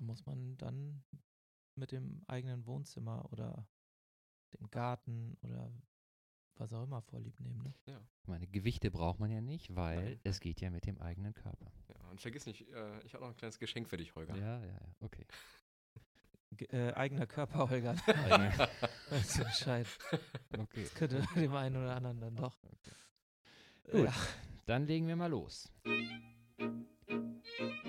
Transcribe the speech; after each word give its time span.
Da 0.00 0.06
muss 0.06 0.24
man 0.24 0.56
dann 0.56 1.04
mit 1.74 1.92
dem 1.92 2.22
eigenen 2.26 2.64
Wohnzimmer 2.66 3.30
oder 3.32 3.68
dem 4.58 4.70
Garten 4.70 5.36
oder 5.42 5.70
was 6.56 6.72
auch 6.72 6.84
immer 6.84 7.02
vorlieb 7.02 7.38
nehmen. 7.40 7.62
Ne? 7.62 7.74
Ja. 7.86 8.00
Ich 8.22 8.28
meine, 8.28 8.46
Gewichte 8.46 8.90
braucht 8.90 9.20
man 9.20 9.30
ja 9.30 9.40
nicht, 9.42 9.74
weil 9.76 10.02
Nein. 10.02 10.20
es 10.24 10.40
geht 10.40 10.60
ja 10.62 10.70
mit 10.70 10.86
dem 10.86 11.00
eigenen 11.00 11.34
Körper. 11.34 11.70
ja. 11.88 12.08
Und 12.10 12.20
vergiss 12.20 12.46
nicht, 12.46 12.68
äh, 12.70 13.00
ich 13.04 13.12
habe 13.14 13.24
noch 13.24 13.30
ein 13.32 13.36
kleines 13.36 13.58
Geschenk 13.58 13.88
für 13.88 13.98
dich, 13.98 14.14
Holger. 14.14 14.34
Ja, 14.36 14.58
ja, 14.64 14.66
ja, 14.66 14.94
okay. 15.00 15.26
Ge 16.52 16.66
äh, 16.70 16.92
eigener 16.94 17.26
Körper, 17.26 17.68
Holger. 17.70 17.94
Weißt 19.10 19.38
du 19.38 19.44
Bescheid. 19.44 19.86
okay. 20.58 20.82
Das 20.82 20.94
könnte 20.94 21.22
dem 21.36 21.54
einen 21.54 21.76
oder 21.76 21.94
anderen 21.94 22.20
dann 22.20 22.36
doch. 22.36 22.58
Gut. 23.84 24.04
Ja. 24.06 24.14
Dann 24.66 24.86
legen 24.86 25.06
wir 25.08 25.16
mal 25.16 25.30
los. 25.30 25.70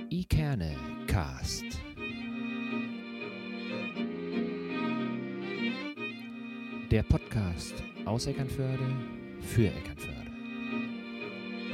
Ikerne 0.09 0.75
Cast. 1.07 1.64
Der 6.91 7.04
Podcast 7.04 7.73
aus 8.04 8.26
Eckernförde 8.26 8.84
für 9.40 9.68
Eckernförde. 9.68 10.30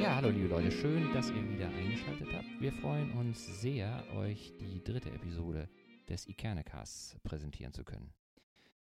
Ja, 0.00 0.14
hallo 0.14 0.28
liebe 0.28 0.46
Leute, 0.46 0.70
schön, 0.70 1.12
dass 1.12 1.30
ihr 1.30 1.50
wieder 1.50 1.68
eingeschaltet 1.70 2.28
habt. 2.32 2.46
Wir 2.60 2.72
freuen 2.72 3.10
uns 3.14 3.60
sehr, 3.60 4.04
euch 4.14 4.56
die 4.60 4.80
dritte 4.84 5.10
Episode 5.10 5.68
des 6.08 6.28
Ikerne 6.28 6.62
Casts 6.62 7.16
präsentieren 7.24 7.72
zu 7.72 7.82
können. 7.82 8.14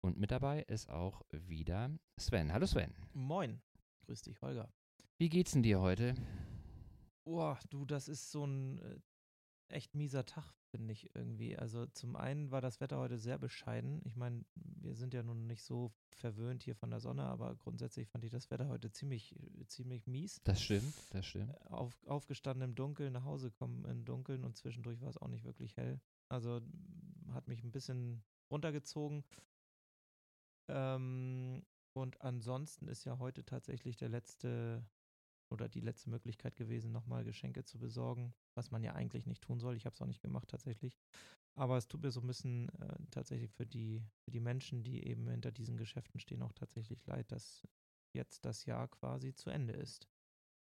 Und 0.02 0.20
mit 0.20 0.30
dabei 0.30 0.62
ist 0.62 0.92
auch 0.92 1.24
wieder 1.32 1.90
Sven. 2.18 2.54
Hallo 2.54 2.68
Sven. 2.68 2.94
Moin. 3.14 3.60
Grüß 4.06 4.22
dich, 4.22 4.40
Holger. 4.44 4.72
Wie 5.18 5.30
geht's 5.30 5.54
denn 5.54 5.64
dir 5.64 5.82
heute? 5.82 6.14
Boah, 7.24 7.58
du, 7.72 7.84
das 7.84 8.08
ist 8.08 8.30
so 8.30 8.46
ein 8.46 8.78
äh, 8.78 9.00
echt 9.70 9.96
mieser 9.96 10.24
Tag, 10.28 10.54
finde 10.72 10.94
ich 10.94 11.14
irgendwie. 11.16 11.58
Also 11.58 11.86
zum 11.88 12.16
einen 12.16 12.52
war 12.52 12.62
das 12.62 12.80
Wetter 12.80 12.98
heute 12.98 13.18
sehr 13.18 13.38
bescheiden. 13.38 14.02
Ich 14.06 14.16
meine, 14.16 14.44
wir 14.56 14.96
sind 14.96 15.14
ja 15.14 15.22
nun 15.22 15.46
nicht 15.46 15.64
so 15.64 15.92
verwöhnt 16.12 16.64
hier 16.64 16.76
von 16.76 16.90
der 16.90 17.00
Sonne, 17.00 17.24
aber 17.24 17.56
grundsätzlich 17.56 18.08
fand 18.08 18.24
ich 18.24 18.32
das 18.32 18.50
Wetter 18.50 18.68
heute 18.68 18.92
ziemlich, 18.92 19.36
ziemlich 19.68 20.08
mies. 20.08 20.42
Das 20.44 20.62
stimmt, 20.62 20.94
das 21.12 21.26
stimmt. 21.26 21.50
Äh, 21.50 21.68
Auf, 21.70 21.96
aufgestanden 22.08 22.70
im 22.70 22.76
Dunkeln, 22.76 23.14
nach 23.14 23.26
Hause 23.26 23.52
kommen 23.52 23.86
im 23.86 24.06
Dunkeln 24.06 24.44
und 24.44 24.56
zwischendurch 24.56 25.02
war 25.02 25.10
es 25.10 25.18
auch 25.18 25.28
nicht 25.28 25.44
wirklich 25.44 25.78
hell. 25.78 26.00
Also 26.30 26.62
hat 27.34 27.48
mich 27.48 27.64
ein 27.64 27.72
bisschen 27.72 28.24
runtergezogen. 28.50 29.24
Ähm, 30.68 31.64
und 31.94 32.22
ansonsten 32.22 32.88
ist 32.88 33.04
ja 33.04 33.20
heute 33.20 33.44
tatsächlich 33.44 33.98
der 33.98 34.10
letzte 34.10 34.86
oder 35.52 35.70
die 35.70 35.82
letzte 35.82 36.10
Möglichkeit 36.10 36.56
gewesen, 36.56 36.92
nochmal 36.92 37.24
Geschenke 37.24 37.64
zu 37.64 37.78
besorgen, 37.78 38.34
was 38.56 38.72
man 38.72 38.84
ja 38.84 38.94
eigentlich 38.94 39.26
nicht 39.26 39.44
tun 39.44 39.60
soll. 39.60 39.76
Ich 39.76 39.86
habe 39.86 39.94
es 39.94 40.02
auch 40.02 40.08
nicht 40.08 40.22
gemacht 40.22 40.50
tatsächlich. 40.50 40.98
Aber 41.56 41.78
es 41.78 41.88
tut 41.88 42.02
mir 42.02 42.12
so 42.12 42.22
ein 42.22 42.28
bisschen 42.28 42.70
äh, 42.80 42.96
tatsächlich 43.12 43.52
für 43.52 43.66
die, 43.66 44.04
für 44.24 44.32
die 44.32 44.40
Menschen, 44.40 44.84
die 44.84 45.06
eben 45.06 45.28
hinter 45.30 45.52
diesen 45.52 45.78
Geschäften 45.78 46.20
stehen, 46.20 46.42
auch 46.42 46.54
tatsächlich 46.54 47.06
leid, 47.06 47.32
dass 47.32 47.68
jetzt 48.14 48.46
das 48.46 48.66
Jahr 48.66 48.88
quasi 48.88 49.34
zu 49.34 49.50
Ende 49.50 49.74
ist. 49.74 50.08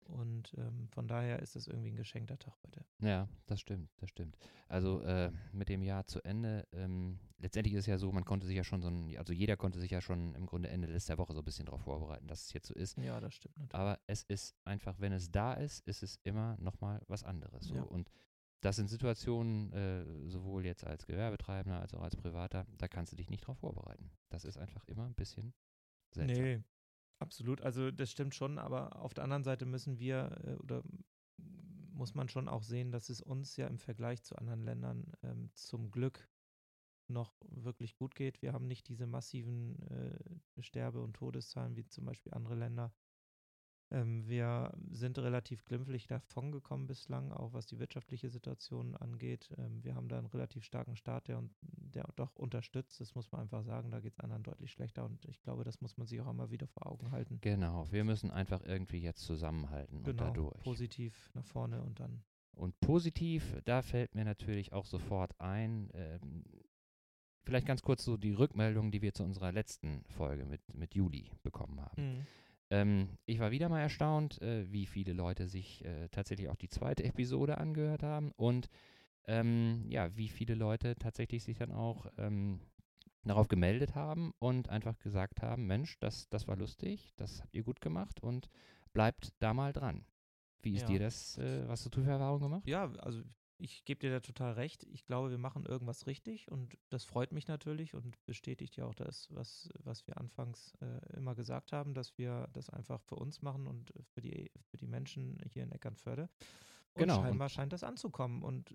Und 0.08 0.54
ähm, 0.56 0.88
von 0.90 1.08
daher 1.08 1.40
ist 1.40 1.56
es 1.56 1.66
irgendwie 1.66 1.90
ein 1.90 1.96
geschenkter 1.96 2.38
Tag 2.38 2.54
heute. 2.64 2.84
Ja, 3.00 3.28
das 3.46 3.60
stimmt, 3.60 3.90
das 3.98 4.10
stimmt. 4.10 4.36
Also 4.68 5.00
äh, 5.02 5.30
mit 5.52 5.68
dem 5.68 5.82
Jahr 5.82 6.06
zu 6.06 6.24
Ende, 6.24 6.66
ähm, 6.72 7.18
letztendlich 7.38 7.74
ist 7.74 7.80
es 7.80 7.86
ja 7.86 7.98
so, 7.98 8.12
man 8.12 8.24
konnte 8.24 8.46
sich 8.46 8.56
ja 8.56 8.64
schon 8.64 8.80
so 8.80 8.88
ein, 8.88 9.16
also 9.18 9.32
jeder 9.32 9.56
konnte 9.56 9.78
sich 9.78 9.90
ja 9.90 10.00
schon 10.00 10.34
im 10.34 10.46
Grunde 10.46 10.68
Ende 10.68 10.88
letzter 10.88 11.18
Woche 11.18 11.32
so 11.32 11.40
ein 11.40 11.44
bisschen 11.44 11.66
darauf 11.66 11.82
vorbereiten, 11.82 12.26
dass 12.28 12.44
es 12.44 12.52
jetzt 12.52 12.68
so 12.68 12.74
ist. 12.74 12.96
Ja, 12.98 13.20
das 13.20 13.34
stimmt 13.34 13.56
natürlich. 13.58 13.74
Aber 13.74 13.98
es 14.06 14.22
ist 14.24 14.54
einfach, 14.64 14.98
wenn 15.00 15.12
es 15.12 15.30
da 15.30 15.54
ist, 15.54 15.86
ist 15.86 16.02
es 16.02 16.20
immer 16.24 16.56
nochmal 16.58 17.02
was 17.08 17.24
anderes. 17.24 17.66
So. 17.66 17.76
Ja. 17.76 17.82
Und 17.82 18.10
das 18.60 18.76
sind 18.76 18.88
Situationen, 18.88 19.72
äh, 19.72 20.28
sowohl 20.28 20.64
jetzt 20.64 20.84
als 20.84 21.06
Gewerbetreibender 21.06 21.80
als 21.80 21.94
auch 21.94 22.02
als 22.02 22.16
Privater, 22.16 22.66
da 22.78 22.88
kannst 22.88 23.12
du 23.12 23.16
dich 23.16 23.30
nicht 23.30 23.46
drauf 23.46 23.58
vorbereiten. 23.58 24.10
Das 24.28 24.44
ist 24.44 24.56
einfach 24.56 24.84
immer 24.86 25.04
ein 25.04 25.14
bisschen 25.14 25.52
seltsam. 26.10 26.44
Nee, 26.44 26.62
absolut. 27.18 27.60
Also 27.62 27.90
das 27.90 28.10
stimmt 28.10 28.34
schon, 28.34 28.58
aber 28.58 29.00
auf 29.00 29.14
der 29.14 29.24
anderen 29.24 29.44
Seite 29.44 29.66
müssen 29.66 29.98
wir 29.98 30.38
äh, 30.44 30.54
oder 30.62 30.82
muss 31.92 32.14
man 32.14 32.28
schon 32.28 32.48
auch 32.48 32.62
sehen, 32.62 32.92
dass 32.92 33.08
es 33.08 33.20
uns 33.20 33.56
ja 33.56 33.66
im 33.66 33.78
Vergleich 33.78 34.22
zu 34.22 34.36
anderen 34.36 34.62
Ländern 34.62 35.12
ähm, 35.22 35.50
zum 35.54 35.90
Glück 35.90 36.28
noch 37.08 37.34
wirklich 37.48 37.96
gut 37.96 38.14
geht. 38.14 38.42
Wir 38.42 38.52
haben 38.52 38.66
nicht 38.66 38.88
diese 38.88 39.06
massiven 39.06 39.80
äh, 39.88 40.62
Sterbe- 40.62 41.02
und 41.02 41.14
Todeszahlen 41.14 41.76
wie 41.76 41.86
zum 41.86 42.04
Beispiel 42.04 42.34
andere 42.34 42.56
Länder. 42.56 42.92
Ähm, 43.90 44.26
wir 44.26 44.72
sind 44.90 45.18
relativ 45.18 45.64
glimpflich 45.64 46.06
davongekommen 46.08 46.86
bislang, 46.86 47.32
auch 47.32 47.52
was 47.52 47.66
die 47.66 47.78
wirtschaftliche 47.78 48.28
Situation 48.28 48.96
angeht. 48.96 49.54
Ähm, 49.58 49.84
wir 49.84 49.94
haben 49.94 50.08
da 50.08 50.18
einen 50.18 50.26
relativ 50.26 50.64
starken 50.64 50.96
Staat, 50.96 51.28
der, 51.28 51.42
der 51.62 52.08
doch 52.16 52.34
unterstützt. 52.34 53.00
Das 53.00 53.14
muss 53.14 53.30
man 53.30 53.42
einfach 53.42 53.62
sagen. 53.62 53.90
Da 53.92 54.00
geht 54.00 54.14
es 54.14 54.20
anderen 54.20 54.42
deutlich 54.42 54.72
schlechter 54.72 55.04
und 55.04 55.24
ich 55.26 55.40
glaube, 55.40 55.62
das 55.62 55.80
muss 55.80 55.96
man 55.96 56.06
sich 56.06 56.20
auch 56.20 56.28
immer 56.30 56.50
wieder 56.50 56.66
vor 56.66 56.86
Augen 56.86 57.12
halten. 57.12 57.38
Genau, 57.42 57.90
wir 57.92 58.02
müssen 58.04 58.30
einfach 58.30 58.62
irgendwie 58.64 58.98
jetzt 58.98 59.22
zusammenhalten 59.22 59.98
und 59.98 60.04
Genau, 60.04 60.24
dadurch. 60.24 60.58
positiv 60.62 61.30
nach 61.34 61.46
vorne 61.46 61.80
und 61.82 62.00
dann. 62.00 62.24
Und 62.56 62.78
positiv, 62.80 63.54
da 63.66 63.82
fällt 63.82 64.14
mir 64.14 64.24
natürlich 64.24 64.72
auch 64.72 64.86
sofort 64.86 65.38
ein, 65.40 65.90
ähm, 65.92 66.42
vielleicht 67.44 67.66
ganz 67.66 67.82
kurz 67.82 68.02
so 68.02 68.16
die 68.16 68.32
Rückmeldung, 68.32 68.90
die 68.90 69.02
wir 69.02 69.12
zu 69.12 69.22
unserer 69.22 69.52
letzten 69.52 70.02
Folge 70.08 70.46
mit, 70.46 70.62
mit 70.74 70.94
Juli 70.94 71.30
bekommen 71.42 71.80
haben. 71.80 72.26
Ähm, 72.70 73.18
ich 73.26 73.38
war 73.38 73.50
wieder 73.50 73.68
mal 73.68 73.80
erstaunt, 73.80 74.40
äh, 74.42 74.70
wie 74.72 74.86
viele 74.86 75.12
Leute 75.12 75.46
sich 75.46 75.84
äh, 75.84 76.08
tatsächlich 76.08 76.48
auch 76.48 76.56
die 76.56 76.68
zweite 76.68 77.04
Episode 77.04 77.58
angehört 77.58 78.02
haben 78.02 78.32
und 78.36 78.68
ähm, 79.28 79.84
ja, 79.88 80.16
wie 80.16 80.28
viele 80.28 80.54
Leute 80.54 80.94
tatsächlich 80.96 81.42
sich 81.44 81.58
dann 81.58 81.72
auch 81.72 82.06
ähm, 82.18 82.60
darauf 83.24 83.48
gemeldet 83.48 83.94
haben 83.94 84.32
und 84.38 84.68
einfach 84.68 84.98
gesagt 84.98 85.42
haben, 85.42 85.66
Mensch, 85.66 85.98
das, 85.98 86.28
das 86.28 86.46
war 86.46 86.56
lustig, 86.56 87.12
das 87.16 87.42
habt 87.42 87.54
ihr 87.54 87.64
gut 87.64 87.80
gemacht 87.80 88.20
und 88.20 88.48
bleibt 88.92 89.32
da 89.40 89.52
mal 89.52 89.72
dran. 89.72 90.04
Wie 90.62 90.74
ist 90.74 90.82
Ja. 90.82 90.88
dir 90.88 91.00
das, 91.00 91.38
äh, 91.38 91.66
was 91.68 91.84
hast 91.84 91.96
du 91.96 92.02
für 92.02 92.10
Erfahrungen 92.10 92.42
gemacht? 92.42 92.66
Ja, 92.66 92.90
also 92.98 93.22
ich 93.58 93.84
gebe 93.84 94.00
dir 94.00 94.10
da 94.10 94.20
total 94.20 94.52
recht. 94.54 94.84
Ich 94.92 95.04
glaube, 95.04 95.30
wir 95.30 95.38
machen 95.38 95.64
irgendwas 95.64 96.06
richtig 96.06 96.50
und 96.50 96.76
das 96.90 97.04
freut 97.04 97.32
mich 97.32 97.48
natürlich 97.48 97.94
und 97.94 98.22
bestätigt 98.26 98.76
ja 98.76 98.84
auch 98.84 98.94
das, 98.94 99.28
was, 99.30 99.68
was 99.82 100.06
wir 100.06 100.18
anfangs 100.18 100.72
äh, 100.80 101.16
immer 101.16 101.34
gesagt 101.34 101.72
haben, 101.72 101.94
dass 101.94 102.18
wir 102.18 102.48
das 102.52 102.68
einfach 102.70 103.00
für 103.02 103.16
uns 103.16 103.42
machen 103.42 103.66
und 103.66 103.92
für 104.12 104.20
die, 104.20 104.50
für 104.70 104.76
die 104.76 104.86
Menschen 104.86 105.38
hier 105.50 105.62
in 105.62 105.72
Eckernförde. 105.72 106.28
Und 106.92 107.00
Genau, 107.00 107.16
und- 107.18 107.24
scheinbar 107.24 107.48
scheint 107.48 107.72
das 107.72 107.82
anzukommen 107.84 108.42
und 108.42 108.74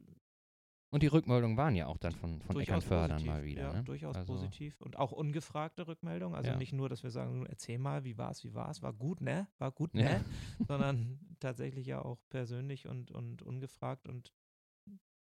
Und 0.93 1.03
die 1.03 1.07
Rückmeldungen 1.07 1.55
waren 1.57 1.75
ja 1.75 1.87
auch 1.87 1.97
dann 1.97 2.13
von, 2.13 2.41
von 2.41 2.59
Eckernfördern 2.59 3.23
mal 3.25 3.43
wieder. 3.45 3.61
Ja, 3.61 3.73
ne? 3.73 3.83
durchaus 3.83 4.15
Also, 4.15 4.33
positiv. 4.33 4.81
Und 4.81 4.97
auch 4.97 5.11
ungefragte 5.13 5.87
Rückmeldungen. 5.87 6.35
Also 6.35 6.49
Ja. 6.51 6.57
nicht 6.57 6.73
nur, 6.73 6.89
dass 6.89 7.01
wir 7.03 7.11
sagen, 7.11 7.45
erzähl 7.45 7.77
mal, 7.77 8.03
wie 8.03 8.17
war's, 8.17 8.43
wie 8.43 8.53
war's, 8.53 8.81
war 8.81 8.91
gut, 8.93 9.21
ne? 9.21 9.47
War 9.57 9.71
gut, 9.71 9.93
Ja. 9.95 10.03
ne? 10.19 10.25
Sondern 10.67 11.19
tatsächlich 11.39 11.87
ja 11.87 12.01
auch 12.03 12.19
persönlich 12.29 12.87
und, 12.87 13.09
und 13.11 13.41
ungefragt. 13.41 14.09
Und 14.09 14.33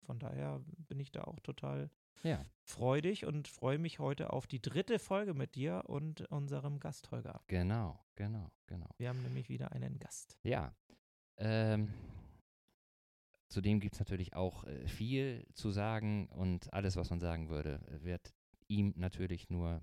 von 0.04 0.20
daher 0.20 0.64
bin 0.88 1.00
ich 1.00 1.12
da 1.12 1.24
auch 1.24 1.40
total 1.40 1.90
Ja. 2.24 2.46
freudig 2.64 3.26
und 3.26 3.48
freue 3.48 3.78
mich 3.80 4.00
heute 4.00 4.32
auf 4.32 4.48
die 4.48 4.62
dritte 4.62 5.00
Folge 5.00 5.34
mit 5.34 5.56
dir 5.56 5.84
und 5.88 6.22
unserem 6.32 6.80
Gast 6.80 7.12
Holger. 7.12 7.42
Genau, 7.48 8.00
genau, 8.16 8.52
genau. 8.68 8.90
Wir 8.98 9.10
haben 9.10 9.22
nämlich 9.24 9.50
wieder 9.50 9.72
einen 9.72 10.00
Gast. 10.00 10.38
Ja. 10.44 10.76
Ähm, 11.38 11.92
zudem 13.50 13.80
gibt 13.80 13.96
es 13.96 14.00
natürlich 14.00 14.36
auch 14.36 14.64
äh, 14.66 14.88
viel 14.88 15.46
zu 15.54 15.72
sagen 15.72 16.28
und 16.30 16.72
alles, 16.74 16.96
was 16.96 17.10
man 17.10 17.20
sagen 17.20 17.50
würde, 17.50 17.82
wird 18.04 18.34
ihm 18.68 18.94
natürlich 18.96 19.50
nur 19.50 19.82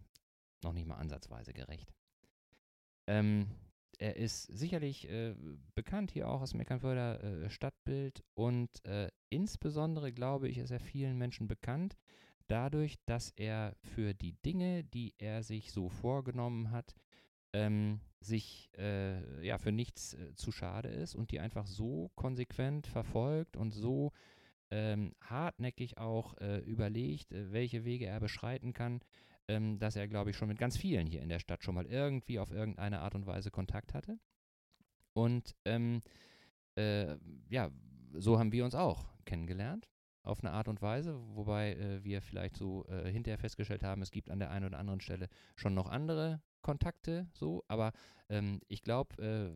noch 0.62 0.72
nicht 0.72 0.86
mal 0.86 0.96
ansatzweise 0.96 1.52
gerecht. 1.52 1.92
Ähm, 3.06 3.50
er 4.00 4.16
ist 4.16 4.44
sicherlich 4.44 5.08
äh, 5.10 5.34
bekannt 5.74 6.10
hier 6.10 6.28
auch 6.28 6.40
aus 6.40 6.52
dem 6.52 6.60
Eckernförder 6.60 7.22
äh, 7.22 7.50
Stadtbild 7.50 8.24
und 8.34 8.84
äh, 8.86 9.10
insbesondere, 9.28 10.12
glaube 10.12 10.48
ich, 10.48 10.58
ist 10.58 10.70
er 10.70 10.80
vielen 10.80 11.18
Menschen 11.18 11.48
bekannt 11.48 11.96
dadurch, 12.48 12.96
dass 13.04 13.30
er 13.36 13.76
für 13.82 14.14
die 14.14 14.32
Dinge, 14.42 14.84
die 14.84 15.14
er 15.18 15.42
sich 15.42 15.70
so 15.70 15.88
vorgenommen 15.88 16.70
hat, 16.70 16.94
ähm, 17.52 18.00
sich 18.20 18.70
äh, 18.78 19.46
ja 19.46 19.58
für 19.58 19.72
nichts 19.72 20.14
äh, 20.14 20.34
zu 20.34 20.50
schade 20.50 20.88
ist 20.88 21.14
und 21.14 21.30
die 21.30 21.40
einfach 21.40 21.66
so 21.66 22.10
konsequent 22.14 22.86
verfolgt 22.86 23.56
und 23.56 23.72
so 23.72 24.12
ähm, 24.70 25.14
hartnäckig 25.20 25.98
auch 25.98 26.36
äh, 26.38 26.58
überlegt, 26.60 27.28
welche 27.32 27.84
Wege 27.84 28.06
er 28.06 28.20
beschreiten 28.20 28.72
kann, 28.72 29.00
ähm, 29.50 29.78
dass 29.80 29.96
er, 29.96 30.06
glaube 30.06 30.30
ich, 30.30 30.36
schon 30.36 30.48
mit 30.48 30.58
ganz 30.58 30.76
vielen 30.76 31.06
hier 31.06 31.22
in 31.22 31.28
der 31.28 31.40
Stadt 31.40 31.64
schon 31.64 31.74
mal 31.74 31.86
irgendwie 31.86 32.38
auf 32.38 32.52
irgendeine 32.52 33.00
Art 33.00 33.16
und 33.16 33.26
Weise 33.26 33.50
Kontakt 33.50 33.94
hatte. 33.94 34.18
Und 35.12 35.56
ähm, 35.64 36.00
äh, 36.76 37.16
ja, 37.48 37.70
so 38.12 38.38
haben 38.38 38.52
wir 38.52 38.64
uns 38.64 38.76
auch 38.76 39.06
kennengelernt 39.24 39.88
auf 40.22 40.40
eine 40.40 40.52
Art 40.52 40.68
und 40.68 40.82
Weise, 40.82 41.18
wobei 41.34 41.72
äh, 41.72 42.04
wir 42.04 42.22
vielleicht 42.22 42.56
so 42.56 42.86
äh, 42.86 43.10
hinterher 43.10 43.38
festgestellt 43.38 43.82
haben, 43.82 44.02
es 44.02 44.12
gibt 44.12 44.30
an 44.30 44.38
der 44.38 44.50
einen 44.50 44.66
oder 44.66 44.78
anderen 44.78 45.00
Stelle 45.00 45.28
schon 45.56 45.74
noch 45.74 45.88
andere 45.88 46.40
Kontakte, 46.62 47.26
so, 47.32 47.64
aber 47.68 47.92
ähm, 48.28 48.60
ich 48.68 48.82
glaube, 48.82 49.16
äh, 49.20 49.50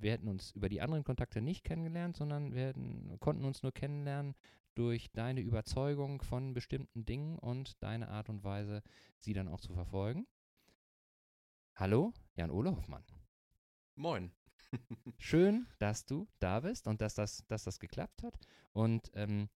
wir 0.00 0.12
hätten 0.12 0.28
uns 0.28 0.52
über 0.52 0.68
die 0.68 0.80
anderen 0.80 1.04
Kontakte 1.04 1.42
nicht 1.42 1.64
kennengelernt, 1.64 2.16
sondern 2.16 2.54
wir 2.54 2.68
hätten, 2.68 3.18
konnten 3.20 3.44
uns 3.44 3.62
nur 3.62 3.72
kennenlernen 3.72 4.34
durch 4.76 5.10
deine 5.12 5.40
Überzeugung 5.40 6.22
von 6.22 6.52
bestimmten 6.52 7.04
Dingen 7.04 7.38
und 7.38 7.82
deine 7.82 8.08
Art 8.08 8.28
und 8.28 8.44
Weise, 8.44 8.82
sie 9.18 9.32
dann 9.32 9.48
auch 9.48 9.60
zu 9.60 9.72
verfolgen. 9.72 10.26
Hallo, 11.74 12.12
Jan-Ole 12.34 12.76
Hoffmann. 12.76 13.04
Moin. 13.94 14.32
Schön, 15.18 15.66
dass 15.78 16.04
du 16.04 16.28
da 16.38 16.60
bist 16.60 16.86
und 16.86 17.00
dass 17.00 17.14
das, 17.14 17.46
dass 17.48 17.64
das 17.64 17.78
geklappt 17.80 18.22
hat. 18.22 18.38
Und 18.72 19.10
ähm, 19.14 19.48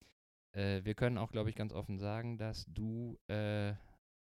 äh, 0.54 0.84
wir 0.84 0.96
können 0.96 1.18
auch, 1.18 1.32
glaube 1.32 1.50
ich, 1.50 1.56
ganz 1.56 1.74
offen 1.74 1.98
sagen, 1.98 2.38
dass 2.38 2.66
du, 2.68 3.20
äh, 3.28 3.74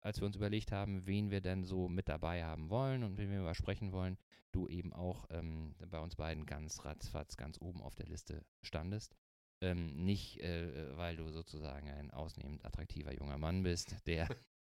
als 0.02 0.20
wir 0.20 0.28
uns 0.28 0.36
überlegt 0.36 0.72
haben, 0.72 1.08
wen 1.08 1.32
wir 1.32 1.42
denn 1.42 1.64
so 1.64 1.88
mit 1.88 2.10
dabei 2.10 2.44
haben 2.44 2.70
wollen 2.70 3.04
und 3.04 3.18
wen 3.18 3.32
wir 3.32 3.42
mal 3.42 3.56
sprechen 3.56 3.92
wollen, 3.92 4.18
du 4.52 4.68
eben 4.68 4.94
auch 4.94 5.26
ähm, 5.32 5.76
bei 5.90 6.00
uns 6.00 6.16
beiden 6.16 6.46
ganz 6.46 6.86
ratzfatz 6.86 7.38
ganz 7.38 7.60
oben 7.60 7.82
auf 7.82 7.96
der 7.96 8.08
Liste 8.08 8.46
standest. 8.62 9.16
Ähm, 9.62 10.04
nicht, 10.04 10.42
äh, 10.42 10.98
weil 10.98 11.16
du 11.16 11.30
sozusagen 11.30 11.90
ein 11.90 12.12
ausnehmend 12.12 12.66
attraktiver 12.66 13.14
junger 13.14 13.38
Mann 13.38 13.64
bist, 13.64 13.96
der 14.06 14.28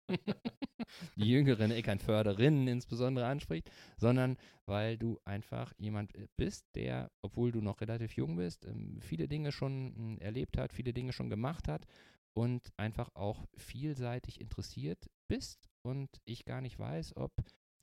die 1.16 1.30
jüngeren 1.30 1.72
Eckernförderinnen 1.72 2.68
insbesondere 2.68 3.26
anspricht, 3.26 3.70
sondern 3.98 4.38
weil 4.66 4.98
du 4.98 5.20
einfach 5.26 5.74
jemand 5.78 6.16
äh, 6.16 6.28
bist, 6.38 6.66
der, 6.76 7.12
obwohl 7.22 7.52
du 7.52 7.62
noch 7.62 7.82
relativ 7.82 8.16
jung 8.16 8.36
bist, 8.36 8.66
ähm, 8.66 9.00
viele 9.02 9.28
Dinge 9.28 9.52
schon 9.52 9.94
hm, 9.96 10.18
erlebt 10.20 10.58
hat, 10.58 10.74
viele 10.74 10.94
Dinge 10.94 11.14
schon 11.14 11.30
gemacht 11.30 11.68
hat 11.68 11.86
und 12.34 12.72
einfach 12.78 13.10
auch 13.14 13.46
vielseitig 13.56 14.40
interessiert 14.42 15.10
bist 15.28 15.70
und 15.84 16.10
ich 16.26 16.46
gar 16.46 16.62
nicht 16.62 16.80
weiß, 16.80 17.16
ob 17.18 17.32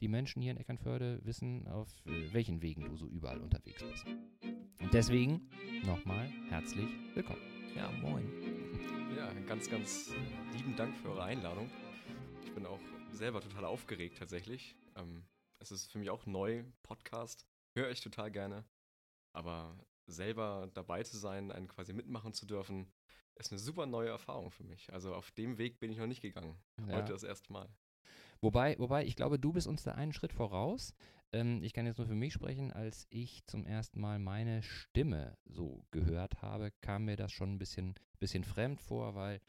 die 0.01 0.09
Menschen 0.09 0.43
hier 0.43 0.53
in 0.53 0.57
Eckernförde 0.57 1.21
wissen, 1.25 1.67
auf 1.69 1.89
äh, 2.07 2.33
welchen 2.33 2.63
Wegen 2.63 2.85
du 2.85 2.97
so 2.97 3.07
überall 3.07 3.41
unterwegs 3.41 3.83
bist. 3.83 4.07
Und 4.81 4.95
deswegen 4.95 5.49
nochmal 5.85 6.29
herzlich 6.49 6.89
willkommen. 7.15 7.43
Ja, 7.77 7.91
moin. 8.01 8.29
Ja, 9.17 9.33
ganz, 9.47 9.69
ganz 9.69 10.13
lieben 10.57 10.77
Dank 10.77 10.97
für 10.97 11.11
eure 11.11 11.25
Einladung 11.25 11.69
bin 12.59 12.67
auch 12.67 12.81
selber 13.13 13.41
total 13.41 13.65
aufgeregt 13.65 14.19
tatsächlich. 14.19 14.77
Ähm, 14.97 15.25
es 15.61 15.71
ist 15.71 15.93
für 15.93 15.99
mich 15.99 16.11
auch 16.11 16.27
neu, 16.27 16.65
Podcast. 16.83 17.47
Höre 17.77 17.91
ich 17.91 18.01
total 18.01 18.33
gerne. 18.33 18.65
Aber 19.33 19.79
selber 20.07 20.69
dabei 20.75 21.05
zu 21.05 21.17
sein, 21.19 21.53
einen 21.53 21.69
quasi 21.69 21.93
mitmachen 21.93 22.35
zu 22.35 22.47
dürfen, 22.47 22.93
ist 23.37 23.53
eine 23.53 23.61
super 23.61 23.87
neue 23.87 24.09
Erfahrung 24.09 24.51
für 24.51 24.65
mich. 24.65 24.93
Also 24.93 25.15
auf 25.15 25.31
dem 25.31 25.57
Weg 25.57 25.79
bin 25.79 25.93
ich 25.93 25.99
noch 25.99 26.09
nicht 26.09 26.21
gegangen. 26.21 26.61
Ja. 26.81 26.97
Heute 26.97 27.13
das 27.13 27.23
erste 27.23 27.53
Mal. 27.53 27.69
Wobei, 28.41 28.79
wobei, 28.79 29.05
ich 29.05 29.17
glaube, 29.17 29.39
du 29.39 29.53
bist 29.53 29.67
uns 29.67 29.83
da 29.83 29.93
einen 29.93 30.13
Schritt 30.13 30.33
voraus. 30.33 30.95
Ähm, 31.33 31.63
ich 31.63 31.73
kann 31.73 31.87
jetzt 31.87 31.99
nur 31.99 32.07
für 32.07 32.15
mich 32.15 32.33
sprechen, 32.33 32.73
als 32.73 33.07
ich 33.11 33.45
zum 33.47 33.67
ersten 33.67 34.01
Mal 34.01 34.19
meine 34.19 34.63
Stimme 34.63 35.37
so 35.45 35.85
gehört 35.91 36.41
habe, 36.43 36.73
kam 36.81 37.05
mir 37.05 37.17
das 37.17 37.33
schon 37.33 37.55
ein 37.55 37.59
bisschen, 37.59 37.95
bisschen 38.19 38.45
fremd 38.45 38.81
vor, 38.81 39.15
weil 39.15 39.41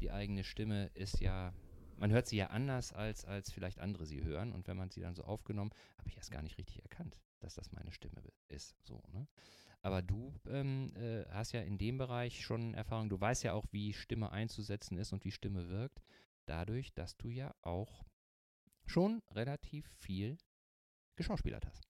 die 0.00 0.10
eigene 0.10 0.44
Stimme 0.44 0.90
ist 0.94 1.20
ja 1.20 1.52
man 1.98 2.12
hört 2.12 2.26
sie 2.26 2.36
ja 2.36 2.48
anders, 2.48 2.92
als, 2.92 3.24
als 3.24 3.52
vielleicht 3.52 3.80
andere 3.80 4.06
sie 4.06 4.22
hören. 4.22 4.52
Und 4.52 4.66
wenn 4.68 4.76
man 4.76 4.90
sie 4.90 5.00
dann 5.00 5.14
so 5.14 5.24
aufgenommen, 5.24 5.70
habe 5.98 6.08
ich 6.08 6.16
erst 6.16 6.30
gar 6.30 6.42
nicht 6.42 6.58
richtig 6.58 6.82
erkannt, 6.82 7.20
dass 7.40 7.54
das 7.54 7.72
meine 7.72 7.92
Stimme 7.92 8.22
ist. 8.48 8.76
So, 8.84 9.02
ne? 9.12 9.26
Aber 9.82 10.02
du 10.02 10.34
ähm, 10.48 10.92
äh, 10.96 11.24
hast 11.30 11.52
ja 11.52 11.60
in 11.60 11.78
dem 11.78 11.98
Bereich 11.98 12.44
schon 12.44 12.74
Erfahrung. 12.74 13.08
Du 13.08 13.20
weißt 13.20 13.44
ja 13.44 13.52
auch, 13.52 13.64
wie 13.70 13.92
Stimme 13.92 14.32
einzusetzen 14.32 14.98
ist 14.98 15.12
und 15.12 15.24
wie 15.24 15.30
Stimme 15.30 15.68
wirkt. 15.68 16.02
Dadurch, 16.46 16.92
dass 16.94 17.16
du 17.16 17.30
ja 17.30 17.54
auch 17.62 18.04
schon 18.88 19.22
relativ 19.30 19.86
viel 19.96 20.38
geschauspielert 21.16 21.66
hast. 21.66 21.88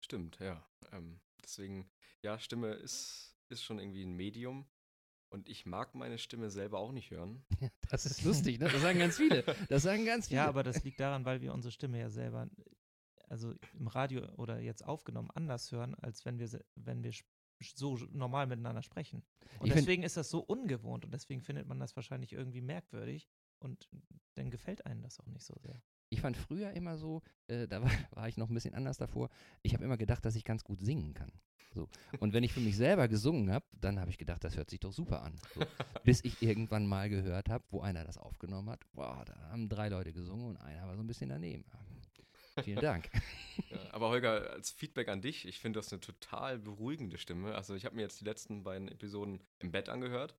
Stimmt, 0.00 0.38
ja. 0.40 0.64
Ähm, 0.92 1.20
deswegen, 1.42 1.90
ja, 2.22 2.38
Stimme 2.38 2.72
ist, 2.72 3.36
ist 3.48 3.62
schon 3.62 3.78
irgendwie 3.78 4.04
ein 4.04 4.14
Medium. 4.14 4.68
Und 5.30 5.48
ich 5.48 5.66
mag 5.66 5.94
meine 5.94 6.16
Stimme 6.16 6.50
selber 6.50 6.78
auch 6.78 6.92
nicht 6.92 7.10
hören. 7.10 7.44
Das 7.90 8.04
ist 8.04 8.22
lustig, 8.22 8.58
ne? 8.58 8.68
Das 8.68 8.82
sagen 8.82 8.98
ganz 8.98 9.16
viele. 9.16 9.42
Das 9.70 9.82
sagen 9.82 10.04
ganz 10.04 10.28
viele. 10.28 10.40
Ja, 10.40 10.46
aber 10.46 10.62
das 10.62 10.84
liegt 10.84 11.00
daran, 11.00 11.24
weil 11.24 11.40
wir 11.40 11.54
unsere 11.54 11.72
Stimme 11.72 11.98
ja 11.98 12.10
selber, 12.10 12.50
also 13.28 13.54
im 13.72 13.88
Radio 13.88 14.26
oder 14.34 14.60
jetzt 14.60 14.84
aufgenommen, 14.84 15.30
anders 15.30 15.72
hören, 15.72 15.94
als 15.94 16.26
wenn 16.26 16.38
wir, 16.38 16.48
wenn 16.74 17.02
wir 17.02 17.12
so 17.74 17.96
normal 18.12 18.46
miteinander 18.46 18.82
sprechen. 18.82 19.24
Und 19.58 19.68
ich 19.68 19.72
deswegen 19.72 20.02
ist 20.02 20.18
das 20.18 20.28
so 20.28 20.40
ungewohnt 20.40 21.06
und 21.06 21.12
deswegen 21.12 21.40
findet 21.40 21.66
man 21.66 21.80
das 21.80 21.96
wahrscheinlich 21.96 22.32
irgendwie 22.34 22.60
merkwürdig 22.60 23.26
und 23.58 23.88
dann 24.34 24.50
gefällt 24.50 24.84
einem 24.84 25.02
das 25.02 25.18
auch 25.18 25.26
nicht 25.26 25.44
so 25.44 25.54
sehr. 25.58 25.82
Ich 26.10 26.20
fand 26.20 26.36
früher 26.36 26.72
immer 26.72 26.96
so, 26.96 27.22
äh, 27.48 27.66
da 27.66 27.82
war, 27.82 27.90
war, 28.12 28.28
ich 28.28 28.36
noch 28.36 28.48
ein 28.48 28.54
bisschen 28.54 28.74
anders 28.74 28.96
davor, 28.96 29.28
ich 29.62 29.74
habe 29.74 29.84
immer 29.84 29.96
gedacht, 29.96 30.24
dass 30.24 30.36
ich 30.36 30.44
ganz 30.44 30.64
gut 30.64 30.80
singen 30.80 31.14
kann. 31.14 31.32
So. 31.74 31.88
Und 32.18 32.32
wenn 32.32 32.44
ich 32.44 32.52
für 32.52 32.60
mich 32.60 32.76
selber 32.76 33.08
gesungen 33.08 33.52
habe, 33.52 33.66
dann 33.72 34.00
habe 34.00 34.10
ich 34.10 34.16
gedacht, 34.16 34.42
das 34.42 34.56
hört 34.56 34.70
sich 34.70 34.80
doch 34.80 34.92
super 34.92 35.22
an. 35.22 35.36
So. 35.54 35.60
Bis 36.04 36.24
ich 36.24 36.42
irgendwann 36.42 36.86
mal 36.86 37.10
gehört 37.10 37.50
habe, 37.50 37.64
wo 37.70 37.80
einer 37.80 38.04
das 38.04 38.16
aufgenommen 38.16 38.70
hat, 38.70 38.80
boah, 38.92 39.22
da 39.26 39.34
haben 39.50 39.68
drei 39.68 39.88
Leute 39.88 40.12
gesungen 40.12 40.46
und 40.46 40.56
einer 40.56 40.86
war 40.86 40.96
so 40.96 41.02
ein 41.02 41.06
bisschen 41.06 41.28
daneben. 41.28 41.64
Vielen 42.64 42.80
Dank. 42.80 43.08
Ja, 43.70 43.78
aber 43.92 44.08
Holger, 44.08 44.50
als 44.50 44.70
Feedback 44.70 45.08
an 45.08 45.20
dich, 45.20 45.46
ich 45.46 45.60
finde 45.60 45.78
das 45.78 45.92
eine 45.92 46.00
total 46.00 46.58
beruhigende 46.58 47.18
Stimme. 47.18 47.54
Also 47.54 47.74
ich 47.74 47.84
habe 47.84 47.94
mir 47.94 48.02
jetzt 48.02 48.20
die 48.20 48.24
letzten 48.24 48.64
beiden 48.64 48.88
Episoden 48.88 49.40
im 49.60 49.70
Bett 49.70 49.88
angehört 49.88 50.34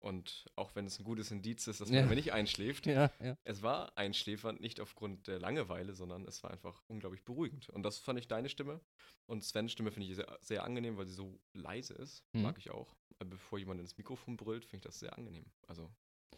und 0.00 0.46
auch 0.56 0.74
wenn 0.74 0.86
es 0.86 0.98
ein 0.98 1.04
gutes 1.04 1.30
Indiz 1.30 1.66
ist, 1.66 1.80
dass 1.80 1.88
man 1.88 2.08
ja. 2.08 2.14
nicht 2.14 2.32
einschläft, 2.32 2.86
ja, 2.86 3.10
ja. 3.20 3.36
es 3.44 3.62
war 3.62 3.96
einschläfernd, 3.96 4.60
nicht 4.60 4.80
aufgrund 4.80 5.26
der 5.26 5.38
Langeweile, 5.38 5.94
sondern 5.94 6.24
es 6.26 6.42
war 6.42 6.50
einfach 6.50 6.82
unglaublich 6.86 7.24
beruhigend. 7.24 7.68
Und 7.70 7.82
das 7.82 7.98
fand 7.98 8.18
ich 8.18 8.28
deine 8.28 8.48
Stimme. 8.48 8.80
Und 9.26 9.42
Svens 9.42 9.72
Stimme 9.72 9.90
finde 9.90 10.08
ich 10.08 10.16
sehr, 10.16 10.38
sehr, 10.40 10.64
angenehm, 10.64 10.96
weil 10.96 11.06
sie 11.06 11.14
so 11.14 11.40
leise 11.52 11.94
ist. 11.94 12.24
Mhm. 12.32 12.42
Mag 12.42 12.58
ich 12.58 12.70
auch. 12.70 12.94
Bevor 13.18 13.58
jemand 13.58 13.80
ins 13.80 13.96
Mikrofon 13.96 14.36
brüllt, 14.36 14.64
finde 14.64 14.86
ich 14.86 14.92
das 14.92 15.00
sehr 15.00 15.16
angenehm. 15.16 15.46
Also. 15.66 15.90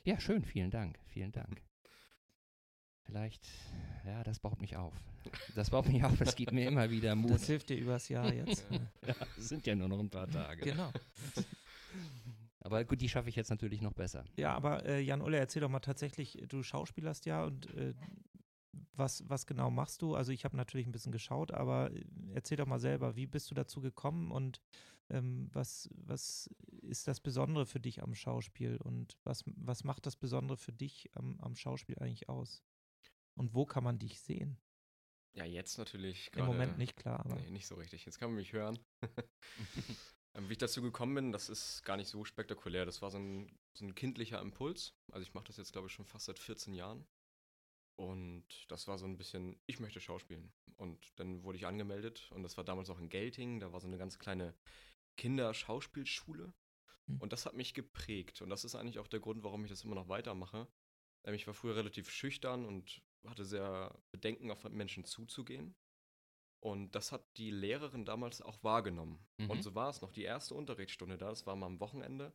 Ja, 0.04 0.18
schön, 0.20 0.44
vielen 0.44 0.70
Dank. 0.70 0.98
Vielen 1.06 1.32
Dank. 1.32 1.62
Vielleicht, 3.02 3.48
ja, 4.04 4.22
das 4.22 4.38
baut 4.38 4.60
mich 4.60 4.76
auf. 4.76 4.94
Das 5.54 5.70
baut 5.70 5.88
mich 5.88 6.04
auf, 6.04 6.20
es 6.20 6.36
gibt 6.36 6.52
mir 6.52 6.68
immer 6.68 6.90
wieder 6.90 7.14
Mut. 7.14 7.30
Das 7.30 7.46
hilft 7.46 7.70
dir 7.70 7.78
übers 7.78 8.08
Jahr 8.10 8.32
jetzt. 8.32 8.66
ja, 9.06 9.14
sind 9.38 9.66
ja 9.66 9.74
nur 9.74 9.88
noch 9.88 9.98
ein 9.98 10.10
paar 10.10 10.30
Tage. 10.30 10.62
Genau. 10.62 10.92
Aber 12.60 12.84
gut, 12.84 13.00
die 13.00 13.08
schaffe 13.08 13.28
ich 13.28 13.36
jetzt 13.36 13.50
natürlich 13.50 13.80
noch 13.80 13.92
besser. 13.92 14.24
Ja, 14.36 14.54
aber 14.54 14.84
äh, 14.84 15.00
Jan-Ulle, 15.00 15.38
erzähl 15.38 15.60
doch 15.60 15.68
mal 15.68 15.80
tatsächlich, 15.80 16.42
du 16.48 16.62
schauspielerst 16.62 17.26
ja 17.26 17.44
und 17.44 17.72
äh, 17.74 17.94
was, 18.94 19.28
was 19.28 19.46
genau 19.46 19.70
machst 19.70 20.02
du? 20.02 20.14
Also 20.14 20.32
ich 20.32 20.44
habe 20.44 20.56
natürlich 20.56 20.86
ein 20.86 20.92
bisschen 20.92 21.12
geschaut, 21.12 21.52
aber 21.52 21.92
äh, 21.92 22.04
erzähl 22.34 22.56
doch 22.56 22.66
mal 22.66 22.80
selber, 22.80 23.16
wie 23.16 23.26
bist 23.26 23.50
du 23.50 23.54
dazu 23.54 23.80
gekommen 23.80 24.30
und 24.30 24.60
ähm, 25.10 25.48
was, 25.52 25.88
was 25.94 26.50
ist 26.82 27.08
das 27.08 27.20
Besondere 27.20 27.64
für 27.64 27.80
dich 27.80 28.02
am 28.02 28.14
Schauspiel 28.14 28.76
und 28.78 29.16
was, 29.24 29.44
was 29.46 29.84
macht 29.84 30.06
das 30.06 30.16
Besondere 30.16 30.56
für 30.56 30.72
dich 30.72 31.10
am, 31.14 31.38
am 31.40 31.54
Schauspiel 31.54 31.98
eigentlich 31.98 32.28
aus? 32.28 32.62
Und 33.34 33.54
wo 33.54 33.64
kann 33.64 33.84
man 33.84 33.98
dich 33.98 34.20
sehen? 34.20 34.58
Ja, 35.32 35.44
jetzt 35.44 35.78
natürlich. 35.78 36.30
Im 36.34 36.46
Moment 36.46 36.78
nicht 36.78 36.96
klar. 36.96 37.20
Aber. 37.20 37.36
Nee, 37.36 37.50
nicht 37.50 37.66
so 37.66 37.76
richtig. 37.76 38.04
Jetzt 38.04 38.18
kann 38.18 38.30
man 38.30 38.36
mich 38.36 38.52
hören. 38.52 38.78
Ähm, 40.34 40.48
wie 40.48 40.52
ich 40.52 40.58
dazu 40.58 40.82
gekommen 40.82 41.14
bin, 41.14 41.32
das 41.32 41.48
ist 41.48 41.84
gar 41.84 41.96
nicht 41.96 42.08
so 42.08 42.24
spektakulär. 42.24 42.84
Das 42.84 43.02
war 43.02 43.10
so 43.10 43.18
ein, 43.18 43.58
so 43.74 43.84
ein 43.84 43.94
kindlicher 43.94 44.40
Impuls. 44.40 44.94
Also 45.12 45.22
ich 45.22 45.34
mache 45.34 45.44
das 45.44 45.56
jetzt, 45.56 45.72
glaube 45.72 45.88
ich, 45.88 45.92
schon 45.92 46.04
fast 46.04 46.26
seit 46.26 46.38
14 46.38 46.74
Jahren. 46.74 47.06
Und 47.96 48.46
das 48.68 48.86
war 48.86 48.96
so 48.96 49.06
ein 49.06 49.16
bisschen, 49.16 49.60
ich 49.66 49.80
möchte 49.80 50.00
schauspielen. 50.00 50.52
Und 50.76 51.18
dann 51.18 51.42
wurde 51.42 51.58
ich 51.58 51.66
angemeldet 51.66 52.30
und 52.30 52.44
das 52.44 52.56
war 52.56 52.62
damals 52.62 52.90
auch 52.90 53.00
in 53.00 53.08
Gelting. 53.08 53.58
Da 53.58 53.72
war 53.72 53.80
so 53.80 53.88
eine 53.88 53.98
ganz 53.98 54.20
kleine 54.20 54.54
Kinderschauspielschule. 55.16 56.52
Mhm. 57.06 57.16
Und 57.20 57.32
das 57.32 57.44
hat 57.44 57.54
mich 57.54 57.74
geprägt. 57.74 58.40
Und 58.40 58.50
das 58.50 58.64
ist 58.64 58.76
eigentlich 58.76 59.00
auch 59.00 59.08
der 59.08 59.18
Grund, 59.18 59.42
warum 59.42 59.64
ich 59.64 59.70
das 59.70 59.82
immer 59.82 59.96
noch 59.96 60.08
weitermache. 60.08 60.68
Ähm, 61.24 61.34
ich 61.34 61.46
war 61.48 61.54
früher 61.54 61.74
relativ 61.74 62.10
schüchtern 62.10 62.64
und 62.64 63.02
hatte 63.26 63.44
sehr 63.44 64.00
Bedenken, 64.12 64.52
auf 64.52 64.62
Menschen 64.68 65.04
zuzugehen. 65.04 65.74
Und 66.60 66.92
das 66.92 67.12
hat 67.12 67.24
die 67.36 67.50
Lehrerin 67.50 68.04
damals 68.04 68.42
auch 68.42 68.62
wahrgenommen. 68.64 69.24
Mhm. 69.38 69.50
Und 69.50 69.62
so 69.62 69.74
war 69.74 69.90
es 69.90 70.02
noch. 70.02 70.10
Die 70.10 70.24
erste 70.24 70.54
Unterrichtsstunde 70.54 71.16
da, 71.16 71.28
das 71.28 71.46
war 71.46 71.54
mal 71.54 71.66
am 71.66 71.80
Wochenende. 71.80 72.32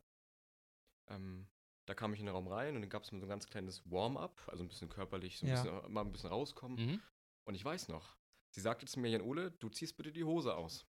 Ähm, 1.08 1.46
da 1.86 1.94
kam 1.94 2.14
ich 2.14 2.20
in 2.20 2.26
den 2.26 2.34
Raum 2.34 2.48
rein 2.48 2.74
und 2.74 2.80
dann 2.80 2.90
gab 2.90 3.02
es 3.02 3.12
mir 3.12 3.18
so 3.18 3.26
ein 3.26 3.28
ganz 3.28 3.46
kleines 3.46 3.88
Warm-up, 3.90 4.40
also 4.46 4.64
ein 4.64 4.68
bisschen 4.68 4.88
körperlich, 4.88 5.38
so 5.38 5.46
ein 5.46 5.50
ja. 5.50 5.62
bisschen, 5.62 5.92
mal 5.92 6.00
ein 6.00 6.12
bisschen 6.12 6.30
rauskommen. 6.30 6.78
Mhm. 6.78 7.02
Und 7.46 7.54
ich 7.54 7.64
weiß 7.64 7.88
noch, 7.88 8.16
sie 8.50 8.62
sagte 8.62 8.86
zu 8.86 8.98
mir, 9.00 9.10
Jan 9.10 9.20
Ole, 9.20 9.50
du 9.50 9.68
ziehst 9.68 9.96
bitte 9.96 10.12
die 10.12 10.24
Hose 10.24 10.56
aus. 10.56 10.86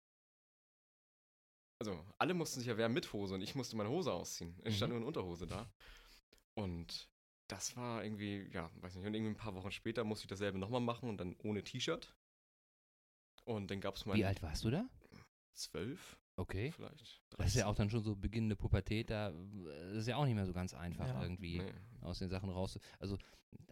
Also, 1.79 2.05
alle 2.19 2.35
mussten 2.35 2.59
sich 2.61 2.69
ja 2.69 2.77
wehren 2.77 2.93
mit 2.93 3.13
Hose 3.13 3.35
und 3.35 3.41
ich 3.41 3.55
musste 3.55 3.77
meine 3.77 3.89
Hose 3.89 4.13
ausziehen. 4.13 4.61
Ich 4.65 4.77
stand 4.77 4.93
mhm. 4.93 4.99
nur 4.99 5.03
in 5.03 5.07
Unterhose 5.07 5.47
da. 5.47 5.73
Und 6.55 7.09
das 7.47 7.77
war 7.77 8.05
irgendwie, 8.05 8.51
ja, 8.53 8.71
weiß 8.77 8.97
nicht, 8.97 9.07
und 9.07 9.15
irgendwie 9.15 9.33
ein 9.33 9.37
paar 9.37 9.55
Wochen 9.55 9.71
später 9.71 10.05
musste 10.05 10.25
ich 10.25 10.29
dasselbe 10.29 10.59
nochmal 10.59 10.81
machen 10.81 11.09
und 11.09 11.19
dann 11.19 11.37
ohne 11.39 11.65
T-Shirt. 11.65 12.15
Und 13.51 13.71
dann 13.71 13.81
gab 13.81 13.97
es 13.97 14.07
mal. 14.07 14.15
Wie 14.15 14.25
alt 14.25 14.43
warst 14.43 14.65
du 14.65 14.71
da? 14.71 14.89
Zwölf. 15.55 16.17
Okay. 16.37 16.71
Vielleicht. 16.71 17.21
30. 17.31 17.37
Das 17.37 17.47
ist 17.49 17.57
ja 17.57 17.67
auch 17.67 17.75
dann 17.75 17.91
schon 17.91 18.03
so 18.03 18.15
beginnende 18.17 18.57
Pubertät, 18.57 19.11
da 19.11 19.31
äh, 19.31 19.99
ist 19.99 20.07
ja 20.07 20.17
auch 20.17 20.25
nicht 20.25 20.37
mehr 20.37 20.47
so 20.47 20.53
ganz 20.53 20.73
einfach 20.73 21.09
ja. 21.09 21.23
irgendwie 21.23 21.59
nee. 21.59 21.73
aus 22.01 22.19
den 22.21 22.31
Sachen 22.31 22.49
raus. 22.49 22.79
Also 22.99 23.19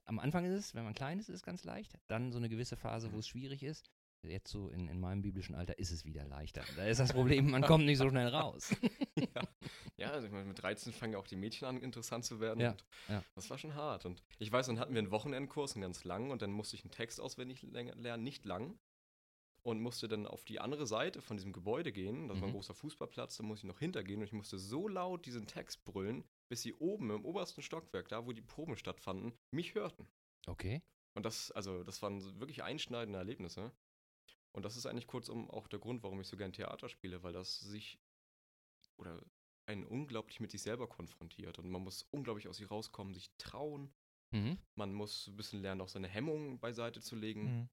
am 0.05 0.19
Anfang 0.19 0.45
ist 0.45 0.53
es, 0.53 0.75
wenn 0.75 0.85
man 0.85 0.95
klein 0.95 1.19
ist, 1.19 1.29
ist 1.29 1.37
es 1.37 1.43
ganz 1.43 1.65
leicht. 1.65 1.97
Dann 2.09 2.33
so 2.33 2.39
eine 2.39 2.49
gewisse 2.49 2.77
Phase, 2.77 3.13
wo 3.13 3.19
es 3.19 3.29
schwierig 3.29 3.63
ist. 3.63 3.91
Jetzt 4.23 4.51
so 4.51 4.69
in, 4.71 4.89
in 4.89 4.99
meinem 4.99 5.23
biblischen 5.23 5.55
Alter 5.55 5.79
ist 5.79 5.93
es 5.93 6.05
wieder 6.05 6.25
leichter. 6.25 6.65
Da 6.77 6.85
ist 6.85 6.99
das 6.99 7.13
Problem, 7.13 7.51
man 7.51 7.63
kommt 7.63 7.87
nicht 7.87 7.99
so 7.99 8.09
schnell 8.11 8.27
raus. 8.27 8.75
ja. 9.17 9.43
ja, 9.97 10.11
also 10.11 10.27
ich 10.27 10.33
meine, 10.33 10.45
mit 10.45 10.61
13 10.61 10.93
fangen 10.93 11.13
ja 11.13 11.21
auch 11.21 11.27
die 11.27 11.37
Mädchen 11.37 11.69
an, 11.69 11.81
interessant 11.81 12.25
zu 12.25 12.41
werden. 12.41 12.59
Ja, 12.59 12.77
ja. 13.09 13.23
Das 13.37 13.49
war 13.49 13.59
schon 13.59 13.77
hart. 13.77 14.07
Und 14.07 14.25
ich 14.41 14.51
weiß, 14.51 14.67
dann 14.67 14.81
hatten 14.81 14.93
wir 14.93 14.99
einen 14.99 15.13
Wochenendkurs, 15.13 15.75
einen 15.75 15.83
ganz 15.83 16.03
lang, 16.03 16.31
und 16.33 16.43
dann 16.43 16.51
musste 16.51 16.75
ich 16.75 16.83
einen 16.83 16.91
Text 16.91 17.21
auswendig 17.21 17.63
lernen, 17.63 18.25
nicht 18.25 18.45
lang. 18.45 18.77
Und 19.69 19.83
musste 19.83 20.09
dann 20.09 20.27
auf 20.27 20.47
die 20.47 20.61
andere 20.61 20.87
Seite 20.87 21.21
von 21.21 21.37
diesem 21.37 21.53
Gebäude 21.53 21.93
gehen. 21.93 22.29
Das 22.29 22.39
war 22.41 22.47
ein 22.47 22.53
Mhm. 22.53 22.55
großer 22.55 22.73
Fußballplatz, 22.73 23.37
da 23.37 23.43
musste 23.43 23.67
ich 23.67 23.71
noch 23.71 23.79
hintergehen 23.79 24.21
und 24.21 24.25
ich 24.27 24.33
musste 24.33 24.59
so 24.59 24.89
laut 24.89 25.27
diesen 25.27 25.47
Text 25.47 25.85
brüllen, 25.85 26.25
bis 26.49 26.63
sie 26.63 26.73
oben 26.73 27.11
im 27.11 27.23
obersten 27.23 27.61
Stockwerk, 27.61 28.09
da 28.09 28.25
wo 28.25 28.33
die 28.33 28.41
Proben 28.41 28.79
stattfanden, 28.79 29.35
mich 29.51 29.75
hörten. 29.75 30.09
Okay. 30.47 30.81
Und 31.15 31.27
das, 31.27 31.51
also, 31.51 31.85
das 31.85 32.01
waren 32.01 32.41
wirklich 32.41 32.63
einschneidende 32.63 33.19
Erlebnisse. 33.19 33.71
Und 34.53 34.65
das 34.65 34.77
ist 34.79 34.87
eigentlich 34.87 35.07
kurzum 35.07 35.51
auch 35.51 35.69
der 35.69 35.81
Grund, 35.81 36.03
warum 36.03 36.19
ich 36.23 36.29
so 36.29 36.39
gern 36.39 36.55
Theater 36.55 36.89
spiele, 36.89 37.23
weil 37.23 37.35
das 37.35 37.61
sich 37.61 37.99
oder 38.97 39.21
einen 39.67 39.85
unglaublich 39.85 40.41
mit 40.41 40.51
sich 40.51 40.63
selber 40.63 40.89
konfrontiert. 40.89 41.59
Und 41.59 41.69
man 41.69 41.83
muss 41.83 42.05
unglaublich 42.11 42.49
aus 42.49 42.57
sich 42.57 42.71
rauskommen, 42.71 43.13
sich 43.13 43.31
trauen. 43.37 43.93
Mhm. 44.31 44.59
Man 44.77 44.95
muss 44.95 45.27
ein 45.27 45.37
bisschen 45.37 45.61
lernen, 45.61 45.83
auch 45.83 45.89
seine 45.91 46.09
Hemmungen 46.09 46.59
beiseite 46.59 47.03
zu 47.03 47.17
legen. 47.17 47.43
Mhm. 47.43 47.69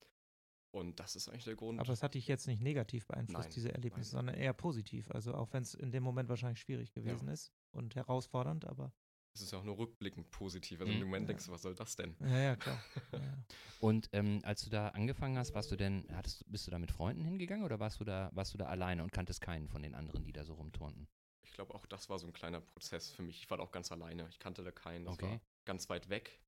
Und 0.75 0.99
das 0.99 1.15
ist 1.15 1.29
eigentlich 1.29 1.45
der 1.45 1.55
Grund. 1.55 1.79
Aber 1.79 1.93
es 1.93 2.03
hat 2.03 2.15
dich 2.15 2.27
jetzt 2.27 2.47
nicht 2.47 2.61
negativ 2.61 3.07
beeinflusst, 3.07 3.47
Nein, 3.47 3.53
diese 3.55 3.71
Erlebnisse, 3.71 4.13
nein. 4.15 4.25
sondern 4.25 4.35
eher 4.35 4.51
positiv. 4.51 5.09
Also 5.09 5.33
auch 5.33 5.53
wenn 5.53 5.63
es 5.63 5.73
in 5.73 5.91
dem 5.91 6.03
Moment 6.03 6.27
wahrscheinlich 6.27 6.59
schwierig 6.59 6.91
gewesen 6.91 7.29
ist 7.29 7.53
und 7.71 7.95
herausfordernd, 7.95 8.65
aber 8.65 8.91
es 9.33 9.41
ist 9.41 9.53
auch 9.53 9.63
nur 9.63 9.77
rückblickend 9.77 10.29
positiv. 10.31 10.81
Also 10.81 10.91
Mhm. 10.91 11.01
im 11.01 11.07
Moment 11.07 11.23
Ja. 11.23 11.27
denkst 11.27 11.45
du, 11.45 11.51
was 11.53 11.61
soll 11.61 11.75
das 11.75 11.95
denn? 11.95 12.15
ja, 12.19 12.39
ja, 12.39 12.55
klar. 12.57 12.83
Ja, 13.13 13.19
ja. 13.19 13.37
Und 13.79 14.09
ähm, 14.11 14.41
als 14.43 14.63
du 14.65 14.69
da 14.69 14.89
angefangen 14.89 15.37
hast, 15.37 15.53
warst 15.53 15.71
du 15.71 15.77
denn, 15.77 16.05
hattest, 16.11 16.43
bist 16.51 16.67
du 16.67 16.71
da 16.71 16.77
mit 16.79 16.91
Freunden 16.91 17.23
hingegangen 17.23 17.63
oder 17.63 17.79
warst 17.79 18.01
du 18.01 18.03
da, 18.03 18.29
warst 18.33 18.53
du 18.53 18.57
da 18.57 18.65
alleine 18.65 19.01
und 19.03 19.13
kanntest 19.13 19.39
keinen 19.39 19.69
von 19.69 19.81
den 19.81 19.95
anderen, 19.95 20.25
die 20.25 20.33
da 20.33 20.43
so 20.43 20.55
rumturnten? 20.55 21.07
Ich 21.43 21.53
glaube, 21.53 21.73
auch 21.73 21.85
das 21.85 22.09
war 22.09 22.19
so 22.19 22.27
ein 22.27 22.33
kleiner 22.33 22.59
Prozess 22.59 23.11
für 23.11 23.21
mich. 23.23 23.37
Ich 23.41 23.49
war 23.49 23.57
da 23.57 23.63
auch 23.63 23.71
ganz 23.71 23.91
alleine. 23.93 24.27
Ich 24.29 24.39
kannte 24.39 24.61
da 24.63 24.71
keinen. 24.71 25.05
Das 25.05 25.13
Okay. 25.13 25.29
war 25.29 25.41
ganz 25.63 25.89
weit 25.89 26.09
weg. 26.09 26.41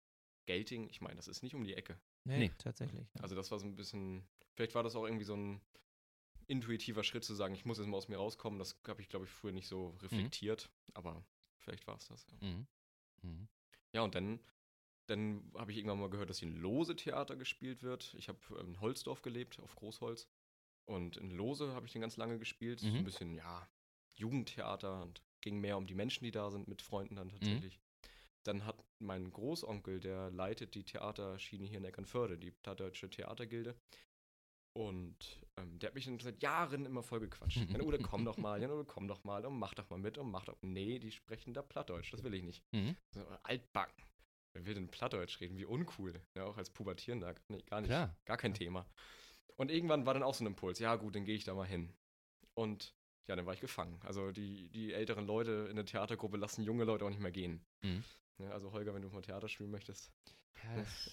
Gelting, 0.48 0.90
ich 0.90 1.00
meine, 1.02 1.16
das 1.16 1.28
ist 1.30 1.44
nicht 1.44 1.56
um 1.56 1.64
die 1.64 1.74
Ecke. 1.76 1.98
Nee, 2.28 2.38
Nee. 2.40 2.52
tatsächlich. 2.58 3.08
ja. 3.16 3.22
Also 3.22 3.36
das 3.36 3.50
war 3.52 3.60
so 3.60 3.66
ein 3.66 3.76
bisschen, 3.76 4.28
vielleicht 4.54 4.76
war 4.76 4.84
das 4.84 4.96
auch 4.96 5.06
irgendwie 5.06 5.24
so 5.26 5.36
ein 5.36 5.62
intuitiver 6.48 7.04
Schritt 7.04 7.24
zu 7.24 7.34
sagen, 7.36 7.54
ich 7.56 7.66
muss 7.66 7.78
jetzt 7.78 7.88
mal 7.88 7.98
aus 7.98 8.08
mir 8.08 8.18
rauskommen. 8.18 8.60
Das 8.60 8.80
habe 8.88 9.02
ich, 9.02 9.10
glaube 9.10 9.26
ich, 9.26 9.32
früher 9.32 9.52
nicht 9.52 9.68
so 9.68 9.90
reflektiert, 10.02 10.70
aber 10.94 11.24
vielleicht 11.58 11.88
war 11.88 11.96
es 11.98 12.08
das. 12.08 12.26
Ja. 12.30 12.48
Mhm. 12.48 12.68
Mhm. 13.24 13.48
ja, 13.94 14.02
und 14.02 14.16
dann, 14.16 14.40
dann 15.08 15.52
habe 15.56 15.72
ich 15.72 15.78
irgendwann 15.78 16.00
mal 16.00 16.10
gehört, 16.10 16.30
dass 16.30 16.40
hier 16.40 16.48
ein 16.50 16.56
Lose-Theater 16.58 17.36
gespielt 17.36 17.82
wird. 17.84 18.14
Ich 18.18 18.30
habe 18.30 18.40
in 18.62 18.80
Holzdorf 18.80 19.22
gelebt, 19.22 19.60
auf 19.60 19.76
Großholz. 19.76 20.28
Und 20.86 21.18
in 21.18 21.32
Lose 21.32 21.74
habe 21.74 21.86
ich 21.86 21.92
den 21.92 22.02
ganz 22.02 22.16
lange 22.18 22.38
gespielt. 22.40 22.80
So 22.80 22.88
Mhm. 22.88 22.96
ein 22.98 23.04
bisschen, 23.04 23.34
ja, 23.34 23.68
Jugendtheater 24.16 25.02
und 25.02 25.22
ging 25.42 25.60
mehr 25.60 25.78
um 25.78 25.86
die 25.88 25.96
Menschen, 25.96 26.24
die 26.24 26.32
da 26.32 26.50
sind, 26.50 26.68
mit 26.68 26.82
Freunden 26.82 27.16
dann 27.16 27.30
tatsächlich. 27.30 27.80
Dann 28.48 28.66
hat 28.66 28.82
mein 29.00 29.30
Großonkel, 29.30 30.00
der 30.00 30.32
leitet 30.32 30.74
die 30.74 30.86
Theaterschiene 30.86 31.66
hier 31.66 31.80
in 31.80 31.84
Eckernförde, 31.84 32.38
die 32.38 32.54
Deutsche 32.64 33.10
Theatergilde. 33.10 33.76
Und 34.74 35.42
ähm, 35.58 35.80
der 35.80 35.90
hat 35.90 35.96
mich 35.96 36.06
dann 36.06 36.20
seit 36.20 36.42
Jahren 36.42 36.86
immer 36.86 37.04
voll 37.04 37.20
gequatscht. 37.20 37.58
Jan 37.70 37.82
Ude, 37.82 38.00
komm 38.00 38.24
doch 38.24 38.38
mal, 38.38 38.62
Jan 38.62 38.72
Ude, 38.72 38.86
komm 38.86 39.08
doch 39.08 39.24
mal 39.26 39.46
und 39.46 39.60
mach 39.60 39.74
doch 39.74 39.90
mal 39.90 40.00
mit 40.00 40.18
und 40.18 40.32
mach 40.32 40.46
doch. 40.46 40.56
Nee, 40.62 40.98
die 41.00 41.12
sprechen 41.12 41.54
da 41.54 41.62
Plattdeutsch, 41.62 42.14
das 42.14 42.24
will 42.24 42.34
ich 42.36 42.44
nicht. 42.44 42.64
Mhm. 42.72 42.96
So, 43.14 43.26
altbacken. 43.44 44.06
Wer 44.54 44.66
will 44.66 44.76
denn 44.76 44.88
Plattdeutsch 44.88 45.42
reden? 45.42 45.58
Wie 45.58 45.66
uncool. 45.66 46.14
Ja, 46.36 46.46
auch 46.46 46.58
als 46.58 46.70
Pubertierender. 46.70 47.36
Nee, 47.50 47.64
gar 47.64 47.82
nicht. 47.82 47.90
Klar. 47.90 48.16
Gar 48.26 48.38
kein 48.38 48.54
Thema. 48.54 48.88
Und 49.58 49.72
irgendwann 49.72 50.06
war 50.06 50.14
dann 50.14 50.24
auch 50.24 50.36
so 50.36 50.44
ein 50.44 50.48
Impuls. 50.48 50.80
Ja, 50.80 50.96
gut, 50.96 51.16
dann 51.16 51.26
gehe 51.26 51.36
ich 51.36 51.44
da 51.44 51.54
mal 51.54 51.68
hin. 51.68 51.94
Und 52.54 52.96
ja, 53.28 53.36
dann 53.36 53.46
war 53.46 53.54
ich 53.54 53.60
gefangen. 53.60 54.00
Also 54.04 54.32
die, 54.32 54.70
die 54.70 54.94
älteren 54.94 55.26
Leute 55.26 55.68
in 55.70 55.76
der 55.76 55.86
Theatergruppe 55.86 56.38
lassen 56.38 56.64
junge 56.64 56.86
Leute 56.86 57.06
auch 57.06 57.10
nicht 57.10 57.22
mehr 57.22 57.32
gehen. 57.32 57.66
Mhm. 57.82 58.04
Ja, 58.40 58.52
also 58.52 58.72
Holger, 58.72 58.94
wenn 58.94 59.02
du 59.02 59.10
mal 59.10 59.22
Theater 59.22 59.50
spielen 59.50 59.72
möchtest. 59.72 60.12
Ja, 60.64 60.76
das, 60.76 61.12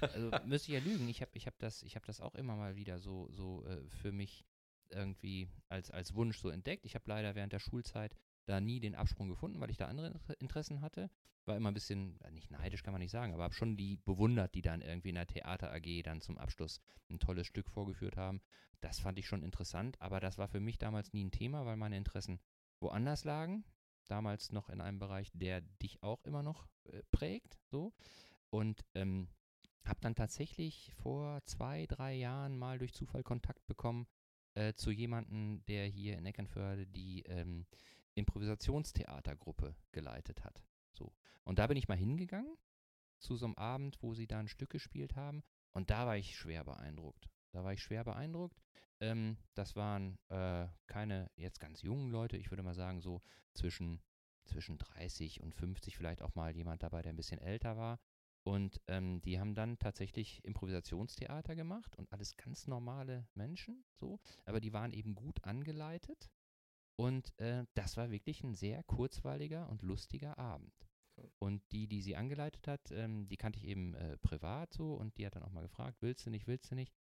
also 0.14 0.30
müsste 0.44 0.72
ich 0.72 0.78
ja 0.78 0.84
lügen. 0.84 1.08
Ich 1.08 1.22
habe 1.22 1.30
ich 1.34 1.46
hab 1.46 1.58
das, 1.58 1.82
ich 1.82 1.96
hab 1.96 2.04
das 2.04 2.20
auch 2.20 2.34
immer 2.34 2.56
mal 2.56 2.76
wieder 2.76 2.98
so, 2.98 3.28
so 3.30 3.64
äh, 3.64 3.88
für 4.02 4.12
mich 4.12 4.44
irgendwie 4.90 5.48
als, 5.68 5.90
als 5.90 6.14
Wunsch 6.14 6.38
so 6.38 6.48
entdeckt. 6.48 6.84
Ich 6.84 6.94
habe 6.94 7.04
leider 7.06 7.34
während 7.34 7.52
der 7.52 7.58
Schulzeit 7.58 8.14
da 8.50 8.60
nie 8.60 8.80
den 8.80 8.94
Absprung 8.94 9.28
gefunden, 9.28 9.60
weil 9.60 9.70
ich 9.70 9.76
da 9.76 9.86
andere 9.86 10.08
Inter- 10.08 10.40
Interessen 10.40 10.80
hatte. 10.80 11.10
War 11.46 11.56
immer 11.56 11.70
ein 11.70 11.74
bisschen, 11.74 12.20
äh, 12.20 12.30
nicht 12.30 12.50
neidisch 12.50 12.82
kann 12.82 12.92
man 12.92 13.00
nicht 13.00 13.10
sagen, 13.10 13.32
aber 13.32 13.44
habe 13.44 13.54
schon 13.54 13.76
die 13.76 13.96
bewundert, 13.96 14.54
die 14.54 14.62
dann 14.62 14.82
irgendwie 14.82 15.10
in 15.10 15.14
der 15.14 15.26
Theater 15.26 15.72
AG 15.72 16.02
dann 16.02 16.20
zum 16.20 16.38
Abschluss 16.38 16.80
ein 17.08 17.18
tolles 17.18 17.46
Stück 17.46 17.70
vorgeführt 17.70 18.16
haben. 18.16 18.40
Das 18.80 18.98
fand 19.00 19.18
ich 19.18 19.26
schon 19.26 19.42
interessant, 19.42 20.00
aber 20.00 20.20
das 20.20 20.38
war 20.38 20.48
für 20.48 20.60
mich 20.60 20.78
damals 20.78 21.12
nie 21.12 21.24
ein 21.24 21.30
Thema, 21.30 21.64
weil 21.66 21.76
meine 21.76 21.96
Interessen 21.96 22.40
woanders 22.80 23.24
lagen. 23.24 23.64
Damals 24.08 24.52
noch 24.52 24.68
in 24.68 24.80
einem 24.80 24.98
Bereich, 24.98 25.30
der 25.34 25.60
dich 25.60 26.02
auch 26.02 26.24
immer 26.24 26.42
noch 26.42 26.66
äh, 26.84 27.02
prägt, 27.12 27.58
so. 27.70 27.92
Und 28.50 28.84
ähm, 28.94 29.28
habe 29.84 30.00
dann 30.00 30.14
tatsächlich 30.14 30.92
vor 30.94 31.40
zwei, 31.44 31.86
drei 31.86 32.14
Jahren 32.14 32.58
mal 32.58 32.78
durch 32.78 32.92
Zufall 32.92 33.22
Kontakt 33.22 33.66
bekommen 33.66 34.06
äh, 34.54 34.74
zu 34.74 34.90
jemandem, 34.90 35.64
der 35.66 35.86
hier 35.86 36.18
in 36.18 36.26
Eckernförde 36.26 36.86
die 36.86 37.22
ähm, 37.22 37.66
Improvisationstheatergruppe 38.14 39.74
geleitet 39.92 40.44
hat. 40.44 40.64
So. 40.92 41.12
Und 41.44 41.58
da 41.58 41.66
bin 41.66 41.76
ich 41.76 41.88
mal 41.88 41.96
hingegangen 41.96 42.56
zu 43.18 43.36
so 43.36 43.46
einem 43.46 43.54
Abend, 43.56 44.02
wo 44.02 44.14
sie 44.14 44.26
da 44.26 44.38
ein 44.40 44.48
Stück 44.48 44.70
gespielt 44.70 45.14
haben. 45.16 45.42
Und 45.72 45.90
da 45.90 46.06
war 46.06 46.16
ich 46.16 46.36
schwer 46.36 46.64
beeindruckt. 46.64 47.28
Da 47.52 47.64
war 47.64 47.72
ich 47.72 47.82
schwer 47.82 48.04
beeindruckt. 48.04 48.60
Ähm, 49.00 49.36
das 49.54 49.76
waren 49.76 50.18
äh, 50.28 50.66
keine 50.86 51.30
jetzt 51.36 51.60
ganz 51.60 51.82
jungen 51.82 52.10
Leute, 52.10 52.36
ich 52.36 52.50
würde 52.50 52.62
mal 52.62 52.74
sagen 52.74 53.00
so 53.00 53.22
zwischen, 53.54 54.02
zwischen 54.44 54.78
30 54.78 55.40
und 55.40 55.54
50, 55.54 55.96
vielleicht 55.96 56.22
auch 56.22 56.34
mal 56.34 56.54
jemand 56.54 56.82
dabei, 56.82 57.02
der 57.02 57.12
ein 57.12 57.16
bisschen 57.16 57.40
älter 57.40 57.76
war. 57.76 57.98
Und 58.42 58.80
ähm, 58.88 59.20
die 59.20 59.38
haben 59.38 59.54
dann 59.54 59.78
tatsächlich 59.78 60.42
Improvisationstheater 60.44 61.54
gemacht 61.54 61.94
und 61.96 62.10
alles 62.12 62.36
ganz 62.36 62.66
normale 62.66 63.28
Menschen, 63.34 63.84
so. 63.94 64.18
Aber 64.46 64.60
die 64.60 64.72
waren 64.72 64.92
eben 64.92 65.14
gut 65.14 65.44
angeleitet. 65.44 66.30
Und 67.00 67.38
äh, 67.38 67.64
das 67.74 67.96
war 67.96 68.10
wirklich 68.10 68.44
ein 68.44 68.54
sehr 68.54 68.82
kurzweiliger 68.82 69.68
und 69.70 69.80
lustiger 69.82 70.36
Abend. 70.38 70.74
Und 71.38 71.62
die, 71.72 71.86
die 71.86 72.02
sie 72.02 72.16
angeleitet 72.16 72.66
hat, 72.68 72.90
ähm, 72.92 73.26
die 73.28 73.36
kannte 73.36 73.58
ich 73.58 73.66
eben 73.66 73.94
äh, 73.94 74.18
privat 74.18 74.72
so 74.72 74.94
und 74.94 75.16
die 75.16 75.24
hat 75.26 75.34
dann 75.34 75.42
auch 75.42 75.52
mal 75.52 75.62
gefragt, 75.62 75.98
willst 76.00 76.26
du 76.26 76.30
nicht, 76.30 76.46
willst 76.46 76.70
du 76.70 76.74
nicht? 76.74 76.94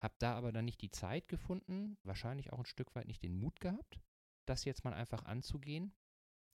Hab 0.00 0.18
da 0.18 0.34
aber 0.34 0.52
dann 0.52 0.64
nicht 0.64 0.80
die 0.80 0.90
Zeit 0.90 1.28
gefunden, 1.28 1.96
wahrscheinlich 2.02 2.52
auch 2.52 2.58
ein 2.58 2.66
Stück 2.66 2.94
weit 2.94 3.06
nicht 3.06 3.22
den 3.22 3.34
Mut 3.34 3.60
gehabt, 3.60 4.00
das 4.46 4.64
jetzt 4.64 4.84
mal 4.84 4.94
einfach 4.94 5.24
anzugehen. 5.24 5.92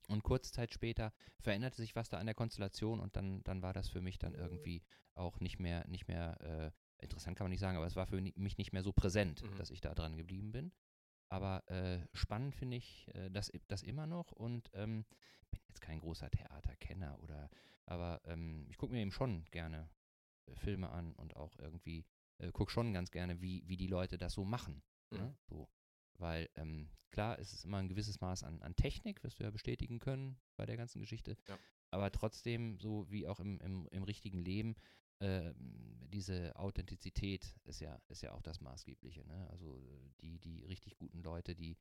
Und 0.09 0.25
kurze 0.25 0.53
Zeit 0.53 0.73
später 0.75 1.13
veränderte 1.41 1.77
sich 1.77 1.95
was 1.95 2.09
da 2.09 2.19
an 2.19 2.27
der 2.27 2.35
Konstellation 2.35 2.99
und 3.01 3.15
dann, 3.17 3.43
dann 3.45 3.63
war 3.63 3.73
das 3.73 3.89
für 3.89 4.01
mich 4.01 4.19
dann 4.19 4.35
irgendwie 4.35 4.83
auch 5.15 5.39
nicht 5.41 5.61
mehr, 5.61 5.87
nicht 5.87 6.09
mehr, 6.09 6.41
äh, 6.41 7.05
interessant 7.05 7.37
kann 7.37 7.45
man 7.45 7.51
nicht 7.51 7.61
sagen, 7.61 7.77
aber 7.77 7.87
es 7.87 7.97
war 7.97 8.07
für 8.07 8.21
mich 8.21 8.59
nicht 8.59 8.73
mehr 8.73 8.83
so 8.83 8.93
präsent, 8.93 9.43
Mhm. 9.43 9.57
dass 9.57 9.71
ich 9.71 9.81
da 9.81 9.95
dran 9.95 10.17
geblieben 10.17 10.51
bin. 10.51 10.73
Aber 11.33 11.67
äh, 11.71 12.07
spannend 12.13 12.55
finde 12.55 12.77
ich 12.77 13.09
äh, 13.15 13.31
das, 13.31 13.51
das 13.67 13.83
immer 13.83 14.07
noch 14.07 14.33
und 14.33 14.71
ähm, 14.75 15.07
bin 15.51 15.63
jetzt 15.67 15.81
kein 15.81 15.99
großer 15.99 16.31
Theaterkenner 16.31 17.19
oder, 17.23 17.49
aber 17.87 18.21
ähm, 18.27 18.67
ich 18.69 18.77
gucke 18.77 18.93
mir 18.93 19.01
eben 19.01 19.13
schon 19.13 19.47
gerne 19.47 19.89
äh, 20.45 20.55
Filme 20.57 20.91
an 20.91 21.15
und 21.15 21.35
auch 21.37 21.59
irgendwie 21.59 22.05
äh, 22.37 22.53
gucke 22.53 22.71
schon 22.71 22.93
ganz 22.93 23.11
gerne, 23.11 23.41
wie, 23.41 23.67
wie 23.67 23.79
die 23.79 23.87
Leute 23.87 24.19
das 24.19 24.35
so 24.35 24.45
machen. 24.45 24.83
Mhm. 25.09 25.19
Ne? 25.19 25.35
So. 25.49 25.71
Weil 26.19 26.51
ähm, 26.55 26.91
klar, 27.11 27.39
es 27.39 27.55
ist 27.55 27.65
immer 27.65 27.79
ein 27.79 27.89
gewisses 27.89 28.21
Maß 28.21 28.43
an, 28.43 28.61
an 28.61 28.77
Technik, 28.77 29.25
wirst 29.25 29.41
du 29.41 29.45
ja 29.45 29.51
bestätigen 29.51 30.01
können 30.01 30.39
bei 30.57 30.67
der 30.67 30.77
ganzen 30.77 31.01
Geschichte. 31.01 31.39
Ja. 31.49 31.59
Aber 31.91 32.11
trotzdem, 32.11 32.79
so 32.79 33.11
wie 33.11 33.27
auch 33.27 33.41
im, 33.41 33.59
im, 33.63 33.89
im 33.91 34.03
richtigen 34.03 34.45
Leben, 34.45 34.77
ähm, 35.23 35.55
diese 36.13 36.55
Authentizität 36.57 37.55
ist 37.65 37.81
ja, 37.81 37.99
ist 38.09 38.23
ja 38.23 38.33
auch 38.33 38.43
das 38.43 38.61
Maßgebliche. 38.61 39.25
Ne? 39.27 39.49
Also 39.51 39.79
äh, 39.79 40.11
die, 40.21 40.39
die 40.39 40.65
richtig 40.65 40.97
guten 40.97 41.23
Leute, 41.23 41.55
die, 41.55 41.77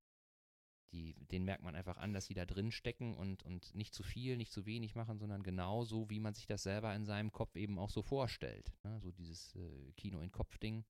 die, 0.92 1.16
denen 1.16 1.46
merkt 1.46 1.64
man 1.64 1.76
einfach 1.76 1.98
an, 1.98 2.14
dass 2.14 2.26
sie 2.26 2.34
da 2.34 2.46
drin 2.46 2.72
stecken 2.72 3.16
und, 3.16 3.44
und 3.44 3.74
nicht 3.76 3.94
zu 3.94 4.04
viel, 4.04 4.38
nicht 4.38 4.52
zu 4.52 4.66
wenig 4.66 4.96
machen, 4.96 5.18
sondern 5.18 5.44
genau 5.44 5.84
so, 5.84 6.10
wie 6.10 6.20
man 6.20 6.34
sich 6.34 6.46
das 6.46 6.64
selber 6.64 6.94
in 6.96 7.06
seinem 7.06 7.32
Kopf 7.32 7.56
eben 7.56 7.80
auch 7.80 7.90
so 7.90 8.02
vorstellt. 8.04 8.72
Ne? 8.84 9.00
So 9.02 9.12
dieses 9.12 9.56
äh, 9.56 9.92
Kino 9.98 10.22
in 10.22 10.32
Kopf-Ding. 10.32 10.86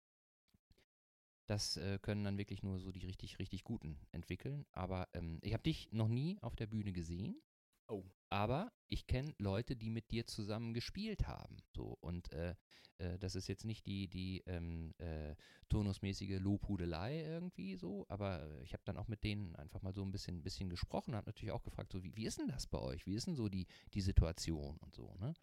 Das 1.48 1.78
äh, 1.78 2.00
können 2.00 2.24
dann 2.24 2.38
wirklich 2.38 2.64
nur 2.64 2.80
so 2.80 2.92
die 2.92 3.06
richtig, 3.06 3.40
richtig 3.40 3.64
Guten 3.64 3.98
entwickeln. 4.12 4.66
Aber 4.72 5.08
ähm, 5.14 5.40
ich 5.42 5.54
habe 5.54 5.64
dich 5.64 5.92
noch 5.92 6.08
nie 6.08 6.38
auf 6.42 6.56
der 6.56 6.68
Bühne 6.68 6.94
gesehen. 6.94 7.42
Oh. 7.88 8.04
Aber 8.32 8.72
ich 8.88 9.08
kenne 9.08 9.34
Leute, 9.38 9.76
die 9.76 9.90
mit 9.90 10.10
dir 10.10 10.26
zusammen 10.26 10.74
gespielt 10.74 11.28
haben. 11.28 11.58
So, 11.76 11.98
und 12.00 12.32
äh, 12.32 12.56
äh, 12.98 13.20
das 13.20 13.36
ist 13.36 13.48
jetzt 13.48 13.66
nicht 13.66 13.86
die, 13.86 14.08
die 14.08 14.42
ähm, 14.46 14.94
äh, 15.00 15.36
turnusmäßige 15.70 16.40
Lobhudelei 16.40 17.24
irgendwie 17.24 17.76
so, 17.76 18.06
aber 18.08 18.44
äh, 18.44 18.64
ich 18.64 18.74
habe 18.74 18.84
dann 18.86 18.98
auch 18.98 19.08
mit 19.08 19.24
denen 19.24 19.56
einfach 19.58 19.82
mal 19.82 19.94
so 19.94 20.02
ein 20.02 20.12
bisschen, 20.12 20.44
bisschen 20.44 20.70
gesprochen, 20.70 21.14
habe 21.16 21.28
natürlich 21.28 21.52
auch 21.52 21.64
gefragt, 21.64 21.92
so 21.92 22.04
wie, 22.04 22.16
wie 22.16 22.26
ist 22.26 22.40
denn 22.40 22.48
das 22.48 22.68
bei 22.68 22.80
euch? 22.80 23.06
Wie 23.06 23.16
ist 23.16 23.28
denn 23.28 23.36
so 23.36 23.50
die, 23.50 23.68
die 23.94 24.02
Situation 24.02 24.78
und 24.78 24.96
so, 24.96 25.14
ne? 25.20 25.34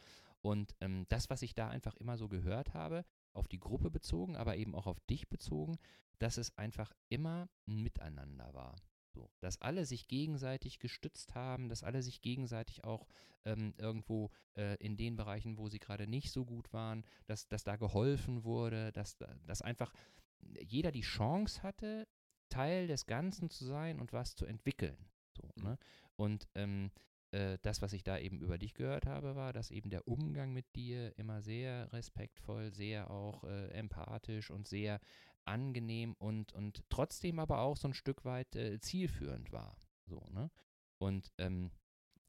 Und 0.41 0.77
ähm, 0.81 1.05
das, 1.09 1.29
was 1.31 1.43
ich 1.43 1.55
da 1.55 1.69
einfach 1.69 1.97
immer 1.97 2.17
so 2.17 2.29
gehört 2.29 2.73
habe, 2.73 3.05
auf 3.33 3.49
die 3.49 3.59
Gruppe 3.59 3.91
bezogen, 3.91 4.37
aber 4.37 4.57
eben 4.57 4.75
auch 4.77 4.87
auf 4.87 5.01
dich 5.01 5.29
bezogen, 5.29 5.79
dass 6.21 6.39
es 6.39 6.57
einfach 6.57 6.93
immer 7.09 7.49
ein 7.67 7.83
Miteinander 7.83 8.55
war. 8.55 8.77
So, 9.19 9.29
dass 9.41 9.61
alle 9.61 9.85
sich 9.85 10.07
gegenseitig 10.07 10.79
gestützt 10.79 11.35
haben, 11.35 11.69
dass 11.69 11.83
alle 11.83 12.03
sich 12.03 12.21
gegenseitig 12.21 12.85
auch 12.85 13.09
ähm, 13.45 13.75
irgendwo 13.77 14.31
äh, 14.55 14.77
in 14.77 14.97
den 14.97 15.17
Bereichen, 15.17 15.59
wo 15.59 15.69
sie 15.69 15.81
gerade 15.81 16.07
nicht 16.07 16.31
so 16.31 16.45
gut 16.45 16.73
waren, 16.73 17.05
dass, 17.27 17.49
dass 17.49 17.65
da 17.65 17.75
geholfen 17.75 18.45
wurde, 18.45 18.93
dass, 18.93 19.17
dass 19.45 19.61
einfach 19.61 19.93
jeder 20.41 20.93
die 20.93 21.01
Chance 21.01 21.65
hatte, 21.65 22.07
Teil 22.49 22.87
des 22.87 23.07
Ganzen 23.07 23.51
zu 23.51 23.65
sein 23.65 23.99
und 23.99 24.13
was 24.13 24.37
zu 24.37 24.47
entwickeln. 24.47 24.97
So, 25.37 25.51
mhm. 25.57 25.65
ne? 25.65 25.79
Und 26.15 26.47
ähm, 26.55 26.93
äh, 27.31 27.59
das, 27.63 27.83
was 27.83 27.93
ich 27.93 28.03
da 28.03 28.19
eben 28.19 28.41
über 28.41 28.59
dich 28.59 28.75
gehört 28.75 29.07
habe, 29.07 29.37
war, 29.37 29.53
dass 29.53 29.71
eben 29.71 29.91
der 29.91 30.07
Umgang 30.09 30.53
mit 30.53 30.75
dir 30.75 31.17
immer 31.19 31.43
sehr 31.43 31.93
respektvoll, 31.93 32.73
sehr 32.73 33.11
auch 33.11 33.45
äh, 33.45 33.69
empathisch 33.69 34.51
und 34.51 34.67
sehr 34.67 35.01
angenehm 35.45 36.15
und, 36.19 36.53
und 36.53 36.83
trotzdem 36.91 37.39
aber 37.39 37.61
auch 37.61 37.77
so 37.77 37.89
ein 37.89 37.95
Stück 37.95 38.25
weit 38.25 38.55
äh, 38.57 38.81
zielführend 38.81 39.53
war. 39.53 39.77
So, 40.07 40.27
ne? 40.31 40.51
Und 40.99 41.33
ähm, 41.39 41.71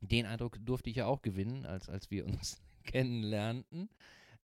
den 0.01 0.25
Eindruck 0.25 0.57
durfte 0.61 0.89
ich 0.89 0.97
ja 0.97 1.05
auch 1.05 1.21
gewinnen, 1.21 1.65
als, 1.65 1.89
als 1.89 2.09
wir 2.11 2.25
uns 2.25 2.61
kennenlernten, 2.83 3.89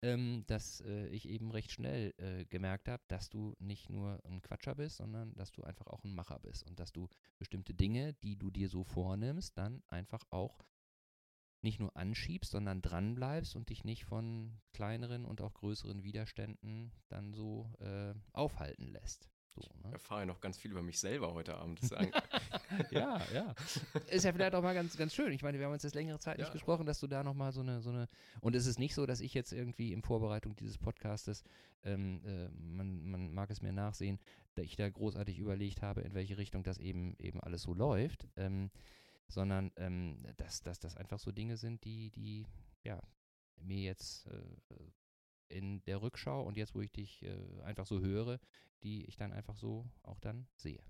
ähm, 0.01 0.43
dass 0.47 0.81
äh, 0.81 1.07
ich 1.07 1.27
eben 1.27 1.51
recht 1.51 1.71
schnell 1.71 2.13
äh, 2.17 2.45
gemerkt 2.45 2.87
habe, 2.87 3.03
dass 3.07 3.29
du 3.29 3.55
nicht 3.59 3.89
nur 3.89 4.19
ein 4.25 4.41
Quatscher 4.41 4.75
bist, 4.75 4.97
sondern 4.97 5.33
dass 5.35 5.51
du 5.51 5.63
einfach 5.63 5.87
auch 5.87 6.03
ein 6.03 6.13
Macher 6.13 6.39
bist 6.39 6.63
und 6.63 6.79
dass 6.79 6.91
du 6.91 7.07
bestimmte 7.37 7.73
Dinge, 7.73 8.13
die 8.23 8.37
du 8.37 8.49
dir 8.49 8.69
so 8.69 8.83
vornimmst, 8.83 9.57
dann 9.57 9.83
einfach 9.87 10.25
auch 10.31 10.63
nicht 11.63 11.79
nur 11.79 11.95
anschiebst, 11.95 12.51
sondern 12.51 12.81
dranbleibst 12.81 13.55
und 13.55 13.69
dich 13.69 13.83
nicht 13.83 14.05
von 14.05 14.59
kleineren 14.73 15.25
und 15.25 15.41
auch 15.41 15.53
größeren 15.53 16.03
Widerständen 16.03 16.91
dann 17.07 17.33
so 17.33 17.71
äh, 17.79 18.13
aufhalten 18.33 18.87
lässt. 18.87 19.30
So, 19.55 19.61
ne? 19.61 19.87
Ich 19.87 19.93
erfahre 19.93 20.21
ja 20.21 20.25
noch 20.25 20.39
ganz 20.39 20.57
viel 20.57 20.71
über 20.71 20.81
mich 20.81 20.99
selber 20.99 21.33
heute 21.33 21.55
Abend. 21.55 21.79
ja, 22.91 23.21
ja. 23.33 23.53
Ist 24.07 24.23
ja 24.23 24.31
vielleicht 24.31 24.55
auch 24.55 24.63
mal 24.63 24.73
ganz, 24.73 24.95
ganz 24.95 25.13
schön. 25.13 25.31
Ich 25.33 25.43
meine, 25.43 25.59
wir 25.59 25.65
haben 25.65 25.73
uns 25.73 25.83
jetzt 25.83 25.93
längere 25.93 26.19
Zeit 26.19 26.37
ja. 26.37 26.45
nicht 26.45 26.53
gesprochen, 26.53 26.85
dass 26.85 26.99
du 26.99 27.07
da 27.07 27.23
nochmal 27.23 27.51
so 27.51 27.61
eine, 27.61 27.81
so 27.81 27.89
eine. 27.89 28.07
Und 28.39 28.55
es 28.55 28.65
ist 28.65 28.79
nicht 28.79 28.95
so, 28.95 29.05
dass 29.05 29.19
ich 29.19 29.33
jetzt 29.33 29.51
irgendwie 29.51 29.91
in 29.91 30.01
Vorbereitung 30.01 30.55
dieses 30.55 30.77
Podcastes, 30.77 31.43
ähm, 31.83 32.21
äh, 32.25 32.47
man, 32.49 33.03
man 33.03 33.33
mag 33.33 33.49
es 33.51 33.61
mir 33.61 33.73
nachsehen, 33.73 34.19
dass 34.55 34.65
ich 34.65 34.77
da 34.77 34.89
großartig 34.89 35.37
überlegt 35.37 35.81
habe, 35.81 36.01
in 36.01 36.13
welche 36.13 36.37
Richtung 36.37 36.63
das 36.63 36.77
eben, 36.77 37.15
eben 37.19 37.41
alles 37.41 37.63
so 37.63 37.73
läuft. 37.73 38.27
Ähm, 38.37 38.71
sondern 39.27 39.71
ähm, 39.77 40.17
dass, 40.37 40.61
dass 40.61 40.79
das 40.79 40.97
einfach 40.97 41.19
so 41.19 41.31
Dinge 41.31 41.55
sind, 41.57 41.83
die, 41.85 42.11
die 42.11 42.45
ja, 42.83 43.01
mir 43.55 43.81
jetzt 43.81 44.27
äh, 44.27 44.73
in 45.51 45.83
der 45.85 46.01
Rückschau 46.01 46.43
und 46.43 46.57
jetzt, 46.57 46.75
wo 46.75 46.81
ich 46.81 46.91
dich 46.91 47.23
äh, 47.23 47.61
einfach 47.63 47.85
so 47.85 47.99
höre, 47.99 48.39
die 48.83 49.05
ich 49.05 49.17
dann 49.17 49.31
einfach 49.31 49.55
so 49.55 49.85
auch 50.03 50.19
dann 50.19 50.47
sehe. 50.55 50.83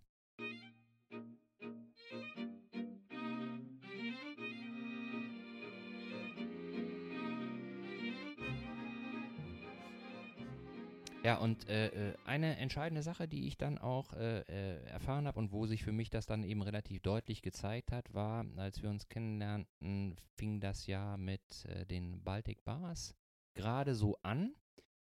Ja, 11.24 11.38
und 11.38 11.70
äh, 11.70 12.10
äh, 12.10 12.14
eine 12.26 12.58
entscheidende 12.58 13.04
Sache, 13.04 13.28
die 13.28 13.48
ich 13.48 13.56
dann 13.56 13.78
auch 13.78 14.14
äh, 14.14 14.40
äh, 14.40 14.84
erfahren 14.86 15.28
habe 15.28 15.38
und 15.38 15.52
wo 15.52 15.68
sich 15.68 15.84
für 15.84 15.92
mich 15.92 16.10
das 16.10 16.26
dann 16.26 16.44
eben 16.44 16.64
relativ 16.64 17.00
deutlich 17.02 17.44
gezeigt 17.44 17.92
hat, 17.92 18.12
war, 18.16 18.44
als 18.58 18.82
wir 18.82 18.90
uns 18.90 19.08
kennenlernten, 19.08 20.16
fing 20.36 20.60
das 20.60 20.88
ja 20.88 21.18
mit 21.18 21.66
äh, 21.66 21.86
den 21.86 22.24
Baltic 22.24 22.64
Bars 22.66 23.14
gerade 23.54 23.96
so 23.96 24.18
an 24.22 24.56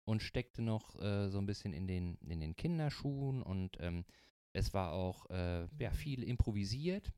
und 0.04 0.22
steckte 0.22 0.62
noch 0.62 1.00
äh, 1.00 1.28
so 1.30 1.38
ein 1.38 1.46
bisschen 1.46 1.72
in 1.72 1.87
den, 1.87 2.16
in 2.18 2.40
den 2.40 2.56
Kinderschuhen 2.56 3.42
und 3.42 3.76
ähm, 3.80 4.04
es 4.52 4.75
war 4.75 4.92
auch 4.92 5.30
ja, 5.30 5.90
viel 5.92 6.22
improvisiert. 6.22 7.11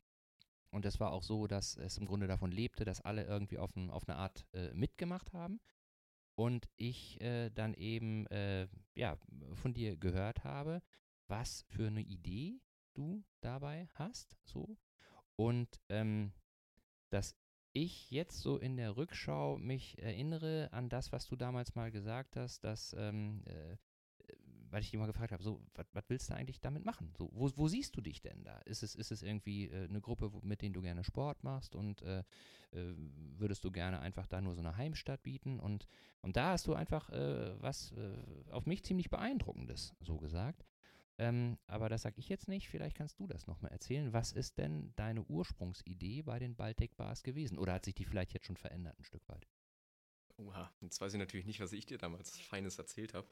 Und 0.70 0.84
es 0.86 1.00
war 1.00 1.10
auch 1.10 1.24
so, 1.24 1.48
dass 1.48 1.76
es 1.76 1.98
im 1.98 2.06
Grunde 2.06 2.28
davon 2.28 2.52
lebte, 2.52 2.84
dass 2.84 3.00
alle 3.00 3.24
irgendwie 3.24 3.58
auf, 3.58 3.74
ein, 3.74 3.90
auf 3.90 4.08
eine 4.08 4.16
Art 4.16 4.46
mitgemacht 4.72 5.32
haben 5.32 5.58
und 6.36 6.68
ich 6.76 7.20
äh, 7.20 7.50
dann 7.50 7.74
eben 7.74 8.26
äh, 8.26 8.68
ja, 8.94 9.16
von 9.54 9.72
dir 9.72 9.96
gehört 9.96 10.44
habe, 10.44 10.82
was 11.28 11.64
für 11.68 11.86
eine 11.86 12.02
Idee 12.02 12.60
du 12.94 13.24
dabei 13.40 13.88
hast, 13.94 14.36
so. 14.44 14.76
Und 15.36 15.80
ähm, 15.88 16.32
dass 17.10 17.36
ich 17.74 18.10
jetzt 18.10 18.40
so 18.40 18.56
in 18.56 18.76
der 18.76 18.96
Rückschau 18.96 19.58
mich 19.58 19.98
erinnere 20.02 20.70
an 20.72 20.88
das, 20.88 21.12
was 21.12 21.26
du 21.26 21.36
damals 21.36 21.74
mal 21.74 21.90
gesagt 21.90 22.36
hast, 22.36 22.64
dass 22.64 22.94
ähm, 22.98 23.42
äh, 23.46 23.76
weil 24.74 24.82
ich 24.82 24.90
dich 24.90 24.98
mal 24.98 25.06
gefragt 25.06 25.30
habe, 25.30 25.42
so, 25.42 25.62
was 25.92 26.04
willst 26.08 26.28
du 26.28 26.34
eigentlich 26.34 26.60
damit 26.60 26.84
machen? 26.84 27.14
So, 27.16 27.30
wo, 27.32 27.48
wo 27.54 27.68
siehst 27.68 27.96
du 27.96 28.00
dich 28.00 28.20
denn 28.22 28.42
da? 28.42 28.58
Ist 28.64 28.82
es, 28.82 28.96
ist 28.96 29.12
es 29.12 29.22
irgendwie 29.22 29.68
äh, 29.68 29.88
eine 29.88 30.00
Gruppe, 30.00 30.32
mit 30.42 30.62
denen 30.62 30.74
du 30.74 30.82
gerne 30.82 31.04
Sport 31.04 31.44
machst 31.44 31.76
und 31.76 32.02
äh, 32.02 32.24
äh, 32.72 32.94
würdest 33.36 33.62
du 33.62 33.70
gerne 33.70 34.00
einfach 34.00 34.26
da 34.26 34.40
nur 34.40 34.56
so 34.56 34.62
eine 34.62 34.76
Heimstatt 34.76 35.22
bieten? 35.22 35.60
Und, 35.60 35.86
und 36.22 36.36
da 36.36 36.50
hast 36.50 36.66
du 36.66 36.74
einfach 36.74 37.08
äh, 37.10 37.54
was 37.62 37.92
äh, 37.92 38.50
auf 38.50 38.66
mich 38.66 38.84
ziemlich 38.84 39.10
beeindruckendes, 39.10 39.94
so 40.00 40.16
gesagt. 40.18 40.66
Ähm, 41.18 41.58
aber 41.66 41.88
das 41.88 42.02
sage 42.02 42.18
ich 42.18 42.28
jetzt 42.28 42.48
nicht. 42.48 42.68
Vielleicht 42.68 42.96
kannst 42.96 43.20
du 43.20 43.26
das 43.26 43.46
nochmal 43.46 43.70
erzählen. 43.70 44.12
Was 44.12 44.32
ist 44.32 44.58
denn 44.58 44.92
deine 44.96 45.22
Ursprungsidee 45.22 46.22
bei 46.22 46.38
den 46.38 46.56
Baltic 46.56 46.96
Bars 46.96 47.22
gewesen? 47.22 47.58
Oder 47.58 47.74
hat 47.74 47.84
sich 47.84 47.94
die 47.94 48.04
vielleicht 48.04 48.32
jetzt 48.32 48.46
schon 48.46 48.56
verändert 48.56 48.98
ein 48.98 49.04
Stück 49.04 49.28
weit? 49.28 49.46
Oha, 50.36 50.72
jetzt 50.80 51.00
weiß 51.00 51.12
ich 51.12 51.18
natürlich 51.18 51.46
nicht, 51.46 51.60
was 51.60 51.72
ich 51.72 51.86
dir 51.86 51.98
damals 51.98 52.40
Feines 52.40 52.78
erzählt 52.78 53.14
habe. 53.14 53.28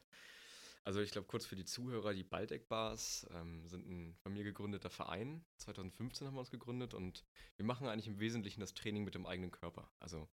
Also 0.84 1.00
ich 1.00 1.12
glaube, 1.12 1.28
kurz 1.28 1.46
für 1.46 1.54
die 1.54 1.64
Zuhörer, 1.64 2.12
die 2.12 2.24
Baldeck 2.24 2.68
Bars 2.68 3.26
ähm, 3.32 3.66
sind 3.68 3.86
ein 3.86 4.16
von 4.16 4.32
mir 4.32 4.42
gegründeter 4.42 4.90
Verein. 4.90 5.44
2015 5.58 6.26
haben 6.26 6.34
wir 6.34 6.40
uns 6.40 6.50
gegründet 6.50 6.94
und 6.94 7.24
wir 7.56 7.64
machen 7.64 7.86
eigentlich 7.86 8.08
im 8.08 8.18
Wesentlichen 8.18 8.60
das 8.60 8.74
Training 8.74 9.04
mit 9.04 9.14
dem 9.14 9.26
eigenen 9.26 9.52
Körper. 9.52 9.92
Also 10.00 10.28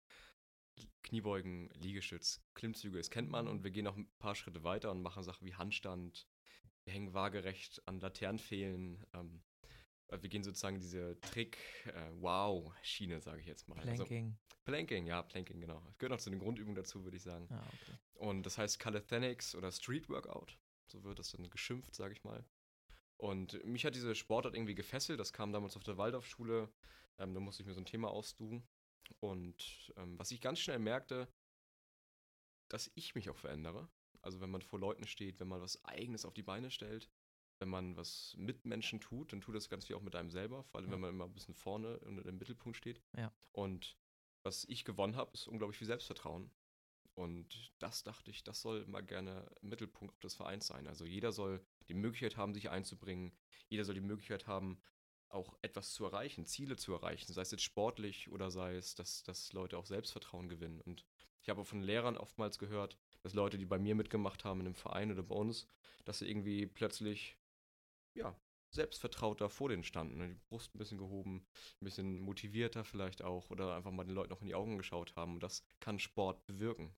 Kniebeugen, 1.02 1.70
Liegestütz, 1.74 2.42
Klimmzüge, 2.54 2.98
das 2.98 3.10
kennt 3.10 3.30
man 3.30 3.48
und 3.48 3.64
wir 3.64 3.70
gehen 3.70 3.84
noch 3.84 3.96
ein 3.96 4.10
paar 4.18 4.34
Schritte 4.34 4.64
weiter 4.64 4.90
und 4.90 5.02
machen 5.02 5.22
Sachen 5.22 5.46
wie 5.46 5.54
Handstand, 5.54 6.26
wir 6.84 6.92
hängen 6.92 7.14
waagerecht 7.14 7.82
an 7.86 8.00
Laternenpfählen, 8.00 9.04
ähm, 9.14 9.42
äh, 10.08 10.20
wir 10.20 10.28
gehen 10.28 10.42
sozusagen 10.42 10.80
diese 10.80 11.18
Trick-Wow-Schiene, 11.20 13.16
äh, 13.16 13.20
sage 13.20 13.40
ich 13.40 13.46
jetzt 13.46 13.68
mal. 13.68 13.78
Also 13.78 14.04
Planking. 14.04 14.26
Also, 14.26 14.62
Planking, 14.64 15.06
ja, 15.06 15.22
Planking, 15.22 15.60
genau. 15.60 15.80
Das 15.86 15.98
gehört 15.98 16.18
auch 16.18 16.22
zu 16.22 16.30
den 16.30 16.38
Grundübungen 16.38 16.74
dazu, 16.74 17.04
würde 17.04 17.16
ich 17.16 17.22
sagen. 17.22 17.46
Ah, 17.50 17.62
okay. 17.66 17.98
Und 18.14 18.44
das 18.44 18.58
heißt 18.58 18.78
Calisthenics 18.78 19.54
oder 19.54 19.70
Street 19.72 20.08
Workout. 20.08 20.58
So 20.86 21.02
wird 21.04 21.18
das 21.18 21.30
dann 21.30 21.48
geschimpft, 21.50 21.94
sage 21.94 22.12
ich 22.12 22.24
mal. 22.24 22.44
Und 23.16 23.62
mich 23.64 23.84
hat 23.84 23.94
diese 23.94 24.14
Sportart 24.14 24.54
irgendwie 24.54 24.74
gefesselt. 24.74 25.20
Das 25.20 25.32
kam 25.32 25.52
damals 25.52 25.76
auf 25.76 25.84
der 25.84 25.96
Waldorfschule. 25.96 26.70
Ähm, 27.18 27.34
da 27.34 27.40
musste 27.40 27.62
ich 27.62 27.66
mir 27.66 27.74
so 27.74 27.80
ein 27.80 27.86
Thema 27.86 28.10
ausduhen. 28.10 28.66
Und 29.20 29.92
ähm, 29.96 30.18
was 30.18 30.30
ich 30.30 30.40
ganz 30.40 30.60
schnell 30.60 30.78
merkte, 30.78 31.28
dass 32.68 32.90
ich 32.94 33.14
mich 33.14 33.30
auch 33.30 33.36
verändere. 33.36 33.88
Also 34.24 34.40
wenn 34.40 34.50
man 34.50 34.62
vor 34.62 34.78
Leuten 34.78 35.06
steht, 35.06 35.40
wenn 35.40 35.48
man 35.48 35.60
was 35.60 35.84
Eigenes 35.84 36.24
auf 36.24 36.34
die 36.34 36.42
Beine 36.42 36.70
stellt, 36.70 37.08
wenn 37.58 37.68
man 37.68 37.96
was 37.96 38.34
mit 38.36 38.64
Menschen 38.64 39.00
tut, 39.00 39.32
dann 39.32 39.40
tut 39.40 39.54
das 39.54 39.68
ganz 39.68 39.86
viel 39.86 39.96
auch 39.96 40.02
mit 40.02 40.16
einem 40.16 40.30
selber, 40.30 40.64
vor 40.64 40.80
allem 40.80 40.88
ja. 40.88 40.94
wenn 40.94 41.00
man 41.00 41.10
immer 41.10 41.24
ein 41.24 41.32
bisschen 41.32 41.54
vorne 41.54 41.98
und 42.00 42.18
im 42.18 42.38
Mittelpunkt 42.38 42.76
steht. 42.76 43.00
Ja. 43.16 43.32
Und 43.52 43.96
was 44.42 44.64
ich 44.64 44.84
gewonnen 44.84 45.16
habe, 45.16 45.30
ist 45.34 45.46
unglaublich 45.46 45.78
viel 45.78 45.86
Selbstvertrauen. 45.86 46.50
Und 47.14 47.72
das 47.78 48.02
dachte 48.02 48.30
ich, 48.30 48.42
das 48.42 48.60
soll 48.60 48.84
mal 48.86 49.02
gerne 49.02 49.48
Mittelpunkt 49.60 50.22
des 50.24 50.34
Vereins 50.34 50.66
sein. 50.66 50.88
Also 50.88 51.04
jeder 51.04 51.30
soll 51.30 51.64
die 51.88 51.94
Möglichkeit 51.94 52.36
haben, 52.36 52.54
sich 52.54 52.70
einzubringen. 52.70 53.32
Jeder 53.68 53.84
soll 53.84 53.94
die 53.94 54.00
Möglichkeit 54.00 54.48
haben, 54.48 54.80
auch 55.28 55.56
etwas 55.62 55.92
zu 55.92 56.04
erreichen, 56.04 56.44
Ziele 56.44 56.76
zu 56.76 56.92
erreichen, 56.92 57.32
sei 57.32 57.42
es 57.42 57.50
jetzt 57.50 57.62
sportlich 57.62 58.30
oder 58.30 58.50
sei 58.50 58.76
es, 58.76 58.94
dass, 58.94 59.22
dass 59.22 59.52
Leute 59.52 59.78
auch 59.78 59.86
Selbstvertrauen 59.86 60.48
gewinnen. 60.48 60.80
Und 60.80 61.04
ich 61.40 61.48
habe 61.48 61.64
von 61.64 61.82
Lehrern 61.82 62.16
oftmals 62.16 62.58
gehört, 62.58 62.98
dass 63.24 63.34
Leute, 63.34 63.58
die 63.58 63.64
bei 63.64 63.78
mir 63.78 63.94
mitgemacht 63.94 64.44
haben 64.44 64.60
in 64.60 64.66
einem 64.66 64.74
Verein 64.74 65.10
oder 65.10 65.22
bei 65.22 65.34
uns, 65.34 65.66
dass 66.04 66.18
sie 66.18 66.28
irgendwie 66.28 66.66
plötzlich 66.66 67.36
ja, 68.14 68.36
selbstvertrauter 68.70 69.48
vor 69.48 69.70
denen 69.70 69.82
standen, 69.82 70.18
ne? 70.18 70.28
die 70.28 70.40
Brust 70.48 70.74
ein 70.74 70.78
bisschen 70.78 70.98
gehoben, 70.98 71.46
ein 71.80 71.84
bisschen 71.84 72.20
motivierter 72.20 72.84
vielleicht 72.84 73.22
auch 73.22 73.50
oder 73.50 73.74
einfach 73.74 73.90
mal 73.90 74.04
den 74.04 74.14
Leuten 74.14 74.30
noch 74.30 74.42
in 74.42 74.48
die 74.48 74.54
Augen 74.54 74.76
geschaut 74.76 75.16
haben. 75.16 75.34
Und 75.34 75.42
das 75.42 75.64
kann 75.80 75.98
Sport 75.98 76.44
bewirken. 76.46 76.94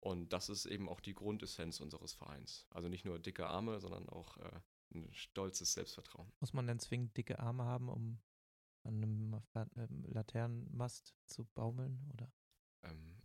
Und 0.00 0.32
das 0.32 0.48
ist 0.48 0.66
eben 0.66 0.88
auch 0.88 1.00
die 1.00 1.14
Grundessenz 1.14 1.80
unseres 1.80 2.12
Vereins. 2.12 2.66
Also 2.70 2.88
nicht 2.88 3.04
nur 3.04 3.20
dicke 3.20 3.46
Arme, 3.46 3.78
sondern 3.78 4.08
auch 4.08 4.36
äh, 4.38 4.60
ein 4.94 5.12
stolzes 5.12 5.74
Selbstvertrauen. 5.74 6.32
Muss 6.40 6.52
man 6.52 6.66
denn 6.66 6.80
zwingend 6.80 7.16
dicke 7.16 7.38
Arme 7.38 7.64
haben, 7.64 7.88
um 7.88 8.18
an 8.82 9.40
einem 9.76 10.02
Laternenmast 10.08 11.14
zu 11.26 11.44
baumeln? 11.54 12.10
Oder? 12.12 12.32
Ähm, 12.82 13.21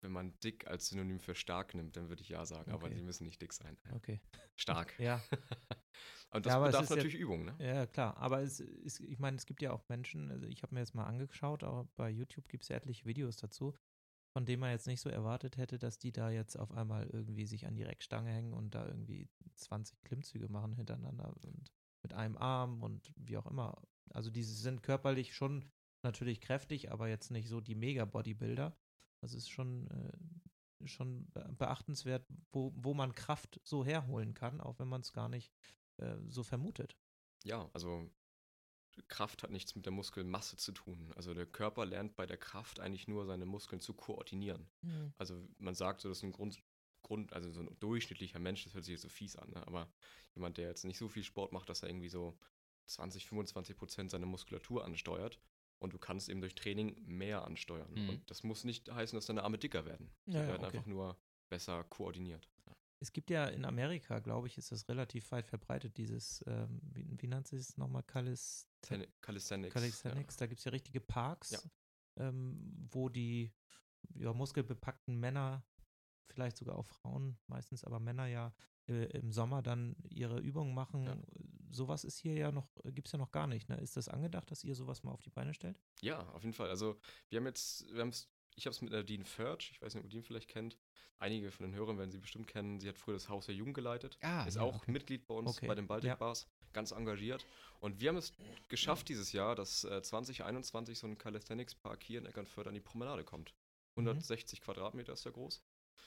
wenn 0.00 0.12
man 0.12 0.38
dick 0.40 0.66
als 0.66 0.88
Synonym 0.88 1.20
für 1.20 1.34
stark 1.34 1.74
nimmt, 1.74 1.96
dann 1.96 2.08
würde 2.08 2.22
ich 2.22 2.28
ja 2.28 2.44
sagen, 2.44 2.72
okay. 2.72 2.86
aber 2.86 2.94
sie 2.94 3.02
müssen 3.02 3.24
nicht 3.24 3.40
dick 3.40 3.52
sein. 3.52 3.76
Okay. 3.92 4.20
Stark. 4.56 4.98
ja. 4.98 5.22
Und 6.30 6.44
das 6.44 6.52
ja, 6.52 6.60
bedarf 6.60 6.90
natürlich 6.90 7.14
ja, 7.14 7.20
Übung, 7.20 7.46
ne? 7.46 7.56
Ja, 7.58 7.86
klar. 7.86 8.16
Aber 8.18 8.42
es 8.42 8.60
ist, 8.60 9.00
ich 9.00 9.18
meine, 9.18 9.38
es 9.38 9.46
gibt 9.46 9.62
ja 9.62 9.72
auch 9.72 9.88
Menschen, 9.88 10.30
also 10.30 10.46
ich 10.46 10.62
habe 10.62 10.74
mir 10.74 10.80
jetzt 10.80 10.94
mal 10.94 11.06
angeschaut, 11.06 11.64
auch 11.64 11.86
bei 11.96 12.10
YouTube 12.10 12.48
gibt 12.48 12.64
es 12.64 12.70
etliche 12.70 13.06
Videos 13.06 13.36
dazu. 13.36 13.74
von 14.34 14.44
dem 14.44 14.60
man 14.60 14.70
jetzt 14.70 14.86
nicht 14.86 15.00
so 15.00 15.08
erwartet 15.08 15.56
hätte, 15.56 15.78
dass 15.78 15.98
die 15.98 16.12
da 16.12 16.30
jetzt 16.30 16.56
auf 16.56 16.70
einmal 16.70 17.08
irgendwie 17.08 17.46
sich 17.46 17.66
an 17.66 17.74
die 17.74 17.82
Reckstange 17.82 18.30
hängen 18.30 18.52
und 18.52 18.74
da 18.74 18.86
irgendwie 18.86 19.26
20 19.54 20.04
Klimmzüge 20.04 20.48
machen 20.50 20.74
hintereinander 20.74 21.34
und 21.42 21.72
mit 22.02 22.12
einem 22.12 22.36
Arm 22.36 22.82
und 22.82 23.10
wie 23.16 23.38
auch 23.38 23.46
immer. 23.46 23.80
Also 24.10 24.30
die 24.30 24.42
sind 24.42 24.82
körperlich 24.82 25.34
schon 25.34 25.64
natürlich 26.02 26.40
kräftig, 26.40 26.92
aber 26.92 27.08
jetzt 27.08 27.30
nicht 27.30 27.48
so 27.48 27.60
die 27.60 27.74
Mega-Bodybuilder. 27.74 28.76
Das 29.20 29.34
ist 29.34 29.48
schon, 29.48 29.88
äh, 29.88 30.88
schon 30.88 31.30
beachtenswert, 31.56 32.26
wo, 32.52 32.72
wo 32.76 32.94
man 32.94 33.14
Kraft 33.14 33.60
so 33.64 33.84
herholen 33.84 34.34
kann, 34.34 34.60
auch 34.60 34.78
wenn 34.78 34.88
man 34.88 35.00
es 35.00 35.12
gar 35.12 35.28
nicht 35.28 35.52
äh, 35.98 36.16
so 36.28 36.42
vermutet. 36.42 36.96
Ja, 37.44 37.68
also 37.72 38.10
Kraft 39.06 39.42
hat 39.42 39.50
nichts 39.50 39.74
mit 39.76 39.86
der 39.86 39.92
Muskelmasse 39.92 40.56
zu 40.56 40.72
tun. 40.72 41.12
Also 41.14 41.34
der 41.34 41.46
Körper 41.46 41.86
lernt 41.86 42.16
bei 42.16 42.26
der 42.26 42.36
Kraft 42.36 42.80
eigentlich 42.80 43.06
nur 43.06 43.26
seine 43.26 43.46
Muskeln 43.46 43.80
zu 43.80 43.94
koordinieren. 43.94 44.68
Mhm. 44.82 45.12
Also 45.18 45.46
man 45.58 45.74
sagt 45.74 46.00
so, 46.00 46.08
dass 46.08 46.22
ein 46.22 46.32
Grund, 46.32 46.60
Grund, 47.02 47.32
also 47.32 47.50
so 47.50 47.60
ein 47.60 47.76
durchschnittlicher 47.78 48.40
Mensch, 48.40 48.64
das 48.64 48.74
hört 48.74 48.84
sich 48.84 48.92
jetzt 48.92 49.02
so 49.02 49.08
fies 49.08 49.36
an, 49.36 49.50
ne? 49.50 49.66
aber 49.66 49.92
jemand, 50.34 50.58
der 50.58 50.68
jetzt 50.68 50.84
nicht 50.84 50.98
so 50.98 51.08
viel 51.08 51.22
Sport 51.22 51.52
macht, 51.52 51.68
dass 51.68 51.82
er 51.82 51.88
irgendwie 51.88 52.08
so 52.08 52.38
20, 52.86 53.26
25 53.26 53.76
Prozent 53.76 54.10
seiner 54.10 54.26
Muskulatur 54.26 54.84
ansteuert 54.84 55.40
und 55.78 55.92
du 55.92 55.98
kannst 55.98 56.28
eben 56.28 56.40
durch 56.40 56.54
Training 56.54 56.96
mehr 57.04 57.44
ansteuern. 57.44 57.92
Mhm. 57.94 58.08
Und 58.08 58.30
das 58.30 58.42
muss 58.42 58.64
nicht 58.64 58.90
heißen, 58.90 59.16
dass 59.16 59.26
deine 59.26 59.44
Arme 59.44 59.58
dicker 59.58 59.84
werden. 59.84 60.10
Sie 60.26 60.32
ja, 60.32 60.46
werden 60.46 60.64
okay. 60.64 60.76
einfach 60.76 60.86
nur 60.86 61.18
besser 61.48 61.84
koordiniert. 61.84 62.48
Es 63.00 63.12
gibt 63.12 63.30
ja 63.30 63.46
in 63.46 63.64
Amerika, 63.64 64.18
glaube 64.18 64.48
ich, 64.48 64.58
ist 64.58 64.72
das 64.72 64.88
relativ 64.88 65.30
weit 65.30 65.46
verbreitet, 65.46 65.96
dieses, 65.96 66.44
ähm, 66.48 66.80
wie, 66.82 67.06
wie 67.16 67.28
nannte 67.28 67.56
es 67.56 67.76
nochmal, 67.76 68.02
Calis 68.02 68.68
Calisthenics. 69.20 69.72
Calisthenics. 69.72 70.34
Ja. 70.34 70.38
Da 70.40 70.46
gibt 70.46 70.58
es 70.58 70.64
ja 70.64 70.70
richtige 70.72 71.00
Parks, 71.00 71.50
ja. 71.50 71.60
ähm, 72.16 72.88
wo 72.90 73.08
die 73.08 73.52
ja, 74.14 74.32
muskelbepackten 74.32 75.16
Männer, 75.16 75.64
vielleicht 76.26 76.56
sogar 76.56 76.76
auch 76.76 76.86
Frauen, 76.86 77.38
meistens 77.46 77.84
aber 77.84 78.00
Männer 78.00 78.26
ja 78.26 78.52
äh, 78.88 79.04
im 79.18 79.32
Sommer 79.32 79.62
dann 79.62 79.96
ihre 80.10 80.40
Übungen 80.40 80.74
machen. 80.74 81.02
Ja. 81.04 81.16
Sowas 81.70 82.04
ist 82.04 82.18
hier 82.18 82.34
ja 82.34 82.50
noch, 82.50 82.68
gibt 82.84 83.08
es 83.08 83.12
ja 83.12 83.18
noch 83.18 83.30
gar 83.30 83.46
nicht. 83.46 83.68
Ne? 83.68 83.76
Ist 83.76 83.96
das 83.96 84.08
angedacht, 84.08 84.50
dass 84.50 84.64
ihr 84.64 84.74
sowas 84.74 85.02
mal 85.02 85.12
auf 85.12 85.22
die 85.22 85.30
Beine 85.30 85.54
stellt? 85.54 85.78
Ja, 86.00 86.26
auf 86.30 86.42
jeden 86.42 86.54
Fall. 86.54 86.70
Also 86.70 86.98
wir 87.28 87.38
haben 87.38 87.46
jetzt, 87.46 87.86
wir 87.92 88.00
haben 88.00 88.08
es 88.08 88.30
ich 88.58 88.66
habe 88.66 88.74
es 88.74 88.82
mit 88.82 88.90
Nadine 88.90 89.24
Furch, 89.24 89.70
ich 89.70 89.80
weiß 89.80 89.94
nicht, 89.94 90.04
ob 90.04 90.10
ihr 90.12 90.18
ihn 90.18 90.24
vielleicht 90.24 90.48
kennt. 90.48 90.76
Einige 91.20 91.50
von 91.50 91.64
den 91.64 91.74
Hörern 91.74 91.96
werden 91.96 92.10
sie 92.10 92.18
bestimmt 92.18 92.48
kennen. 92.48 92.80
Sie 92.80 92.88
hat 92.88 92.98
früher 92.98 93.14
das 93.14 93.28
Haus 93.28 93.46
der 93.46 93.54
Jugend 93.54 93.74
geleitet. 93.74 94.18
Ah, 94.20 94.44
ist 94.44 94.56
ja, 94.56 94.62
auch 94.62 94.76
okay. 94.76 94.90
Mitglied 94.90 95.26
bei 95.26 95.34
uns 95.34 95.56
okay. 95.56 95.66
bei 95.66 95.74
den 95.74 95.86
Baltic 95.86 96.08
ja. 96.08 96.16
Bars, 96.16 96.48
ganz 96.72 96.90
engagiert. 96.90 97.46
Und 97.80 98.00
wir 98.00 98.08
haben 98.08 98.16
es 98.16 98.32
geschafft 98.68 99.08
dieses 99.08 99.32
Jahr, 99.32 99.54
dass 99.54 99.84
äh, 99.84 100.02
2021 100.02 100.98
so 100.98 101.06
ein 101.06 101.16
Calisthenics 101.16 101.74
Park 101.76 102.02
hier 102.02 102.18
in 102.18 102.26
Eckernförde 102.26 102.70
an 102.70 102.74
die 102.74 102.80
Promenade 102.80 103.24
kommt. 103.24 103.54
160 103.96 104.60
mhm. 104.60 104.64
Quadratmeter 104.64 105.12
ist 105.12 105.24
der 105.24 105.32
groß. 105.32 105.62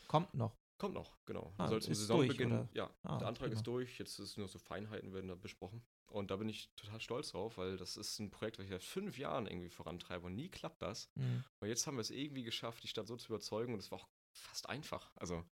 Kommt 0.07 0.33
noch. 0.33 0.57
Kommt 0.81 0.95
noch, 0.95 1.15
genau. 1.25 1.53
Ah, 1.59 1.67
Soll 1.67 1.79
zum 1.79 1.93
Saisonbeginn. 1.93 2.49
Durch, 2.49 2.67
ja, 2.73 2.89
ah, 3.03 3.19
der 3.19 3.27
Antrag 3.27 3.49
prima. 3.49 3.59
ist 3.59 3.67
durch. 3.67 3.99
Jetzt 3.99 4.17
ist 4.17 4.35
nur 4.39 4.47
so 4.47 4.57
Feinheiten 4.57 5.13
werden 5.13 5.27
da 5.27 5.35
besprochen. 5.35 5.83
Und 6.07 6.31
da 6.31 6.37
bin 6.37 6.49
ich 6.49 6.71
total 6.75 6.99
stolz 6.99 7.33
drauf, 7.33 7.59
weil 7.59 7.77
das 7.77 7.97
ist 7.97 8.17
ein 8.17 8.31
Projekt, 8.31 8.57
was 8.57 8.65
ich 8.65 8.71
seit 8.71 8.83
fünf 8.83 9.19
Jahren 9.19 9.45
irgendwie 9.45 9.69
vorantreibe 9.69 10.25
und 10.25 10.33
nie 10.33 10.49
klappt 10.49 10.81
das. 10.81 11.11
Mhm. 11.13 11.43
Und 11.59 11.67
jetzt 11.67 11.85
haben 11.85 11.97
wir 11.97 12.01
es 12.01 12.09
irgendwie 12.09 12.41
geschafft, 12.41 12.81
die 12.81 12.87
Stadt 12.87 13.05
so 13.05 13.15
zu 13.15 13.27
überzeugen 13.27 13.75
und 13.75 13.79
es 13.79 13.91
war 13.91 13.99
auch 13.99 14.07
fast 14.35 14.69
einfach. 14.69 15.11
Also, 15.17 15.45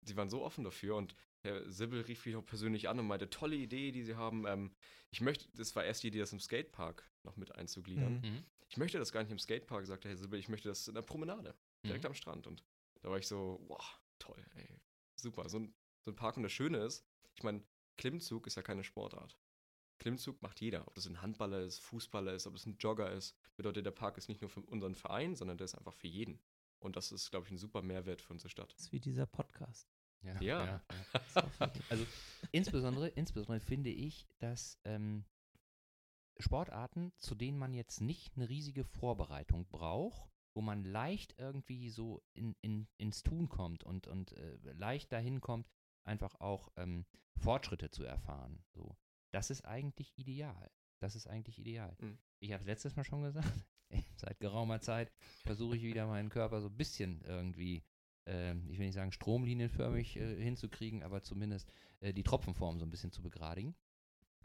sie 0.00 0.16
waren 0.16 0.28
so 0.28 0.42
offen 0.42 0.64
dafür 0.64 0.96
und 0.96 1.14
Herr 1.42 1.70
Sibbel 1.70 2.00
rief 2.00 2.26
mich 2.26 2.34
auch 2.34 2.44
persönlich 2.44 2.88
an 2.88 2.98
und 2.98 3.06
meinte, 3.06 3.30
tolle 3.30 3.54
Idee, 3.54 3.92
die 3.92 4.02
sie 4.02 4.16
haben. 4.16 4.48
Ähm, 4.48 4.74
ich 5.12 5.20
möchte, 5.20 5.48
das 5.54 5.76
war 5.76 5.84
erst 5.84 6.02
die 6.02 6.08
Idee, 6.08 6.18
das 6.18 6.32
im 6.32 6.40
Skatepark 6.40 7.08
noch 7.22 7.36
mit 7.36 7.54
einzugliedern. 7.54 8.14
Mhm. 8.14 8.30
mhm. 8.30 8.44
Ich 8.68 8.78
möchte 8.78 8.98
das 8.98 9.12
gar 9.12 9.22
nicht 9.22 9.30
im 9.30 9.38
Skatepark, 9.38 9.86
sagte 9.86 10.08
Herr 10.08 10.16
Sibbel, 10.16 10.40
ich 10.40 10.48
möchte 10.48 10.68
das 10.68 10.88
in 10.88 10.94
der 10.94 11.02
Promenade, 11.02 11.54
direkt 11.86 12.02
mhm. 12.02 12.08
am 12.08 12.14
Strand. 12.14 12.48
Und 12.48 12.64
da 13.02 13.10
war 13.10 13.18
ich 13.18 13.28
so, 13.28 13.62
wow, 13.68 14.01
toll, 14.22 14.44
ey, 14.54 14.80
super. 15.16 15.48
So 15.48 15.58
ein, 15.58 15.74
so 16.00 16.10
ein 16.10 16.16
Park 16.16 16.36
und 16.36 16.44
das 16.44 16.52
Schöne 16.52 16.78
ist, 16.78 17.04
ich 17.34 17.42
meine, 17.42 17.62
Klimmzug 17.96 18.46
ist 18.46 18.56
ja 18.56 18.62
keine 18.62 18.84
Sportart. 18.84 19.38
Klimmzug 19.98 20.42
macht 20.42 20.60
jeder. 20.60 20.86
Ob 20.88 20.94
das 20.94 21.06
ein 21.06 21.22
Handballer 21.22 21.60
ist, 21.60 21.78
Fußballer 21.80 22.34
ist, 22.34 22.46
ob 22.46 22.56
es 22.56 22.66
ein 22.66 22.76
Jogger 22.78 23.12
ist. 23.12 23.36
Bedeutet, 23.56 23.86
der 23.86 23.92
Park 23.92 24.18
ist 24.18 24.28
nicht 24.28 24.40
nur 24.40 24.50
für 24.50 24.60
unseren 24.60 24.94
Verein, 24.94 25.36
sondern 25.36 25.58
der 25.58 25.66
ist 25.66 25.76
einfach 25.76 25.94
für 25.94 26.08
jeden. 26.08 26.40
Und 26.80 26.96
das 26.96 27.12
ist, 27.12 27.30
glaube 27.30 27.46
ich, 27.46 27.52
ein 27.52 27.58
super 27.58 27.82
Mehrwert 27.82 28.20
für 28.20 28.32
unsere 28.32 28.48
Stadt. 28.48 28.72
Das 28.72 28.80
ist 28.80 28.92
wie 28.92 29.00
dieser 29.00 29.26
Podcast. 29.26 29.88
Ja. 30.22 30.40
ja. 30.40 30.64
ja. 30.64 30.82
also 31.88 32.06
insbesondere, 32.50 33.08
insbesondere 33.08 33.60
finde 33.60 33.90
ich, 33.90 34.26
dass 34.38 34.80
ähm, 34.84 35.24
Sportarten, 36.38 37.12
zu 37.18 37.34
denen 37.34 37.58
man 37.58 37.74
jetzt 37.74 38.00
nicht 38.00 38.36
eine 38.36 38.48
riesige 38.48 38.84
Vorbereitung 38.84 39.68
braucht, 39.68 40.31
wo 40.54 40.60
man 40.60 40.84
leicht 40.84 41.34
irgendwie 41.38 41.90
so 41.90 42.22
in, 42.34 42.54
in, 42.60 42.88
ins 42.98 43.22
Tun 43.22 43.48
kommt 43.48 43.84
und, 43.84 44.06
und 44.06 44.32
äh, 44.32 44.56
leicht 44.72 45.12
dahin 45.12 45.40
kommt, 45.40 45.68
einfach 46.04 46.34
auch 46.40 46.70
ähm, 46.76 47.06
Fortschritte 47.36 47.90
zu 47.90 48.04
erfahren. 48.04 48.62
So. 48.72 48.96
Das 49.30 49.50
ist 49.50 49.64
eigentlich 49.64 50.12
ideal. 50.16 50.70
Das 51.00 51.16
ist 51.16 51.26
eigentlich 51.26 51.58
ideal. 51.58 51.96
Mhm. 52.00 52.18
Ich 52.38 52.52
habe 52.52 52.60
es 52.60 52.66
letztes 52.66 52.96
Mal 52.96 53.04
schon 53.04 53.22
gesagt, 53.22 53.66
seit 54.16 54.40
geraumer 54.40 54.80
Zeit 54.80 55.10
versuche 55.44 55.76
ich 55.76 55.82
wieder 55.82 56.06
meinen 56.06 56.28
Körper 56.28 56.60
so 56.60 56.68
ein 56.68 56.76
bisschen 56.76 57.22
irgendwie, 57.22 57.82
äh, 58.26 58.54
ich 58.68 58.78
will 58.78 58.86
nicht 58.86 58.94
sagen 58.94 59.12
stromlinienförmig 59.12 60.16
äh, 60.16 60.42
hinzukriegen, 60.42 61.02
aber 61.02 61.22
zumindest 61.22 61.72
äh, 62.00 62.12
die 62.12 62.22
Tropfenform 62.22 62.78
so 62.78 62.84
ein 62.84 62.90
bisschen 62.90 63.12
zu 63.12 63.22
begradigen. 63.22 63.74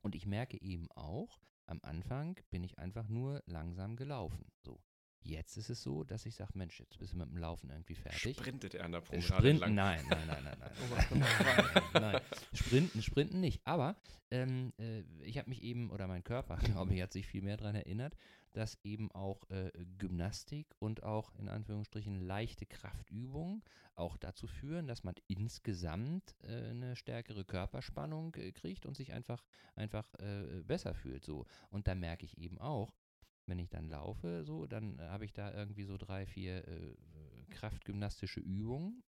Und 0.02 0.16
ich 0.16 0.26
merke 0.26 0.62
eben 0.62 0.90
auch, 0.92 1.40
am 1.66 1.80
Anfang 1.84 2.40
bin 2.50 2.64
ich 2.64 2.80
einfach 2.80 3.10
nur 3.10 3.44
langsam 3.46 3.96
gelaufen. 3.96 4.46
So. 4.64 4.80
Jetzt 5.28 5.58
ist 5.58 5.70
es 5.70 5.84
so, 5.84 6.06
dass 6.06 6.26
ich 6.26 6.36
sage, 6.36 6.52
Mensch, 6.54 6.80
jetzt 6.80 6.98
bist 7.00 7.12
du 7.12 7.18
mit 7.18 7.30
dem 7.30 7.38
Laufen 7.38 7.70
irgendwie 7.70 7.96
fertig. 7.96 8.38
Sprintet 8.38 8.76
er 8.76 8.86
an 8.86 8.94
der 8.94 9.02
Promenade 9.02 9.34
Sprinten, 9.36 9.60
lang? 9.60 9.76
Nein, 9.76 10.06
nein, 10.10 10.28
nein, 10.28 10.44
nein, 10.44 10.58
nein. 10.58 10.72
nein, 11.20 11.82
nein, 11.94 12.02
nein. 12.14 12.22
Sprinten, 12.54 13.02
sprinten 13.02 13.42
nicht. 13.42 13.60
Aber 13.68 13.98
ähm, 14.32 14.72
äh, 14.80 15.02
ich 15.24 15.38
habe 15.38 15.50
mich 15.50 15.64
eben, 15.64 15.92
oder 15.92 16.08
mein 16.08 16.24
Körper, 16.24 16.56
glaube 16.64 16.94
ich, 16.94 17.02
hat 17.02 17.12
sich 17.12 17.28
viel 17.28 17.42
mehr 17.42 17.58
daran 17.58 17.76
erinnert, 17.76 18.16
dass 18.54 18.80
eben 18.86 19.12
auch 19.12 19.50
äh, 19.50 19.70
Gymnastik 19.98 20.74
und 20.80 21.04
auch 21.04 21.36
in 21.36 21.50
Anführungsstrichen 21.50 22.22
leichte 22.22 22.66
Kraftübungen 22.66 23.64
auch 23.96 24.16
dazu 24.16 24.48
führen, 24.48 24.88
dass 24.88 25.04
man 25.04 25.16
insgesamt 25.28 26.36
äh, 26.44 26.70
eine 26.70 26.96
stärkere 26.96 27.44
Körperspannung 27.44 28.34
äh, 28.36 28.54
kriegt 28.54 28.86
und 28.86 28.96
sich 28.96 29.12
einfach, 29.12 29.44
einfach 29.76 30.14
äh, 30.16 30.64
besser 30.64 30.94
fühlt. 30.94 31.26
So. 31.26 31.46
Und 31.70 31.88
da 31.88 31.96
merke 31.96 32.26
ich 32.26 32.38
eben 32.38 32.60
auch, 32.60 32.94
wenn 33.48 33.60
ich 33.60 33.70
dann 33.70 33.90
laufe, 33.90 34.44
so, 34.44 34.68
dann 34.68 35.00
äh, 35.00 35.04
habe 35.04 35.26
ich 35.26 35.34
da 35.34 35.54
irgendwie 35.54 35.84
so 35.84 35.98
drei, 35.98 36.26
vier 36.26 36.68
äh, 36.68 36.96
kraftgymnastische 37.50 38.40
Übungen. 38.40 39.04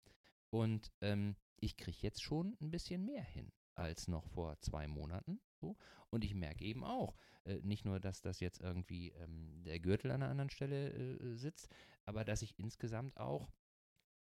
Und 0.51 0.93
ähm, 1.01 1.37
ich 1.59 1.77
kriege 1.77 1.99
jetzt 2.03 2.23
schon 2.23 2.57
ein 2.61 2.71
bisschen 2.71 3.05
mehr 3.05 3.25
hin 3.25 3.51
als 3.75 4.09
noch 4.09 4.27
vor 4.29 4.59
zwei 4.61 4.87
Monaten. 4.87 5.41
So. 5.61 5.77
Und 6.11 6.25
ich 6.25 6.35
merke 6.35 6.65
eben 6.65 6.85
auch, 6.85 7.17
äh, 7.45 7.61
nicht 7.63 7.85
nur, 7.85 8.01
dass 8.01 8.21
das 8.21 8.41
jetzt 8.41 8.61
irgendwie 8.61 9.11
ähm, 9.13 9.63
der 9.65 9.81
Gürtel 9.81 10.11
an 10.11 10.23
einer 10.23 10.31
anderen 10.31 10.51
Stelle 10.51 10.91
äh, 10.93 11.35
sitzt, 11.37 11.69
aber 12.05 12.25
dass 12.25 12.43
ich 12.43 12.59
insgesamt 12.59 13.17
auch 13.19 13.51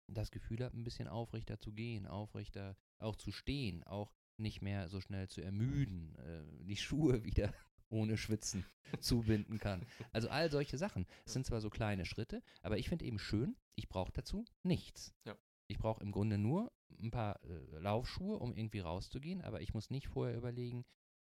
das 0.08 0.30
Gefühl 0.30 0.64
habe, 0.64 0.76
ein 0.76 0.84
bisschen 0.84 1.08
aufrechter 1.08 1.58
zu 1.58 1.72
gehen, 1.72 2.06
aufrechter 2.06 2.76
auch 2.98 3.16
zu 3.16 3.32
stehen, 3.32 3.82
auch 3.84 4.12
nicht 4.36 4.62
mehr 4.62 4.88
so 4.88 5.00
schnell 5.00 5.28
zu 5.28 5.42
ermüden, 5.42 6.14
äh, 6.16 6.64
die 6.64 6.76
Schuhe 6.76 7.24
wieder 7.24 7.52
ohne 7.88 8.16
Schwitzen 8.16 8.64
zubinden 9.00 9.58
kann. 9.58 9.86
Also 10.12 10.28
all 10.28 10.50
solche 10.50 10.78
Sachen. 10.78 11.06
Es 11.24 11.32
sind 11.32 11.46
zwar 11.46 11.60
so 11.60 11.70
kleine 11.70 12.04
Schritte, 12.04 12.42
aber 12.62 12.78
ich 12.78 12.88
finde 12.88 13.04
eben 13.04 13.18
schön, 13.18 13.56
ich 13.74 13.88
brauche 13.88 14.12
dazu 14.12 14.44
nichts. 14.62 15.14
Ja. 15.24 15.36
Ich 15.68 15.78
brauche 15.78 16.02
im 16.02 16.12
Grunde 16.12 16.38
nur 16.38 16.72
ein 17.00 17.10
paar 17.10 17.42
äh, 17.44 17.78
Laufschuhe, 17.78 18.38
um 18.38 18.54
irgendwie 18.54 18.80
rauszugehen, 18.80 19.42
aber 19.42 19.60
ich 19.60 19.74
muss 19.74 19.90
nicht 19.90 20.08
vorher 20.08 20.36
überlegen, 20.36 20.84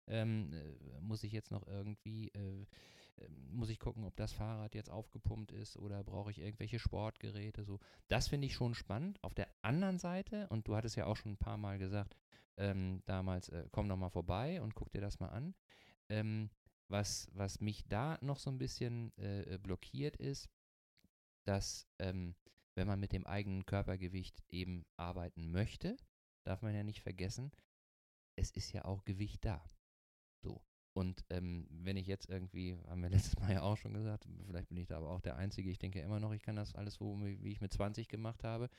ähm, 0.06 0.52
äh, 0.52 1.00
muss 1.00 1.24
ich 1.24 1.32
jetzt 1.32 1.50
noch 1.50 1.66
irgendwie, 1.66 2.28
äh, 2.28 2.66
ähm, 3.18 3.48
muss 3.50 3.68
ich 3.68 3.78
gucken, 3.78 4.04
ob 4.04 4.16
das 4.16 4.32
Fahrrad 4.32 4.74
jetzt 4.74 4.90
aufgepumpt 4.90 5.52
ist 5.52 5.76
oder 5.76 6.02
brauche 6.04 6.30
ich 6.30 6.38
irgendwelche 6.38 6.78
Sportgeräte, 6.78 7.64
so. 7.64 7.80
Das 8.08 8.28
finde 8.28 8.46
ich 8.46 8.54
schon 8.54 8.74
spannend. 8.74 9.22
Auf 9.22 9.34
der 9.34 9.48
anderen 9.62 9.98
Seite, 9.98 10.48
und 10.48 10.66
du 10.68 10.76
hattest 10.76 10.96
ja 10.96 11.06
auch 11.06 11.16
schon 11.16 11.32
ein 11.32 11.38
paar 11.38 11.58
Mal 11.58 11.78
gesagt, 11.78 12.16
ähm, 12.56 13.02
damals, 13.06 13.48
äh, 13.50 13.66
komm 13.70 13.86
noch 13.86 13.96
mal 13.96 14.10
vorbei 14.10 14.60
und 14.62 14.74
guck 14.74 14.90
dir 14.92 15.00
das 15.00 15.20
mal 15.20 15.28
an. 15.28 15.54
Ähm, 16.08 16.50
was, 16.88 17.28
was 17.34 17.60
mich 17.60 17.86
da 17.86 18.18
noch 18.22 18.38
so 18.38 18.50
ein 18.50 18.58
bisschen 18.58 19.12
äh, 19.18 19.58
blockiert 19.62 20.16
ist, 20.16 20.48
dass 21.44 21.86
ähm, 21.98 22.34
wenn 22.74 22.86
man 22.86 23.00
mit 23.00 23.12
dem 23.12 23.26
eigenen 23.26 23.66
Körpergewicht 23.66 24.42
eben 24.48 24.86
arbeiten 24.96 25.50
möchte, 25.50 25.96
darf 26.44 26.62
man 26.62 26.74
ja 26.74 26.82
nicht 26.82 27.02
vergessen, 27.02 27.50
es 28.36 28.50
ist 28.52 28.72
ja 28.72 28.84
auch 28.84 29.04
Gewicht 29.04 29.44
da. 29.44 29.62
So. 30.42 30.62
Und 30.94 31.24
ähm, 31.30 31.66
wenn 31.70 31.96
ich 31.96 32.06
jetzt 32.06 32.28
irgendwie, 32.28 32.76
haben 32.86 33.02
wir 33.02 33.10
letztes 33.10 33.38
Mal 33.38 33.52
ja 33.52 33.62
auch 33.62 33.76
schon 33.76 33.94
gesagt, 33.94 34.26
vielleicht 34.46 34.68
bin 34.68 34.78
ich 34.78 34.86
da 34.86 34.96
aber 34.96 35.10
auch 35.10 35.20
der 35.20 35.36
Einzige, 35.36 35.70
ich 35.70 35.78
denke 35.78 36.00
immer 36.00 36.20
noch, 36.20 36.32
ich 36.32 36.42
kann 36.42 36.56
das 36.56 36.74
alles 36.74 36.94
so, 36.94 37.20
wie 37.20 37.52
ich 37.52 37.60
mit 37.60 37.72
20 37.72 38.08
gemacht 38.08 38.44
habe. 38.44 38.70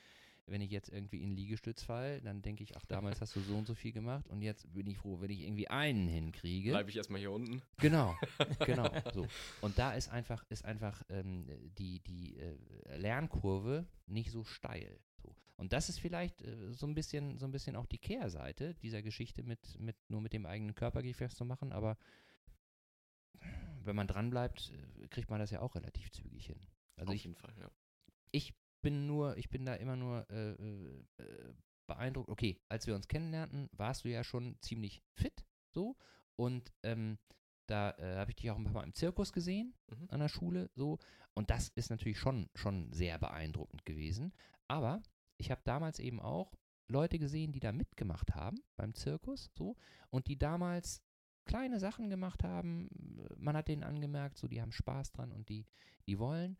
Wenn 0.46 0.60
ich 0.60 0.70
jetzt 0.70 0.88
irgendwie 0.88 1.22
in 1.22 1.30
Liegestütz 1.30 1.82
fall, 1.82 2.20
dann 2.22 2.42
denke 2.42 2.64
ich, 2.64 2.76
ach, 2.76 2.84
damals 2.86 3.20
hast 3.20 3.36
du 3.36 3.40
so 3.40 3.56
und 3.56 3.66
so 3.66 3.74
viel 3.74 3.92
gemacht 3.92 4.26
und 4.28 4.42
jetzt 4.42 4.72
bin 4.72 4.86
ich 4.86 4.98
froh, 4.98 5.20
wenn 5.20 5.30
ich 5.30 5.42
irgendwie 5.42 5.68
einen 5.68 6.08
hinkriege. 6.08 6.70
Bleibe 6.70 6.90
ich 6.90 6.96
erstmal 6.96 7.20
hier 7.20 7.30
unten. 7.30 7.62
Genau, 7.78 8.16
genau. 8.66 8.90
so. 9.12 9.26
Und 9.60 9.78
da 9.78 9.92
ist 9.92 10.08
einfach, 10.08 10.44
ist 10.48 10.64
einfach 10.64 11.02
ähm, 11.08 11.46
die, 11.78 12.00
die 12.00 12.36
äh, 12.38 12.56
Lernkurve 12.96 13.86
nicht 14.06 14.30
so 14.32 14.44
steil. 14.44 14.98
So. 15.22 15.34
Und 15.56 15.72
das 15.72 15.88
ist 15.88 16.00
vielleicht 16.00 16.42
äh, 16.42 16.72
so 16.72 16.86
ein 16.86 16.94
bisschen, 16.94 17.38
so 17.38 17.46
ein 17.46 17.52
bisschen 17.52 17.76
auch 17.76 17.86
die 17.86 17.98
Kehrseite 17.98 18.74
dieser 18.76 19.02
Geschichte 19.02 19.42
mit, 19.42 19.78
mit 19.78 19.96
nur 20.08 20.20
mit 20.20 20.32
dem 20.32 20.46
eigenen 20.46 20.74
Körpergewicht 20.74 21.36
zu 21.36 21.44
machen, 21.44 21.72
aber 21.72 21.96
wenn 23.84 23.96
man 23.96 24.06
dranbleibt, 24.06 24.72
äh, 24.72 25.08
kriegt 25.08 25.30
man 25.30 25.38
das 25.38 25.50
ja 25.50 25.60
auch 25.60 25.74
relativ 25.74 26.10
zügig 26.10 26.46
hin. 26.46 26.60
Also 26.96 27.10
Auf 27.10 27.16
ich, 27.16 27.24
jeden 27.24 27.36
Fall, 27.36 27.54
ja. 27.58 27.70
Ich 28.30 28.54
bin 28.80 29.06
nur, 29.06 29.36
ich 29.36 29.50
bin 29.50 29.64
da 29.64 29.74
immer 29.74 29.96
nur 29.96 30.28
äh, 30.30 30.52
äh, 30.52 31.54
beeindruckt. 31.86 32.28
Okay, 32.28 32.60
als 32.68 32.86
wir 32.86 32.94
uns 32.94 33.08
kennenlernten, 33.08 33.68
warst 33.72 34.04
du 34.04 34.08
ja 34.08 34.24
schon 34.24 34.56
ziemlich 34.60 35.02
fit, 35.14 35.44
so 35.70 35.96
und 36.36 36.72
ähm, 36.82 37.18
da 37.66 37.90
äh, 37.98 38.16
habe 38.16 38.30
ich 38.30 38.36
dich 38.36 38.50
auch 38.50 38.56
ein 38.56 38.64
paar 38.64 38.74
Mal 38.74 38.84
im 38.84 38.94
Zirkus 38.94 39.32
gesehen 39.32 39.74
mhm. 39.90 40.06
an 40.10 40.20
der 40.20 40.28
Schule, 40.28 40.70
so 40.74 40.98
und 41.34 41.50
das 41.50 41.68
ist 41.68 41.90
natürlich 41.90 42.18
schon 42.18 42.48
schon 42.54 42.92
sehr 42.92 43.18
beeindruckend 43.18 43.84
gewesen. 43.84 44.32
Aber 44.68 45.02
ich 45.36 45.50
habe 45.50 45.60
damals 45.64 45.98
eben 45.98 46.20
auch 46.20 46.54
Leute 46.88 47.18
gesehen, 47.18 47.52
die 47.52 47.60
da 47.60 47.72
mitgemacht 47.72 48.34
haben 48.34 48.60
beim 48.76 48.94
Zirkus, 48.94 49.50
so 49.54 49.76
und 50.10 50.26
die 50.26 50.38
damals 50.38 51.02
kleine 51.44 51.80
Sachen 51.80 52.10
gemacht 52.10 52.44
haben. 52.44 52.88
Man 53.36 53.56
hat 53.56 53.68
denen 53.68 53.82
angemerkt, 53.82 54.38
so 54.38 54.46
die 54.46 54.60
haben 54.60 54.72
Spaß 54.72 55.12
dran 55.12 55.32
und 55.32 55.48
die, 55.48 55.66
die 56.06 56.18
wollen 56.18 56.58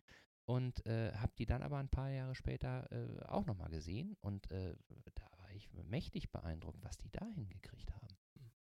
und 0.51 0.85
äh, 0.85 1.13
habe 1.15 1.33
die 1.39 1.47
dann 1.47 1.63
aber 1.63 1.79
ein 1.79 1.89
paar 1.89 2.11
Jahre 2.11 2.35
später 2.35 2.91
äh, 2.91 3.23
auch 3.27 3.47
nochmal 3.47 3.71
gesehen 3.71 4.17
und 4.21 4.51
äh, 4.51 4.75
da 5.15 5.23
war 5.39 5.53
ich 5.53 5.71
mächtig 5.85 6.33
beeindruckt, 6.33 6.83
was 6.83 6.99
die 6.99 7.11
da 7.13 7.25
hingekriegt 7.37 7.95
haben. 7.95 8.09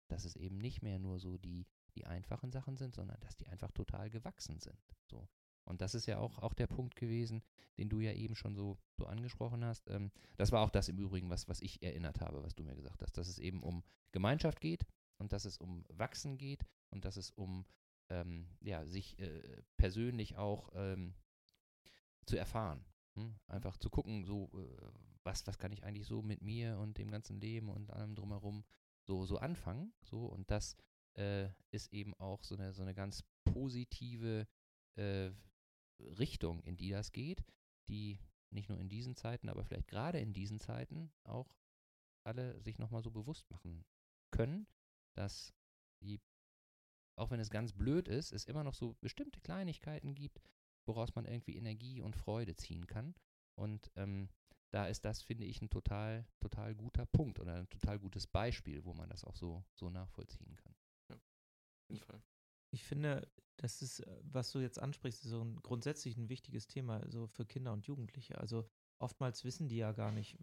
Dass 0.09 0.27
es 0.27 0.37
eben 0.37 0.59
nicht 0.59 0.83
mehr 0.83 0.99
nur 0.99 1.19
so 1.19 1.39
die, 1.39 1.67
die 1.97 2.05
einfachen 2.05 2.53
Sachen 2.53 2.77
sind, 2.77 2.95
sondern 2.95 3.19
dass 3.21 3.39
die 3.39 3.49
einfach 3.49 3.71
total 3.71 4.11
gewachsen 4.11 4.61
sind. 4.61 4.79
So. 5.07 5.29
Und 5.65 5.81
das 5.81 5.95
ist 5.95 6.05
ja 6.05 6.19
auch, 6.19 6.39
auch 6.41 6.53
der 6.53 6.67
Punkt 6.67 6.95
gewesen, 6.95 7.43
den 7.79 7.89
du 7.89 8.01
ja 8.01 8.13
eben 8.13 8.35
schon 8.35 8.55
so, 8.55 8.77
so 8.99 9.07
angesprochen 9.07 9.65
hast. 9.65 9.89
Ähm, 9.89 10.11
das 10.37 10.53
war 10.53 10.61
auch 10.61 10.71
das 10.71 10.91
im 10.91 10.99
Übrigen, 10.99 11.31
was, 11.31 11.49
was 11.49 11.63
ich 11.63 11.83
erinnert 11.83 12.21
habe, 12.21 12.43
was 12.43 12.55
du 12.55 12.65
mir 12.65 12.75
gesagt 12.75 13.01
hast, 13.01 13.17
dass 13.17 13.29
es 13.29 13.39
eben 13.39 13.63
um 13.63 13.83
Gemeinschaft 14.13 14.61
geht 14.61 14.85
und 15.17 15.33
dass 15.33 15.47
es 15.47 15.57
um 15.57 15.85
Wachsen 15.89 16.37
geht 16.37 16.67
und 16.91 17.07
dass 17.07 17.17
es 17.17 17.31
um 17.31 17.65
ähm, 18.11 18.47
ja, 18.61 18.85
sich 18.85 19.19
äh, 19.19 19.63
persönlich 19.79 20.37
auch 20.37 20.69
ähm, 20.75 21.15
zu 22.29 22.37
erfahren. 22.37 22.85
Hm? 23.17 23.35
Einfach 23.49 23.77
zu 23.77 23.91
gucken, 23.91 24.25
so, 24.25 24.51
äh, 24.55 24.91
was, 25.25 25.47
was 25.47 25.59
kann 25.59 25.73
ich 25.73 25.83
eigentlich 25.85 26.07
so 26.07 26.23
mit 26.23 26.43
mir 26.43 26.79
und 26.79 26.99
dem 26.99 27.11
ganzen 27.11 27.41
Leben 27.41 27.69
und 27.69 27.91
allem 27.91 28.15
drumherum 28.15 28.65
so, 29.03 29.27
so 29.27 29.39
anfangen. 29.39 29.93
So, 30.03 30.27
und 30.27 30.51
das 30.51 30.77
äh, 31.17 31.49
ist 31.71 31.93
eben 31.93 32.15
auch 32.15 32.45
so 32.45 32.55
eine, 32.55 32.73
so 32.73 32.83
eine 32.83 32.95
ganz 32.95 33.25
positive 33.45 34.47
äh, 34.97 35.31
Richtung, 36.01 36.63
in 36.63 36.77
die 36.77 36.91
das 36.91 37.13
geht, 37.13 37.45
die 37.89 38.21
nicht 38.51 38.69
nur 38.69 38.79
in 38.79 38.89
diesen 38.89 39.17
Zeiten, 39.17 39.49
aber 39.49 39.65
vielleicht 39.65 39.89
gerade 39.89 40.21
in 40.21 40.33
diesen 40.33 40.59
Zeiten 40.59 41.11
auch 41.25 41.55
alle 42.25 42.61
sich 42.61 42.79
nochmal 42.79 43.03
so 43.03 43.11
bewusst 43.11 43.51
machen 43.51 43.85
können, 44.31 44.67
dass 45.15 45.55
die, 46.03 46.21
auch 47.17 47.31
wenn 47.31 47.41
es 47.41 47.51
ganz 47.51 47.73
blöd 47.73 48.09
ist, 48.09 48.33
es 48.33 48.45
immer 48.45 48.65
noch 48.65 48.75
so 48.75 48.95
bestimmte 49.01 49.41
Kleinigkeiten 49.41 50.15
gibt, 50.15 50.41
woraus 50.89 51.15
man 51.15 51.27
irgendwie 51.27 51.57
Energie 51.57 52.01
und 52.01 52.17
Freude 52.17 52.57
ziehen 52.57 52.87
kann. 52.87 53.15
Und 53.55 53.91
ähm, 53.97 54.29
da 54.71 54.87
ist 54.87 55.05
das, 55.05 55.23
finde 55.23 55.45
ich, 55.45 55.63
ein 55.63 55.71
total, 55.71 56.27
total 56.41 56.75
guter 56.75 57.07
Punkt 57.07 57.39
oder 57.39 57.55
ein 57.55 57.69
total 57.69 57.99
gutes 57.99 58.27
Beispiel, 58.27 58.85
wo 58.85 58.95
man 58.95 59.09
das 59.09 59.25
auch 59.25 59.37
so, 59.37 59.65
so 59.75 59.91
nachvollziehen 59.91 60.57
kann. 60.57 60.75
Ja, 61.11 61.17
auf 61.17 61.89
jeden 61.89 62.03
Fall. 62.03 62.23
Ich 62.71 62.85
finde, 62.85 63.31
das 63.57 63.81
ist, 63.83 64.01
äh, 64.01 64.21
was 64.23 64.51
du 64.53 64.61
jetzt 64.61 64.79
ansprichst, 64.79 65.23
so 65.23 65.43
ein 65.43 65.57
grundsätzlich 65.63 66.17
ein 66.17 66.29
wichtiges 66.29 66.67
Thema, 66.67 67.03
so 67.09 67.27
für 67.27 67.47
Kinder 67.47 67.73
und 67.73 67.87
Jugendliche. 67.87 68.39
Also 68.39 68.69
oftmals 68.99 69.45
wissen 69.45 69.69
die 69.69 69.77
ja 69.77 69.93
gar 69.93 70.13
nicht, 70.13 70.39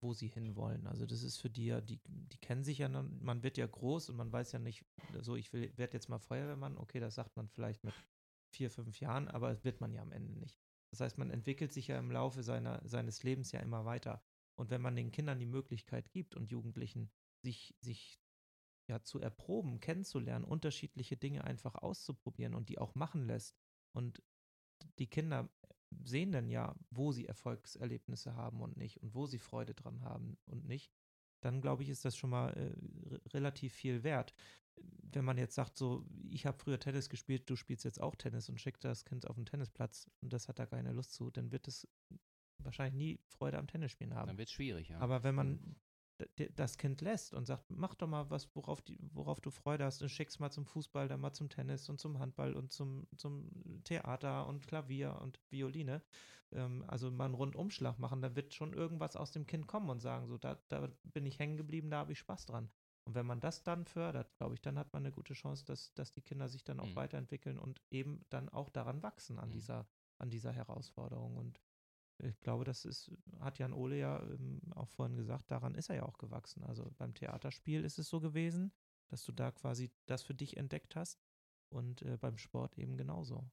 wo 0.00 0.14
sie 0.14 0.28
hinwollen. 0.28 0.86
Also 0.86 1.06
das 1.06 1.22
ist 1.22 1.38
für 1.38 1.50
die 1.50 1.66
ja, 1.66 1.80
die, 1.80 2.00
die 2.06 2.38
kennen 2.38 2.62
sich 2.62 2.78
ja, 2.78 2.88
man 2.88 3.42
wird 3.42 3.58
ja 3.58 3.66
groß 3.66 4.10
und 4.10 4.16
man 4.16 4.32
weiß 4.32 4.52
ja 4.52 4.60
nicht, 4.60 4.84
so 5.20 5.34
ich 5.34 5.52
will, 5.52 5.76
werde 5.76 5.94
jetzt 5.94 6.08
mal 6.08 6.20
Feuerwehrmann, 6.20 6.78
okay, 6.78 7.00
das 7.00 7.16
sagt 7.16 7.36
man 7.36 7.48
vielleicht 7.48 7.82
mit 7.82 7.94
vier, 8.50 8.70
fünf 8.70 9.00
Jahren, 9.00 9.28
aber 9.28 9.62
wird 9.64 9.80
man 9.80 9.92
ja 9.92 10.02
am 10.02 10.12
Ende 10.12 10.32
nicht. 10.34 10.58
Das 10.90 11.00
heißt, 11.00 11.18
man 11.18 11.30
entwickelt 11.30 11.72
sich 11.72 11.88
ja 11.88 11.98
im 11.98 12.10
Laufe 12.10 12.42
seiner, 12.42 12.80
seines 12.86 13.22
Lebens 13.22 13.52
ja 13.52 13.60
immer 13.60 13.84
weiter. 13.84 14.22
Und 14.56 14.70
wenn 14.70 14.80
man 14.80 14.96
den 14.96 15.10
Kindern 15.10 15.38
die 15.38 15.46
Möglichkeit 15.46 16.10
gibt 16.10 16.34
und 16.34 16.50
Jugendlichen, 16.50 17.10
sich, 17.42 17.76
sich 17.80 18.20
ja 18.88 19.02
zu 19.02 19.20
erproben, 19.20 19.80
kennenzulernen, 19.80 20.44
unterschiedliche 20.44 21.16
Dinge 21.16 21.44
einfach 21.44 21.74
auszuprobieren 21.74 22.54
und 22.54 22.68
die 22.68 22.78
auch 22.78 22.94
machen 22.94 23.26
lässt. 23.26 23.56
Und 23.92 24.22
die 24.98 25.08
Kinder 25.08 25.48
sehen 26.04 26.32
dann 26.32 26.48
ja, 26.48 26.74
wo 26.90 27.12
sie 27.12 27.26
Erfolgserlebnisse 27.26 28.34
haben 28.34 28.60
und 28.60 28.76
nicht 28.76 29.02
und 29.02 29.14
wo 29.14 29.26
sie 29.26 29.38
Freude 29.38 29.74
dran 29.74 30.02
haben 30.02 30.38
und 30.46 30.66
nicht, 30.66 30.92
dann 31.40 31.60
glaube 31.60 31.82
ich, 31.82 31.88
ist 31.88 32.04
das 32.04 32.16
schon 32.16 32.30
mal 32.30 32.50
äh, 32.50 33.28
relativ 33.30 33.72
viel 33.72 34.02
wert 34.02 34.34
wenn 35.12 35.24
man 35.24 35.38
jetzt 35.38 35.54
sagt, 35.54 35.76
so, 35.76 36.04
ich 36.28 36.46
habe 36.46 36.58
früher 36.58 36.78
Tennis 36.78 37.08
gespielt, 37.08 37.48
du 37.48 37.56
spielst 37.56 37.84
jetzt 37.84 38.00
auch 38.00 38.14
Tennis 38.14 38.48
und 38.48 38.60
schickt 38.60 38.84
das 38.84 39.04
Kind 39.04 39.26
auf 39.26 39.36
den 39.36 39.46
Tennisplatz 39.46 40.10
und 40.20 40.32
das 40.32 40.48
hat 40.48 40.58
da 40.58 40.66
keine 40.66 40.92
Lust 40.92 41.14
zu, 41.14 41.30
dann 41.30 41.50
wird 41.50 41.68
es 41.68 41.88
wahrscheinlich 42.58 42.94
nie 42.94 43.20
Freude 43.26 43.58
am 43.58 43.66
Tennisspielen 43.66 44.14
haben. 44.14 44.28
Dann 44.28 44.38
wird 44.38 44.48
es 44.48 44.54
schwierig, 44.54 44.88
ja. 44.88 44.98
Aber 44.98 45.22
wenn 45.22 45.34
man 45.34 45.76
das 46.56 46.78
Kind 46.78 47.00
lässt 47.00 47.32
und 47.32 47.46
sagt, 47.46 47.70
mach 47.70 47.94
doch 47.94 48.08
mal 48.08 48.28
was, 48.28 48.54
worauf, 48.56 48.82
die, 48.82 48.98
worauf 49.12 49.40
du 49.40 49.50
Freude 49.50 49.84
hast 49.84 50.02
und 50.02 50.08
schickst 50.08 50.40
mal 50.40 50.50
zum 50.50 50.66
Fußball, 50.66 51.06
dann 51.06 51.20
mal 51.20 51.32
zum 51.32 51.48
Tennis 51.48 51.88
und 51.88 52.00
zum 52.00 52.18
Handball 52.18 52.54
und 52.54 52.72
zum, 52.72 53.06
zum 53.16 53.48
Theater 53.84 54.46
und 54.48 54.66
Klavier 54.66 55.20
und 55.20 55.40
Violine, 55.50 56.02
ähm, 56.52 56.84
also 56.86 57.10
mal 57.10 57.26
einen 57.26 57.34
Rundumschlag 57.34 57.98
machen, 57.98 58.22
dann 58.22 58.36
wird 58.36 58.54
schon 58.54 58.72
irgendwas 58.72 59.16
aus 59.16 59.32
dem 59.32 59.46
Kind 59.46 59.66
kommen 59.66 59.90
und 59.90 60.00
sagen, 60.00 60.26
so, 60.26 60.38
da, 60.38 60.58
da 60.68 60.88
bin 61.04 61.26
ich 61.26 61.38
hängen 61.38 61.56
geblieben, 61.56 61.90
da 61.90 61.98
habe 61.98 62.12
ich 62.12 62.18
Spaß 62.18 62.46
dran. 62.46 62.70
Und 63.04 63.14
wenn 63.14 63.26
man 63.26 63.40
das 63.40 63.62
dann 63.62 63.86
fördert, 63.86 64.36
glaube 64.36 64.54
ich, 64.54 64.60
dann 64.60 64.78
hat 64.78 64.92
man 64.92 65.02
eine 65.02 65.12
gute 65.12 65.32
Chance, 65.32 65.64
dass, 65.64 65.94
dass 65.94 66.12
die 66.12 66.20
Kinder 66.20 66.48
sich 66.48 66.62
dann 66.64 66.78
auch 66.78 66.90
mhm. 66.90 66.96
weiterentwickeln 66.96 67.58
und 67.58 67.80
eben 67.90 68.24
dann 68.28 68.50
auch 68.50 68.68
daran 68.68 69.02
wachsen 69.02 69.38
an 69.38 69.48
mhm. 69.48 69.52
dieser, 69.52 69.88
an 70.18 70.28
dieser 70.28 70.52
Herausforderung. 70.52 71.36
Und 71.36 71.58
ich 72.18 72.38
glaube, 72.40 72.64
das 72.64 72.84
ist, 72.84 73.10
hat 73.40 73.58
Jan 73.58 73.72
Ole 73.72 73.98
ja 73.98 74.22
ähm, 74.22 74.60
auch 74.74 74.88
vorhin 74.88 75.16
gesagt, 75.16 75.50
daran 75.50 75.74
ist 75.74 75.88
er 75.88 75.96
ja 75.96 76.02
auch 76.02 76.18
gewachsen. 76.18 76.62
Also 76.64 76.90
beim 76.98 77.14
Theaterspiel 77.14 77.84
ist 77.84 77.98
es 77.98 78.08
so 78.08 78.20
gewesen, 78.20 78.72
dass 79.08 79.24
du 79.24 79.32
da 79.32 79.52
quasi 79.52 79.90
das 80.06 80.22
für 80.22 80.34
dich 80.34 80.56
entdeckt 80.56 80.94
hast 80.94 81.18
und 81.70 82.02
äh, 82.02 82.18
beim 82.18 82.36
Sport 82.36 82.76
eben 82.76 82.96
genauso. 82.96 83.48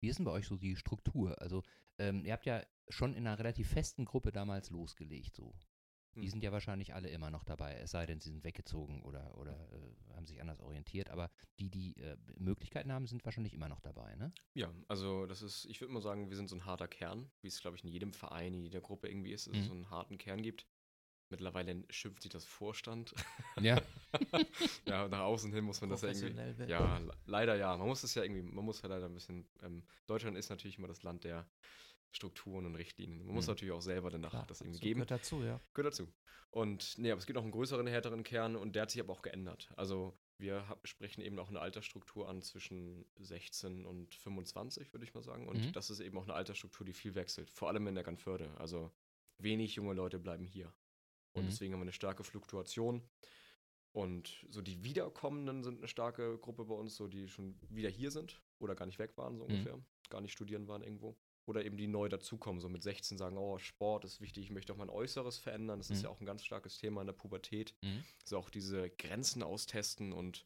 Wie 0.00 0.08
ist 0.08 0.18
denn 0.18 0.24
bei 0.24 0.32
euch 0.32 0.46
so 0.46 0.56
die 0.56 0.76
Struktur? 0.76 1.40
Also 1.40 1.62
ähm, 1.98 2.24
ihr 2.24 2.32
habt 2.32 2.46
ja 2.46 2.62
schon 2.88 3.14
in 3.14 3.26
einer 3.26 3.38
relativ 3.38 3.68
festen 3.68 4.04
Gruppe 4.04 4.32
damals 4.32 4.70
losgelegt, 4.70 5.34
so 5.34 5.54
die 6.16 6.22
hm. 6.22 6.30
sind 6.30 6.44
ja 6.44 6.52
wahrscheinlich 6.52 6.94
alle 6.94 7.08
immer 7.08 7.30
noch 7.30 7.44
dabei, 7.44 7.74
es 7.74 7.90
sei 7.90 8.06
denn, 8.06 8.20
sie 8.20 8.30
sind 8.30 8.42
weggezogen 8.42 9.02
oder, 9.02 9.36
oder 9.38 9.52
äh, 9.72 10.14
haben 10.14 10.26
sich 10.26 10.40
anders 10.40 10.60
orientiert. 10.60 11.10
Aber 11.10 11.30
die, 11.58 11.70
die 11.70 11.96
äh, 11.98 12.16
Möglichkeiten 12.38 12.90
haben, 12.92 13.06
sind 13.06 13.24
wahrscheinlich 13.24 13.52
immer 13.52 13.68
noch 13.68 13.80
dabei, 13.80 14.14
ne? 14.16 14.32
Ja, 14.54 14.72
also 14.88 15.26
das 15.26 15.42
ist, 15.42 15.66
ich 15.66 15.80
würde 15.80 15.92
mal 15.92 16.00
sagen, 16.00 16.30
wir 16.30 16.36
sind 16.36 16.48
so 16.48 16.56
ein 16.56 16.64
harter 16.64 16.88
Kern, 16.88 17.30
wie 17.42 17.48
es, 17.48 17.60
glaube 17.60 17.76
ich, 17.76 17.84
in 17.84 17.90
jedem 17.90 18.12
Verein, 18.12 18.54
in 18.54 18.62
jeder 18.62 18.80
Gruppe 18.80 19.08
irgendwie 19.08 19.32
ist, 19.32 19.46
dass 19.46 19.54
mhm. 19.54 19.60
es 19.60 19.66
so 19.66 19.72
einen 19.72 19.90
harten 19.90 20.18
Kern 20.18 20.42
gibt. 20.42 20.66
Mittlerweile 21.28 21.84
schimpft 21.90 22.22
sich 22.22 22.30
das 22.30 22.44
Vorstand. 22.44 23.14
Ja. 23.60 23.80
ja, 24.86 25.08
nach 25.08 25.20
außen 25.20 25.52
hin 25.52 25.64
muss 25.64 25.80
man 25.80 25.90
das 25.90 26.02
ja 26.02 26.10
irgendwie. 26.10 26.70
Ja, 26.70 27.00
leider 27.24 27.56
ja. 27.56 27.76
Man 27.76 27.88
muss 27.88 28.04
es 28.04 28.14
ja 28.14 28.22
irgendwie, 28.22 28.42
man 28.42 28.64
muss 28.64 28.82
ja 28.82 28.88
leider 28.88 29.06
ein 29.06 29.14
bisschen. 29.14 29.48
Ähm, 29.62 29.82
Deutschland 30.06 30.36
ist 30.36 30.50
natürlich 30.50 30.78
immer 30.78 30.88
das 30.88 31.02
Land 31.02 31.24
der 31.24 31.48
Strukturen 32.12 32.66
und 32.66 32.76
Richtlinien. 32.76 33.18
Man 33.18 33.28
mhm. 33.28 33.34
muss 33.34 33.46
natürlich 33.46 33.72
auch 33.72 33.82
selber 33.82 34.10
danach 34.10 34.30
Klar, 34.30 34.46
das 34.46 34.60
irgendwie 34.60 34.80
geben. 34.80 35.00
Gehört 35.00 35.10
dazu, 35.10 35.42
ja. 35.42 35.60
Gehört 35.74 35.92
dazu. 35.92 36.08
Und 36.50 36.96
nee, 36.98 37.10
aber 37.10 37.18
es 37.18 37.26
gibt 37.26 37.36
noch 37.36 37.42
einen 37.42 37.52
größeren, 37.52 37.86
härteren 37.86 38.22
Kern 38.22 38.56
und 38.56 38.74
der 38.74 38.82
hat 38.82 38.90
sich 38.90 39.00
aber 39.00 39.12
auch 39.12 39.22
geändert. 39.22 39.70
Also 39.76 40.16
wir 40.38 40.64
sprechen 40.84 41.22
eben 41.22 41.38
auch 41.38 41.48
eine 41.48 41.60
Altersstruktur 41.60 42.28
an 42.28 42.42
zwischen 42.42 43.04
16 43.18 43.84
und 43.84 44.14
25, 44.14 44.92
würde 44.92 45.04
ich 45.04 45.14
mal 45.14 45.22
sagen. 45.22 45.48
Und 45.48 45.66
mhm. 45.66 45.72
das 45.72 45.90
ist 45.90 46.00
eben 46.00 46.16
auch 46.18 46.24
eine 46.24 46.34
Altersstruktur, 46.34 46.86
die 46.86 46.92
viel 46.92 47.14
wechselt. 47.14 47.50
Vor 47.50 47.68
allem 47.68 47.86
in 47.86 47.94
der 47.94 48.04
Ganförde. 48.04 48.50
Also 48.58 48.90
wenig 49.38 49.74
junge 49.74 49.94
Leute 49.94 50.18
bleiben 50.18 50.46
hier. 50.46 50.72
Und 51.36 51.44
mhm. 51.44 51.48
deswegen 51.48 51.72
haben 51.72 51.80
wir 51.80 51.84
eine 51.84 51.92
starke 51.92 52.24
Fluktuation. 52.24 53.02
Und 53.92 54.44
so 54.50 54.60
die 54.60 54.84
Wiederkommenden 54.84 55.62
sind 55.62 55.78
eine 55.78 55.88
starke 55.88 56.38
Gruppe 56.38 56.64
bei 56.66 56.74
uns, 56.74 56.96
so 56.96 57.06
die 57.06 57.28
schon 57.28 57.58
wieder 57.70 57.88
hier 57.88 58.10
sind 58.10 58.42
oder 58.58 58.74
gar 58.74 58.86
nicht 58.86 58.98
weg 58.98 59.16
waren, 59.16 59.38
so 59.38 59.44
mhm. 59.44 59.50
ungefähr. 59.50 59.78
Gar 60.10 60.20
nicht 60.20 60.32
studieren 60.32 60.68
waren 60.68 60.82
irgendwo 60.82 61.16
oder 61.46 61.64
eben 61.64 61.76
die 61.76 61.86
neu 61.86 62.08
dazukommen, 62.08 62.60
so 62.60 62.68
mit 62.68 62.82
16 62.82 63.18
sagen, 63.18 63.38
oh, 63.38 63.58
Sport 63.58 64.04
ist 64.04 64.20
wichtig, 64.20 64.44
ich 64.44 64.50
möchte 64.50 64.72
auch 64.72 64.76
mein 64.76 64.90
Äußeres 64.90 65.38
verändern. 65.38 65.78
Das 65.78 65.88
mhm. 65.88 65.94
ist 65.96 66.02
ja 66.02 66.08
auch 66.10 66.20
ein 66.20 66.26
ganz 66.26 66.44
starkes 66.44 66.78
Thema 66.78 67.00
in 67.00 67.06
der 67.06 67.14
Pubertät. 67.14 67.74
Mhm. 67.82 68.04
Also 68.22 68.38
auch 68.38 68.50
diese 68.50 68.90
Grenzen 68.90 69.42
austesten 69.42 70.12
und 70.12 70.44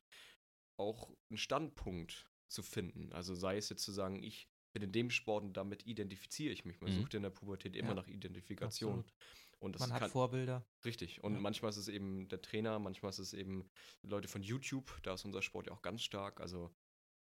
auch 0.76 1.10
einen 1.30 1.38
Standpunkt 1.38 2.26
zu 2.48 2.62
finden. 2.62 3.12
Also 3.12 3.34
sei 3.34 3.56
es 3.56 3.70
jetzt 3.70 3.82
zu 3.82 3.92
sagen, 3.92 4.22
ich 4.22 4.48
bin 4.72 4.82
in 4.82 4.92
dem 4.92 5.10
Sport 5.10 5.44
und 5.44 5.56
damit 5.56 5.86
identifiziere 5.86 6.52
ich 6.52 6.64
mich. 6.64 6.80
Man 6.80 6.92
Mhm. 6.92 7.00
sucht 7.00 7.14
in 7.14 7.22
der 7.22 7.30
Pubertät 7.30 7.74
immer 7.76 7.88
Ja. 7.88 7.94
nach 7.94 8.06
Identifikation. 8.06 9.00
Absolut. 9.00 9.14
Und 9.60 9.74
das 9.74 9.80
Man 9.80 9.92
hat 9.92 10.00
kann, 10.00 10.10
Vorbilder. 10.10 10.64
Richtig. 10.84 11.22
Und 11.22 11.34
Ja. 11.34 11.40
manchmal 11.40 11.68
ist 11.70 11.76
es 11.76 11.88
eben 11.88 12.28
der 12.28 12.40
Trainer, 12.40 12.78
manchmal 12.78 13.10
ist 13.10 13.18
es 13.18 13.34
eben 13.34 13.68
Leute 14.02 14.26
von 14.26 14.42
YouTube. 14.42 14.98
Da 15.02 15.14
ist 15.14 15.24
unser 15.24 15.42
Sport 15.42 15.66
ja 15.66 15.72
auch 15.72 15.82
ganz 15.82 16.02
stark. 16.02 16.40
Also 16.40 16.74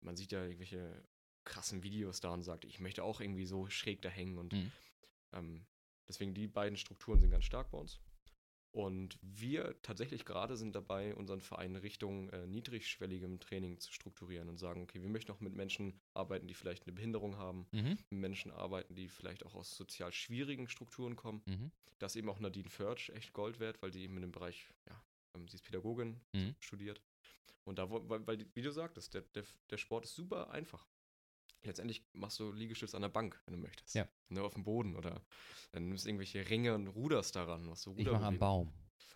man 0.02 0.16
sieht 0.16 0.32
ja 0.32 0.44
irgendwelche 0.44 1.02
krassen 1.44 1.82
Videos 1.82 2.20
da 2.20 2.30
und 2.34 2.42
sagt, 2.42 2.64
ich 2.66 2.78
möchte 2.78 3.02
auch 3.04 3.20
irgendwie 3.20 3.46
so 3.46 3.68
schräg 3.70 4.02
da 4.02 4.10
hängen. 4.10 4.36
Und 4.36 4.52
Mhm. 4.52 4.72
ähm, 5.32 5.66
deswegen 6.06 6.34
die 6.34 6.46
beiden 6.46 6.76
Strukturen 6.76 7.20
sind 7.20 7.30
ganz 7.30 7.44
stark 7.44 7.70
bei 7.70 7.78
uns. 7.78 8.00
Und 8.76 9.18
wir 9.22 9.80
tatsächlich 9.80 10.26
gerade 10.26 10.54
sind 10.54 10.76
dabei, 10.76 11.14
unseren 11.14 11.40
Verein 11.40 11.76
Richtung 11.76 12.28
äh, 12.28 12.46
niedrigschwelligem 12.46 13.40
Training 13.40 13.80
zu 13.80 13.90
strukturieren 13.90 14.50
und 14.50 14.58
sagen, 14.58 14.82
okay, 14.82 15.00
wir 15.00 15.08
möchten 15.08 15.32
auch 15.32 15.40
mit 15.40 15.54
Menschen 15.54 15.98
arbeiten, 16.12 16.46
die 16.46 16.52
vielleicht 16.52 16.82
eine 16.86 16.92
Behinderung 16.92 17.38
haben, 17.38 17.66
Mhm. 17.72 17.96
mit 18.10 18.20
Menschen 18.20 18.50
arbeiten, 18.50 18.94
die 18.94 19.08
vielleicht 19.08 19.46
auch 19.46 19.54
aus 19.54 19.74
sozial 19.74 20.12
schwierigen 20.12 20.68
Strukturen 20.68 21.16
kommen. 21.16 21.42
Mhm. 21.46 21.72
Da 21.98 22.04
ist 22.04 22.16
eben 22.16 22.28
auch 22.28 22.38
Nadine 22.38 22.68
Förtsch 22.68 23.08
echt 23.08 23.32
Gold 23.32 23.60
wert, 23.60 23.80
weil 23.80 23.92
die 23.92 24.02
eben 24.02 24.16
in 24.16 24.20
dem 24.20 24.32
Bereich, 24.32 24.68
ja, 24.86 25.02
ähm, 25.34 25.48
sie 25.48 25.54
ist 25.54 25.62
Pädagogin, 25.62 26.20
Mhm. 26.34 26.54
studiert. 26.60 27.00
Und 27.64 27.78
da, 27.78 27.90
weil, 27.90 28.26
weil, 28.26 28.46
wie 28.54 28.60
du 28.62 28.70
sagtest, 28.72 29.14
der, 29.14 29.22
der, 29.22 29.44
der 29.70 29.78
Sport 29.78 30.04
ist 30.04 30.14
super 30.14 30.50
einfach. 30.50 30.86
Letztendlich 31.66 32.04
machst 32.12 32.38
du 32.40 32.52
Liegestütz 32.52 32.94
an 32.94 33.02
der 33.02 33.08
Bank, 33.08 33.40
wenn 33.46 33.54
du 33.54 33.60
möchtest. 33.60 33.94
Ja. 33.94 34.06
Ne, 34.28 34.42
auf 34.42 34.54
dem 34.54 34.64
Boden 34.64 34.96
oder 34.96 35.20
dann 35.72 35.88
nimmst 35.88 36.04
du 36.04 36.08
irgendwelche 36.08 36.48
Ringe 36.48 36.74
und 36.74 36.86
ruderst 36.88 37.36
daran, 37.36 37.68
was 37.68 37.82
du 37.82 37.94
Ich 37.96 38.06
mache 38.06 38.24
am 38.24 38.38
Baum. 38.38 38.72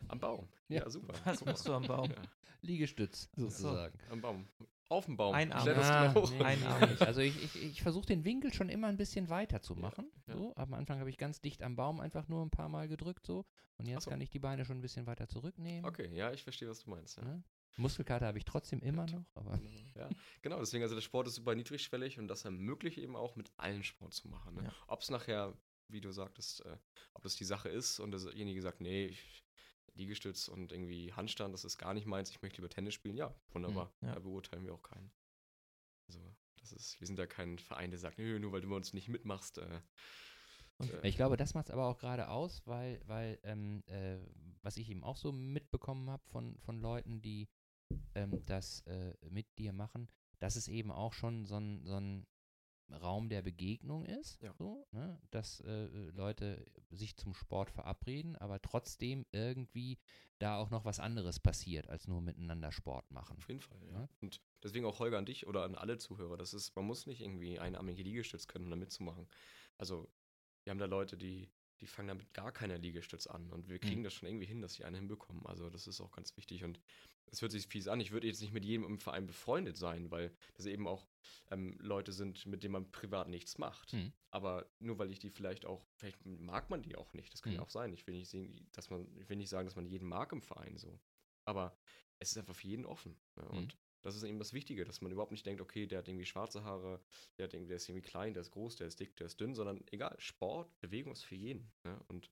Am 0.08 0.18
Baum. 0.18 0.48
Ja. 0.68 0.80
Ja, 0.82 0.90
super. 0.90 1.14
Was 1.24 1.44
machst 1.44 1.66
du 1.68 1.72
am 1.74 1.86
Baum? 1.86 2.10
Ja, 2.10 2.16
Liegestütz, 2.62 3.28
So. 3.36 3.48
sozusagen. 3.48 3.98
am 4.10 4.20
Baum. 4.20 4.48
Auf 4.88 5.04
dem 5.06 5.16
Baum. 5.16 5.34
Ein 5.34 5.52
Arm. 5.52 5.68
Ah, 5.78 6.12
hoch. 6.14 6.30
nee, 6.32 6.42
Einarmig. 6.42 6.90
nee. 7.00 7.06
Also 7.06 7.20
ich, 7.20 7.42
ich, 7.44 7.62
ich 7.62 7.82
versuche 7.82 8.06
den 8.06 8.24
Winkel 8.24 8.52
schon 8.52 8.68
immer 8.68 8.88
ein 8.88 8.96
bisschen 8.96 9.28
weiter 9.30 9.62
zu 9.62 9.76
machen. 9.76 10.10
ja. 10.26 10.34
So. 10.34 10.52
Am 10.56 10.74
Anfang 10.74 10.98
habe 10.98 11.10
ich 11.10 11.16
ganz 11.16 11.40
dicht 11.40 11.62
am 11.62 11.76
Baum 11.76 12.00
einfach 12.00 12.26
nur 12.28 12.44
ein 12.44 12.50
paar 12.50 12.68
Mal 12.68 12.88
gedrückt 12.88 13.24
so. 13.24 13.46
Und 13.76 13.86
jetzt 13.86 14.04
so. 14.04 14.10
kann 14.10 14.20
ich 14.20 14.30
die 14.30 14.40
Beine 14.40 14.64
schon 14.64 14.78
ein 14.78 14.82
bisschen 14.82 15.06
weiter 15.06 15.28
zurücknehmen. 15.28 15.84
Okay, 15.84 16.10
ja, 16.12 16.32
ich 16.32 16.42
verstehe, 16.42 16.68
was 16.68 16.80
du 16.80 16.90
meinst. 16.90 17.18
Ja. 17.18 17.24
Ne? 17.24 17.42
Muskelkater 17.76 18.26
habe 18.26 18.38
ich 18.38 18.44
trotzdem 18.44 18.80
immer 18.80 19.06
noch, 19.06 19.24
aber 19.34 19.58
Ja, 19.94 20.08
genau, 20.42 20.58
deswegen, 20.58 20.82
also 20.82 20.94
der 20.94 21.02
Sport 21.02 21.28
ist 21.28 21.36
super 21.36 21.54
niedrigschwellig 21.54 22.18
und 22.18 22.28
das 22.28 22.44
ermöglicht 22.44 22.98
eben 22.98 23.16
auch 23.16 23.36
mit 23.36 23.50
allen 23.56 23.82
Sport 23.82 24.12
zu 24.14 24.28
machen. 24.28 24.54
Ne? 24.54 24.64
Ja. 24.64 24.74
Ob 24.88 25.00
es 25.00 25.10
nachher, 25.10 25.56
wie 25.88 26.00
du 26.00 26.10
sagtest, 26.12 26.64
äh, 26.66 26.76
ob 27.14 27.22
das 27.22 27.36
die 27.36 27.44
Sache 27.44 27.68
ist 27.68 28.00
und 28.00 28.10
derjenige 28.12 28.60
sagt, 28.62 28.80
nee, 28.80 29.06
ich, 29.06 29.44
Liegestütz 29.94 30.48
und 30.48 30.72
irgendwie 30.72 31.12
Handstand, 31.12 31.52
das 31.52 31.64
ist 31.64 31.78
gar 31.78 31.94
nicht 31.94 32.06
meins, 32.06 32.30
ich 32.30 32.40
möchte 32.42 32.58
lieber 32.58 32.68
Tennis 32.68 32.94
spielen, 32.94 33.16
ja, 33.16 33.34
wunderbar, 33.50 33.92
Hm, 34.00 34.08
ja. 34.08 34.14
da 34.14 34.20
beurteilen 34.20 34.64
wir 34.64 34.74
auch 34.74 34.82
keinen. 34.82 35.10
Also, 36.08 36.20
das 36.60 36.72
ist, 36.72 37.00
wir 37.00 37.06
sind 37.06 37.18
ja 37.18 37.26
kein 37.26 37.58
Verein, 37.58 37.90
der 37.90 37.98
sagt, 37.98 38.18
nö, 38.18 38.38
nur 38.38 38.52
weil 38.52 38.60
du 38.60 38.68
bei 38.68 38.76
uns 38.76 38.92
nicht 38.92 39.08
mitmachst, 39.08 39.58
äh, 39.58 39.80
Und 40.78 40.90
äh, 40.92 41.08
ich 41.08 41.16
glaube, 41.16 41.36
das 41.36 41.54
macht 41.54 41.66
es 41.68 41.72
aber 41.72 41.86
auch 41.86 41.98
gerade 41.98 42.28
aus, 42.28 42.62
weil, 42.66 43.00
weil 43.06 43.38
ähm, 43.42 43.82
äh, 43.86 44.18
was 44.62 44.76
ich 44.76 44.88
eben 44.90 45.02
auch 45.04 45.16
so 45.16 45.32
mitbekommen 45.32 46.08
habe 46.10 46.22
von, 46.28 46.58
von 46.60 46.78
Leuten, 46.80 47.20
die 47.20 47.48
ähm, 48.14 48.42
das 48.46 48.80
äh, 48.86 49.14
mit 49.30 49.46
dir 49.58 49.72
machen, 49.72 50.08
dass 50.38 50.56
es 50.56 50.68
eben 50.68 50.90
auch 50.90 51.12
schon 51.12 51.44
so 51.46 51.56
ein, 51.56 51.84
so 51.84 51.96
ein 51.96 52.26
Raum 52.90 53.28
der 53.28 53.42
Begegnung 53.42 54.04
ist, 54.04 54.42
Ja. 54.42 54.52
so, 54.58 54.86
ne? 54.90 55.20
dass 55.30 55.60
äh, 55.60 55.86
Leute 56.10 56.66
sich 56.90 57.16
zum 57.16 57.34
Sport 57.34 57.70
verabreden, 57.70 58.36
aber 58.36 58.60
trotzdem 58.60 59.26
irgendwie 59.32 59.98
da 60.38 60.58
auch 60.58 60.70
noch 60.70 60.84
was 60.84 60.98
anderes 60.98 61.38
passiert, 61.38 61.88
als 61.88 62.08
nur 62.08 62.20
miteinander 62.20 62.72
Sport 62.72 63.10
machen. 63.12 63.36
Auf 63.36 63.48
jeden 63.48 63.60
Fall, 63.60 63.80
ja. 63.86 64.00
Ja. 64.00 64.08
Und 64.20 64.40
deswegen 64.62 64.86
auch 64.86 64.98
Holger 64.98 65.18
an 65.18 65.26
dich 65.26 65.46
oder 65.46 65.64
an 65.64 65.74
alle 65.76 65.98
Zuhörer. 65.98 66.36
Das 66.36 66.52
ist, 66.52 66.74
man 66.74 66.84
muss 66.84 67.06
nicht 67.06 67.20
irgendwie 67.20 67.58
einarmige 67.60 68.02
Liegestütz 68.02 68.48
können, 68.48 68.64
um 68.64 68.70
da 68.70 68.76
mitzumachen. 68.76 69.28
Also, 69.78 70.10
wir 70.64 70.72
haben 70.72 70.78
da 70.78 70.86
Leute, 70.86 71.16
die, 71.16 71.48
die 71.80 71.86
fangen 71.86 72.08
da 72.08 72.14
mit 72.14 72.32
gar 72.34 72.52
keiner 72.52 72.78
Liegestütz 72.78 73.26
an 73.26 73.50
und 73.50 73.68
wir 73.68 73.78
kriegen 73.78 74.00
Mhm. 74.00 74.04
das 74.04 74.14
schon 74.14 74.28
irgendwie 74.28 74.46
hin, 74.46 74.60
dass 74.60 74.74
die 74.74 74.84
eine 74.84 74.96
hinbekommen. 74.98 75.44
Also, 75.46 75.70
das 75.70 75.86
ist 75.86 76.00
auch 76.00 76.10
ganz 76.12 76.36
wichtig 76.36 76.64
und 76.64 76.80
es 77.32 77.40
hört 77.42 77.52
sich 77.52 77.66
fies 77.68 77.86
an. 77.88 78.00
Ich 78.00 78.10
würde 78.10 78.26
jetzt 78.26 78.40
nicht 78.40 78.52
mit 78.52 78.64
jedem 78.64 78.84
im 78.84 78.98
Verein 78.98 79.26
befreundet 79.26 79.76
sein, 79.76 80.10
weil 80.10 80.34
das 80.54 80.66
eben 80.66 80.86
auch 80.88 81.06
ähm, 81.50 81.76
Leute 81.80 82.12
sind, 82.12 82.44
mit 82.46 82.62
denen 82.62 82.72
man 82.72 82.90
privat 82.90 83.28
nichts 83.28 83.56
macht. 83.58 83.92
Mhm. 83.92 84.12
Aber 84.30 84.68
nur 84.80 84.98
weil 84.98 85.10
ich 85.10 85.18
die 85.20 85.30
vielleicht 85.30 85.64
auch, 85.64 85.84
vielleicht 85.96 86.24
mag 86.24 86.70
man 86.70 86.82
die 86.82 86.96
auch 86.96 87.12
nicht. 87.14 87.32
Das 87.32 87.42
kann 87.42 87.52
ja 87.52 87.58
Mhm. 87.60 87.64
auch 87.64 87.70
sein. 87.70 87.92
Ich 87.92 88.06
will 88.06 88.14
nicht 88.14 88.28
sehen, 88.28 88.68
dass 88.72 88.90
man, 88.90 89.06
ich 89.16 89.28
will 89.28 89.36
nicht 89.36 89.48
sagen, 89.48 89.66
dass 89.66 89.76
man 89.76 89.86
jeden 89.86 90.08
mag 90.08 90.32
im 90.32 90.42
Verein 90.42 90.76
so. 90.76 91.00
Aber 91.44 91.76
es 92.18 92.32
ist 92.32 92.38
einfach 92.38 92.54
für 92.54 92.66
jeden 92.68 92.84
offen. 92.84 93.16
Ne? 93.36 93.44
Mhm. 93.44 93.58
Und 93.58 93.78
das 94.02 94.16
ist 94.16 94.22
eben 94.22 94.38
das 94.38 94.52
Wichtige, 94.52 94.84
dass 94.84 95.00
man 95.00 95.12
überhaupt 95.12 95.32
nicht 95.32 95.44
denkt, 95.46 95.60
okay, 95.60 95.86
der 95.86 95.98
hat 95.98 96.08
irgendwie 96.08 96.26
schwarze 96.26 96.64
Haare, 96.64 97.00
der, 97.38 97.44
hat 97.44 97.54
irgendwie, 97.54 97.68
der 97.68 97.76
ist 97.76 97.88
irgendwie 97.88 98.08
klein, 98.08 98.34
der 98.34 98.40
ist 98.42 98.50
groß, 98.50 98.76
der 98.76 98.86
ist 98.86 98.98
dick, 99.00 99.16
der 99.16 99.26
ist 99.26 99.40
dünn, 99.40 99.54
sondern 99.54 99.84
egal, 99.90 100.14
Sport, 100.18 100.78
Bewegung 100.80 101.12
ist 101.12 101.24
für 101.24 101.36
jeden. 101.36 101.70
Ne? 101.84 101.98
Und 102.08 102.30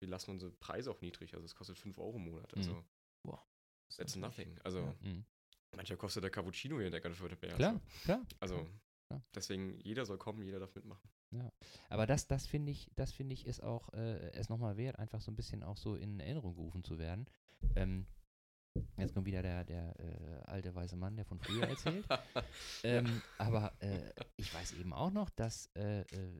wir 0.00 0.08
lassen 0.08 0.32
unsere 0.32 0.50
Preise 0.52 0.90
auch 0.90 1.00
niedrig. 1.00 1.34
Also 1.34 1.44
es 1.44 1.54
kostet 1.54 1.78
5 1.78 1.98
Euro 1.98 2.16
im 2.16 2.24
Monat. 2.24 2.54
Also 2.56 2.74
Mhm. 2.74 2.84
that's 3.96 4.16
nothing. 4.16 4.58
Also 4.64 4.80
Ja. 4.80 4.96
Mhm. 5.00 5.24
mancher 5.76 5.96
kostet 5.96 6.24
der 6.24 6.30
Cappuccino 6.30 6.76
hier 6.76 6.86
in 6.86 6.92
der 6.92 7.00
Gartenförderberg. 7.00 7.54
Klar, 7.54 7.80
klar. 8.04 8.26
Also 8.40 8.66
Ja. 9.10 9.22
deswegen, 9.34 9.78
jeder 9.80 10.06
soll 10.06 10.18
kommen, 10.18 10.42
jeder 10.42 10.58
darf 10.58 10.74
mitmachen. 10.74 11.10
Aber 11.88 12.06
das, 12.06 12.26
das 12.26 12.46
finde 12.46 12.72
ich, 12.72 12.90
das 12.94 13.12
finde 13.12 13.34
ich, 13.34 13.46
ist 13.46 13.62
auch 13.62 13.92
äh, 13.94 14.32
es 14.32 14.48
nochmal 14.48 14.76
wert, 14.76 14.98
einfach 14.98 15.20
so 15.20 15.30
ein 15.30 15.36
bisschen 15.36 15.62
auch 15.62 15.76
so 15.76 15.94
in 15.94 16.20
Erinnerung 16.20 16.54
gerufen 16.54 16.84
zu 16.84 16.98
werden. 16.98 17.26
Ähm, 17.74 18.06
jetzt 18.96 19.14
kommt 19.14 19.26
wieder 19.26 19.42
der, 19.42 19.64
der 19.64 19.98
äh, 20.00 20.40
alte 20.44 20.74
weiße 20.74 20.96
Mann, 20.96 21.16
der 21.16 21.24
von 21.24 21.38
früher 21.38 21.66
erzählt. 21.66 22.06
ähm, 22.82 23.22
aber 23.38 23.74
äh, 23.80 24.12
ich 24.36 24.52
weiß 24.52 24.72
eben 24.72 24.92
auch 24.92 25.10
noch, 25.10 25.30
dass 25.30 25.66
äh, 25.76 26.00
äh, 26.02 26.32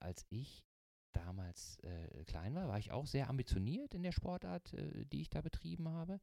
als 0.00 0.26
ich 0.30 0.64
damals 1.12 1.78
äh, 1.80 2.24
klein 2.24 2.54
war, 2.54 2.68
war 2.68 2.78
ich 2.78 2.90
auch 2.90 3.06
sehr 3.06 3.28
ambitioniert 3.28 3.94
in 3.94 4.02
der 4.02 4.12
Sportart, 4.12 4.72
äh, 4.74 5.04
die 5.06 5.20
ich 5.22 5.30
da 5.30 5.40
betrieben 5.40 5.88
habe. 5.88 6.20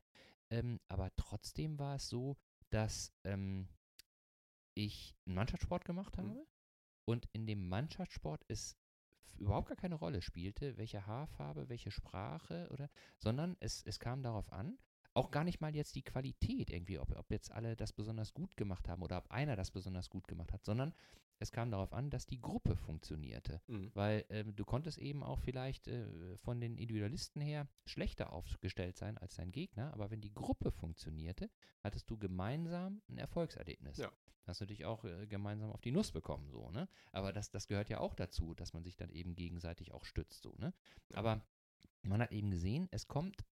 Ähm, 0.49 0.79
aber 0.87 1.15
trotzdem 1.15 1.77
war 1.79 1.95
es 1.95 2.09
so, 2.09 2.37
dass 2.71 3.13
ähm, 3.23 3.67
ich 4.75 5.15
einen 5.25 5.35
Mannschaftssport 5.35 5.85
gemacht 5.85 6.17
Mhm. 6.17 6.21
habe 6.29 6.47
und 7.05 7.27
in 7.33 7.45
dem 7.45 7.67
Mannschaftssport 7.67 8.43
es 8.47 8.77
überhaupt 9.37 9.67
gar 9.69 9.77
keine 9.77 9.95
Rolle 9.95 10.21
spielte, 10.21 10.77
welche 10.77 11.05
Haarfarbe, 11.05 11.69
welche 11.69 11.91
Sprache 11.91 12.67
oder, 12.71 12.89
sondern 13.19 13.55
es, 13.59 13.83
es 13.83 13.99
kam 13.99 14.21
darauf 14.21 14.51
an, 14.51 14.77
auch 15.13 15.31
gar 15.31 15.43
nicht 15.43 15.61
mal 15.61 15.75
jetzt 15.75 15.95
die 15.95 16.03
Qualität 16.03 16.69
irgendwie, 16.69 16.99
ob, 16.99 17.15
ob 17.17 17.31
jetzt 17.31 17.51
alle 17.51 17.75
das 17.75 17.93
besonders 17.93 18.33
gut 18.33 18.55
gemacht 18.57 18.87
haben 18.87 19.01
oder 19.01 19.17
ob 19.17 19.31
einer 19.31 19.55
das 19.55 19.71
besonders 19.71 20.09
gut 20.09 20.27
gemacht 20.27 20.53
hat, 20.53 20.63
sondern 20.63 20.93
es 21.39 21.51
kam 21.51 21.71
darauf 21.71 21.93
an, 21.93 22.09
dass 22.09 22.25
die 22.25 22.41
Gruppe 22.41 22.75
funktionierte. 22.75 23.61
Mhm. 23.67 23.91
Weil 23.93 24.25
ähm, 24.29 24.55
du 24.55 24.65
konntest 24.65 24.97
eben 24.97 25.23
auch 25.23 25.39
vielleicht 25.39 25.87
äh, 25.87 26.37
von 26.37 26.59
den 26.59 26.77
Individualisten 26.77 27.41
her 27.41 27.67
schlechter 27.85 28.33
aufgestellt 28.33 28.97
sein 28.97 29.17
als 29.17 29.35
dein 29.35 29.51
Gegner, 29.51 29.93
aber 29.93 30.11
wenn 30.11 30.21
die 30.21 30.33
Gruppe 30.33 30.71
funktionierte, 30.71 31.49
hattest 31.81 32.09
du 32.09 32.17
gemeinsam 32.17 33.01
ein 33.09 33.17
Erfolgserlebnis. 33.17 33.97
Ja. 33.97 34.11
Hast 34.45 34.61
du 34.61 34.65
dich 34.65 34.85
auch 34.85 35.05
äh, 35.05 35.27
gemeinsam 35.27 35.71
auf 35.71 35.81
die 35.81 35.91
Nuss 35.91 36.11
bekommen, 36.11 36.49
so, 36.49 36.71
ne? 36.71 36.89
Aber 37.11 37.31
das, 37.31 37.51
das 37.51 37.67
gehört 37.67 37.89
ja 37.89 37.99
auch 37.99 38.15
dazu, 38.15 38.53
dass 38.55 38.73
man 38.73 38.83
sich 38.83 38.97
dann 38.97 39.11
eben 39.11 39.35
gegenseitig 39.35 39.93
auch 39.93 40.05
stützt, 40.05 40.41
so, 40.41 40.55
ne? 40.57 40.73
Ja. 41.09 41.17
Aber 41.17 41.45
man 42.01 42.21
hat 42.21 42.31
eben 42.31 42.49
gesehen, 42.49 42.87
es 42.91 43.07
kommt 43.07 43.45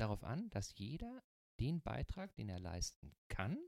darauf 0.00 0.24
an, 0.24 0.50
dass 0.50 0.76
jeder 0.76 1.22
den 1.60 1.80
Beitrag, 1.82 2.34
den 2.36 2.48
er 2.48 2.60
leisten 2.60 3.14
kann, 3.28 3.58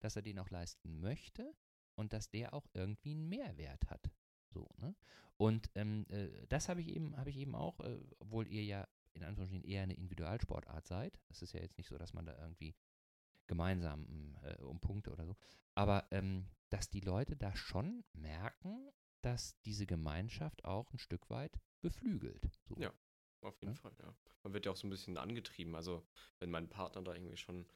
dass 0.00 0.16
er 0.16 0.22
den 0.22 0.38
auch 0.38 0.50
leisten 0.50 1.00
möchte 1.00 1.54
und 1.94 2.12
dass 2.12 2.30
der 2.30 2.54
auch 2.54 2.66
irgendwie 2.72 3.12
einen 3.12 3.28
Mehrwert 3.28 3.88
hat. 3.90 4.10
So, 4.50 4.68
ne? 4.78 4.94
Und 5.36 5.70
ähm, 5.74 6.06
äh, 6.08 6.46
das 6.48 6.68
habe 6.68 6.80
ich 6.80 6.88
eben, 6.88 7.16
habe 7.16 7.30
ich 7.30 7.36
eben 7.36 7.54
auch, 7.54 7.80
äh, 7.80 7.98
obwohl 8.20 8.46
ihr 8.48 8.64
ja 8.64 8.88
in 9.14 9.24
Anführungsstrichen 9.24 9.68
eher 9.68 9.82
eine 9.82 9.94
Individualsportart 9.94 10.86
seid. 10.86 11.18
Es 11.28 11.42
ist 11.42 11.52
ja 11.52 11.60
jetzt 11.60 11.76
nicht 11.78 11.88
so, 11.88 11.98
dass 11.98 12.12
man 12.12 12.26
da 12.26 12.38
irgendwie 12.38 12.74
gemeinsam 13.46 14.02
mm, 14.02 14.36
äh, 14.42 14.54
um 14.62 14.80
Punkte 14.80 15.10
oder 15.10 15.26
so. 15.26 15.36
Aber 15.74 16.06
ähm, 16.10 16.48
dass 16.70 16.90
die 16.90 17.00
Leute 17.00 17.36
da 17.36 17.54
schon 17.56 18.04
merken, 18.12 18.90
dass 19.20 19.60
diese 19.62 19.86
Gemeinschaft 19.86 20.64
auch 20.64 20.92
ein 20.92 20.98
Stück 20.98 21.28
weit 21.30 21.58
beflügelt. 21.80 22.50
So. 22.64 22.76
Ja. 22.78 22.92
Auf 23.42 23.60
jeden 23.60 23.74
Ja. 23.74 23.80
Fall, 23.80 23.92
ja. 24.00 24.14
Man 24.42 24.52
wird 24.54 24.66
ja 24.66 24.72
auch 24.72 24.76
so 24.76 24.86
ein 24.86 24.90
bisschen 24.90 25.16
angetrieben. 25.18 25.74
Also, 25.74 26.02
wenn 26.38 26.50
mein 26.50 26.68
Partner 26.68 27.02
da 27.02 27.14
irgendwie 27.14 27.36
schon 27.36 27.66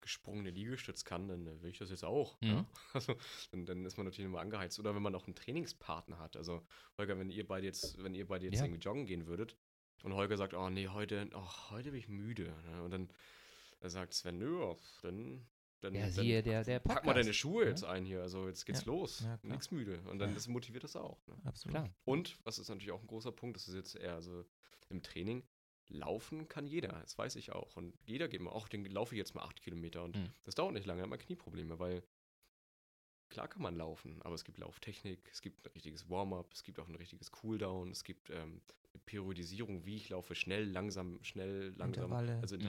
gesprungene 0.00 0.50
Liegestütz 0.50 1.04
kann, 1.04 1.28
dann 1.28 1.46
äh, 1.46 1.62
will 1.62 1.70
ich 1.70 1.78
das 1.78 1.90
jetzt 1.90 2.04
auch. 2.04 2.40
Mhm. 2.40 2.48
Ja? 2.48 2.66
Also, 2.94 3.14
dann, 3.52 3.66
dann 3.66 3.84
ist 3.84 3.96
man 3.96 4.06
natürlich 4.06 4.26
immer 4.26 4.40
angeheizt. 4.40 4.78
Oder 4.78 4.94
wenn 4.94 5.02
man 5.02 5.14
auch 5.14 5.26
einen 5.26 5.34
Trainingspartner 5.36 6.18
hat. 6.18 6.36
Also, 6.36 6.66
Holger, 6.98 7.18
wenn 7.18 7.30
ihr 7.30 7.46
beide 7.46 7.66
jetzt, 7.66 8.02
wenn 8.02 8.14
ihr 8.14 8.26
beide 8.26 8.46
jetzt 8.46 8.58
Ja. 8.58 8.64
irgendwie 8.64 8.80
joggen 8.80 9.06
gehen 9.06 9.26
würdet 9.26 9.56
und 10.02 10.14
Holger 10.14 10.36
sagt, 10.36 10.54
oh 10.54 10.70
nee, 10.70 10.88
heute, 10.88 11.28
oh, 11.34 11.70
heute 11.70 11.90
bin 11.90 12.00
ich 12.00 12.08
müde. 12.08 12.54
Ne? 12.66 12.82
Und 12.82 12.90
dann 12.92 13.12
sagt 13.82 14.14
Sven, 14.14 14.38
nö, 14.38 14.62
oh, 14.62 14.78
dann, 15.02 15.46
dann, 15.80 15.94
Ja, 15.94 16.02
dann 16.02 16.10
siehe 16.12 16.42
der, 16.42 16.62
der 16.64 16.78
pack 16.80 17.04
mal 17.04 17.12
deine 17.14 17.24
Podcast, 17.24 17.38
Schuhe 17.38 17.64
ne? 17.64 17.70
jetzt 17.70 17.84
ein 17.84 18.04
hier. 18.04 18.22
Also 18.22 18.46
jetzt 18.48 18.64
geht's 18.66 18.80
Ja. 18.84 18.86
los. 18.86 19.20
Ja. 19.20 19.38
Nix 19.42 19.70
müde. 19.70 20.00
Und 20.02 20.18
dann 20.18 20.30
Ja. 20.30 20.34
das 20.34 20.48
motiviert 20.48 20.84
das 20.84 20.96
auch. 20.96 21.26
Ne? 21.26 21.36
Absolut. 21.44 21.74
Klar. 21.76 21.90
Und, 22.04 22.38
was 22.44 22.58
ist 22.58 22.68
natürlich 22.68 22.92
auch 22.92 23.00
ein 23.00 23.06
großer 23.06 23.32
Punkt, 23.32 23.56
das 23.56 23.68
ist 23.68 23.74
jetzt 23.74 23.94
eher 23.96 24.20
so 24.22 24.44
im 24.88 25.02
Training, 25.02 25.42
laufen 25.88 26.46
kann 26.48 26.66
jeder, 26.66 26.88
das 27.00 27.18
weiß 27.18 27.34
ich 27.36 27.52
auch. 27.52 27.76
Und 27.76 27.94
jeder 28.06 28.28
geht 28.28 28.40
mal, 28.40 28.50
auch 28.50 28.68
den 28.68 28.84
laufe 28.84 29.14
ich 29.14 29.18
jetzt 29.18 29.34
mal 29.34 29.42
acht 29.42 29.60
Kilometer 29.60 30.04
und 30.04 30.16
Mhm. 30.16 30.28
das 30.44 30.54
dauert 30.54 30.72
nicht 30.72 30.86
lange, 30.86 31.02
hat 31.02 31.08
man 31.08 31.18
Knieprobleme, 31.18 31.78
weil 31.80 32.02
klar 33.28 33.48
kann 33.48 33.62
man 33.62 33.76
laufen, 33.76 34.20
aber 34.22 34.34
es 34.34 34.44
gibt 34.44 34.58
Lauftechnik, 34.58 35.28
es 35.32 35.40
gibt 35.40 35.64
ein 35.66 35.70
richtiges 35.72 36.08
Warm-up, 36.08 36.52
es 36.52 36.62
gibt 36.64 36.78
auch 36.80 36.88
ein 36.88 36.94
richtiges 36.96 37.30
Cooldown, 37.30 37.90
es 37.90 38.04
gibt 38.04 38.30
ähm, 38.30 38.60
eine 38.92 39.00
Periodisierung, 39.06 39.84
wie 39.86 39.96
ich 39.96 40.08
laufe, 40.08 40.34
schnell, 40.34 40.64
langsam, 40.68 41.22
schnell, 41.22 41.68
langsam, 41.76 42.04
Intervalle. 42.04 42.38
also 42.40 42.56
Mhm. 42.56 42.62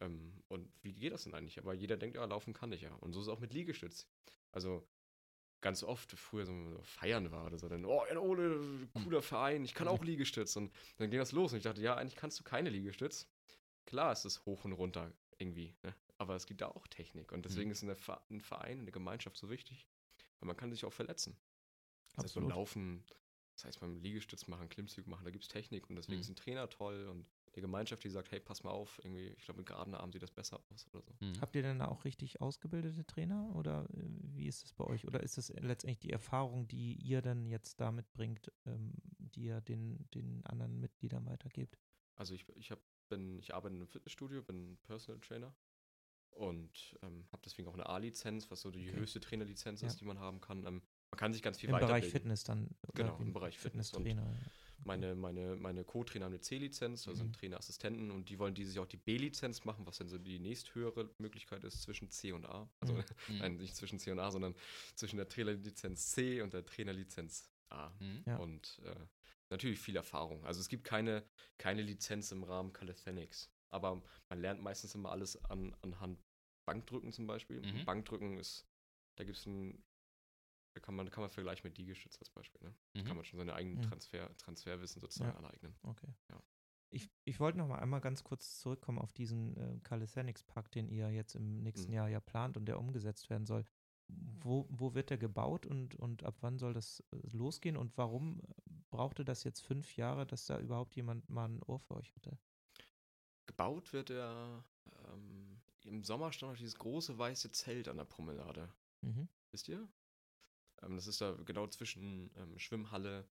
Ähm, 0.00 0.42
und 0.48 0.70
wie 0.82 0.92
geht 0.94 1.12
das 1.12 1.24
denn 1.24 1.34
eigentlich? 1.34 1.58
Aber 1.58 1.74
jeder 1.74 1.96
denkt, 1.96 2.16
ja, 2.16 2.24
laufen 2.24 2.52
kann 2.54 2.72
ich 2.72 2.82
ja. 2.82 2.92
Und 2.94 3.12
so 3.12 3.20
ist 3.20 3.26
es 3.26 3.32
auch 3.32 3.40
mit 3.40 3.52
Liegestütz. 3.52 4.06
Also 4.52 4.86
ganz 5.60 5.82
oft, 5.82 6.12
früher 6.12 6.46
so 6.46 6.78
feiern 6.82 7.30
war 7.32 7.46
oder 7.46 7.58
so, 7.58 7.68
dann, 7.68 7.84
oh, 7.84 8.02
Ole, 8.18 8.88
cooler 8.94 9.22
Verein, 9.22 9.64
ich 9.64 9.74
kann 9.74 9.88
auch 9.88 10.04
Liegestütz. 10.04 10.54
Und 10.56 10.72
dann 10.98 11.10
ging 11.10 11.18
das 11.18 11.32
los 11.32 11.52
und 11.52 11.58
ich 11.58 11.64
dachte, 11.64 11.80
ja, 11.80 11.94
eigentlich 11.96 12.16
kannst 12.16 12.38
du 12.38 12.44
keine 12.44 12.70
Liegestütz. 12.70 13.28
Klar, 13.86 14.12
es 14.12 14.24
ist 14.24 14.44
hoch 14.46 14.64
und 14.64 14.72
runter 14.72 15.12
irgendwie, 15.38 15.74
ne? 15.82 15.94
aber 16.18 16.34
es 16.34 16.46
gibt 16.46 16.60
da 16.60 16.68
auch 16.68 16.86
Technik 16.86 17.30
und 17.32 17.44
deswegen 17.44 17.68
Mhm. 17.68 17.72
ist 17.72 17.82
eine 17.82 17.96
ein 18.30 18.40
Verein, 18.40 18.80
eine 18.80 18.90
Gemeinschaft 18.92 19.36
so 19.36 19.50
wichtig, 19.50 19.86
weil 20.40 20.46
man 20.46 20.56
kann 20.56 20.70
sich 20.72 20.84
auch 20.84 20.92
verletzen. 20.92 21.36
Das 22.14 22.24
heißt, 22.24 22.34
beim 22.34 22.44
Absolut. 22.44 22.50
Laufen, 22.50 23.04
das 23.54 23.64
heißt 23.66 23.80
beim 23.80 24.00
Liegestütz 24.00 24.46
machen, 24.46 24.68
Klimmzug 24.68 25.06
machen, 25.06 25.24
da 25.24 25.30
gibt 25.30 25.44
es 25.44 25.48
Technik 25.48 25.88
und 25.90 25.96
deswegen 25.96 26.16
Mhm. 26.16 26.22
ist 26.22 26.28
ein 26.30 26.36
Trainer 26.36 26.68
toll 26.70 27.06
und 27.08 27.26
die 27.56 27.62
Gemeinschaft, 27.62 28.04
die 28.04 28.10
sagt, 28.10 28.30
hey, 28.30 28.38
pass 28.38 28.62
mal 28.62 28.70
auf, 28.70 28.98
irgendwie, 29.02 29.28
ich 29.28 29.44
glaube, 29.44 29.58
mit 29.58 29.66
geraden 29.66 29.94
Armen 29.94 30.12
sieht 30.12 30.22
das 30.22 30.30
besser 30.30 30.60
aus 30.70 30.86
oder 30.92 31.02
so. 31.02 31.12
Mhm. 31.20 31.40
Habt 31.40 31.56
ihr 31.56 31.62
denn 31.62 31.78
da 31.78 31.88
auch 31.88 32.04
richtig 32.04 32.40
ausgebildete 32.40 33.04
Trainer 33.06 33.50
oder 33.56 33.86
äh, 33.94 34.02
wie 34.34 34.46
ist 34.46 34.64
es 34.64 34.74
bei 34.74 34.84
euch? 34.84 35.06
Oder 35.06 35.22
ist 35.22 35.38
es 35.38 35.48
letztendlich 35.48 35.98
die 35.98 36.10
Erfahrung, 36.12 36.68
die 36.68 36.94
ihr 36.94 37.22
dann 37.22 37.46
jetzt 37.46 37.80
damit 37.80 38.12
bringt, 38.12 38.52
ähm, 38.66 38.92
die 39.18 39.44
ihr 39.44 39.60
den, 39.62 40.06
den 40.12 40.44
anderen 40.44 40.78
Mitgliedern 40.78 41.24
weitergebt? 41.26 41.78
Also 42.14 42.34
ich, 42.34 42.46
ich 42.56 42.70
hab, 42.70 42.78
bin, 43.08 43.38
ich 43.38 43.54
arbeite 43.54 43.74
in 43.74 43.80
einem 43.80 43.88
Fitnessstudio, 43.88 44.42
bin 44.42 44.76
Personal 44.82 45.20
Trainer 45.20 45.54
und 46.30 46.96
ähm, 47.02 47.24
habe 47.32 47.40
deswegen 47.44 47.68
auch 47.68 47.74
eine 47.74 47.86
A-Lizenz, 47.88 48.50
was 48.50 48.60
so 48.60 48.70
die 48.70 48.88
Okay. 48.90 49.00
höchste 49.00 49.20
Trainerlizenz 49.20 49.80
Ja. 49.80 49.88
ist, 49.88 50.00
die 50.00 50.04
man 50.04 50.18
haben 50.18 50.40
kann. 50.42 50.66
Ähm, 50.66 50.82
man 51.10 51.18
kann 51.18 51.32
sich 51.32 51.42
ganz 51.42 51.58
viel 51.58 51.70
Im 51.70 51.76
Bereich 51.76 51.88
weiterbilden. 51.90 52.10
Fitness 52.10 52.44
dann? 52.44 52.68
Genau, 52.94 53.16
im 53.18 53.32
Bereich 53.32 53.58
Fitness 53.58 53.94
und 53.94 54.02
Fitnesstrainer. 54.04 54.38
ja. 54.38 54.50
Meine, 54.84 55.14
meine, 55.14 55.56
meine 55.56 55.84
Co-Trainer 55.84 56.26
haben 56.26 56.32
eine 56.32 56.40
C-Lizenz, 56.40 57.06
also 57.08 57.12
Mhm. 57.12 57.26
sind 57.28 57.36
Trainerassistenten 57.36 58.10
und 58.10 58.28
die 58.28 58.38
wollen 58.38 58.54
dieses 58.54 58.74
Jahr 58.74 58.84
auch 58.84 58.88
die 58.88 58.96
B-Lizenz 58.96 59.64
machen, 59.64 59.86
was 59.86 59.98
dann 59.98 60.08
so 60.08 60.18
die 60.18 60.38
nächsthöhere 60.38 61.10
Möglichkeit 61.18 61.64
ist 61.64 61.82
zwischen 61.82 62.10
C 62.10 62.32
und 62.32 62.46
A. 62.46 62.68
Also 62.80 62.94
Mhm. 62.94 62.98
Mhm. 62.98 63.04
nein, 63.38 63.56
nicht 63.56 63.74
zwischen 63.76 63.98
C 63.98 64.10
und 64.12 64.18
A, 64.18 64.30
sondern 64.30 64.54
zwischen 64.94 65.16
der 65.16 65.28
Trainerlizenz 65.28 66.10
C 66.12 66.40
und 66.42 66.52
der 66.52 66.64
Trainerlizenz 66.64 67.50
A. 67.70 67.90
Mhm. 68.00 68.22
Ja. 68.26 68.36
Und 68.36 68.80
äh, 68.84 68.94
natürlich 69.50 69.78
viel 69.80 69.96
Erfahrung. 69.96 70.44
Also 70.44 70.60
es 70.60 70.68
gibt 70.68 70.84
keine, 70.84 71.24
keine 71.58 71.82
Lizenz 71.82 72.30
im 72.32 72.44
Rahmen 72.44 72.72
Calisthenics. 72.72 73.50
Aber 73.70 74.02
man 74.28 74.40
lernt 74.40 74.62
meistens 74.62 74.94
immer 74.94 75.10
alles 75.10 75.36
an, 75.46 75.74
anhand 75.82 76.20
Bankdrücken 76.68 77.12
zum 77.12 77.26
Beispiel. 77.26 77.60
Mhm. 77.60 77.84
Bankdrücken 77.84 78.38
ist, 78.38 78.66
da 79.16 79.24
gibt 79.24 79.38
es 79.38 79.46
ein, 79.46 79.82
da 80.76 80.80
kann 80.80 80.94
man, 80.94 81.10
kann 81.10 81.22
man 81.22 81.30
vergleichen 81.30 81.66
mit 81.66 81.78
Liegestütz 81.78 82.18
als 82.18 82.28
Beispiel. 82.28 82.60
Ne? 82.68 82.74
Da 82.92 83.00
Mhm. 83.00 83.06
kann 83.06 83.16
man 83.16 83.24
schon 83.24 83.38
seine 83.38 83.54
eigenen 83.54 83.78
Mhm. 83.78 83.82
Transfer, 83.82 84.36
Transferwissen 84.36 85.00
sozusagen 85.00 85.30
Ja. 85.32 85.38
aneignen. 85.38 85.74
Okay. 85.82 86.12
Ja. 86.30 86.42
Ich, 86.90 87.10
ich 87.24 87.40
wollte 87.40 87.56
noch 87.56 87.66
mal 87.66 87.78
einmal 87.78 88.02
ganz 88.02 88.22
kurz 88.24 88.60
zurückkommen 88.60 88.98
auf 88.98 89.12
diesen 89.14 89.56
äh, 89.56 89.80
Calisthenics-Pakt, 89.82 90.74
den 90.74 90.88
ihr 90.90 91.10
jetzt 91.10 91.34
im 91.34 91.62
nächsten 91.62 91.88
Mhm. 91.92 91.94
Jahr 91.96 92.08
ja 92.10 92.20
plant 92.20 92.58
und 92.58 92.66
der 92.66 92.78
umgesetzt 92.78 93.30
werden 93.30 93.46
soll. 93.46 93.64
Wo, 94.08 94.66
wo 94.70 94.92
wird 94.94 95.08
der 95.08 95.16
gebaut 95.18 95.64
und, 95.66 95.96
und 95.96 96.22
ab 96.24 96.36
wann 96.42 96.58
soll 96.58 96.74
das 96.74 97.00
äh, 97.10 97.16
losgehen 97.32 97.76
und 97.78 97.96
warum 97.96 98.42
brauchte 98.90 99.24
das 99.24 99.44
jetzt 99.44 99.60
fünf 99.62 99.96
Jahre, 99.96 100.26
dass 100.26 100.44
da 100.44 100.60
überhaupt 100.60 100.94
jemand 100.94 101.28
mal 101.30 101.48
ein 101.48 101.62
Ohr 101.62 101.80
für 101.80 101.94
euch 101.96 102.14
hatte? 102.16 102.38
Gebaut 103.46 103.92
wird 103.94 104.10
er 104.10 104.62
ähm, 105.08 105.60
im 105.84 106.02
Sommer 106.04 106.32
stand 106.32 106.52
noch 106.52 106.58
dieses 106.58 106.76
große 106.76 107.16
weiße 107.16 107.50
Zelt 107.52 107.88
an 107.88 107.96
der 107.96 108.04
Promenade. 108.04 108.68
Mhm. 109.00 109.28
Wisst 109.52 109.68
ihr? 109.68 109.88
Ähm, 110.82 110.96
das 110.96 111.06
ist 111.06 111.20
da 111.20 111.32
genau 111.44 111.66
zwischen 111.68 112.30
ähm, 112.36 112.58
Schwimmhalle 112.58 113.28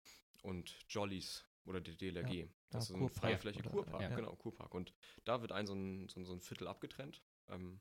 und 0.43 0.75
Jollies 0.89 1.45
oder 1.65 1.81
der 1.81 1.95
DLRG. 1.95 2.49
das 2.71 2.85
ist 2.85 2.91
Ja, 2.91 2.97
eine 2.97 3.05
Kurpark 3.07 3.21
freie 3.21 3.39
Fläche, 3.39 3.61
oder- 3.61 3.71
Kurpark, 3.71 4.03
ja. 4.03 4.15
genau, 4.17 4.35
Kurpark. 4.37 4.75
Und 4.75 4.93
da 5.25 5.41
wird 5.43 5.53
ein 5.53 5.67
so 5.67 5.75
ein, 5.75 6.09
so 6.09 6.21
ein, 6.21 6.25
so 6.25 6.33
ein 6.33 6.41
Viertel 6.41 6.67
abgetrennt 6.69 7.23
ähm, 7.49 7.81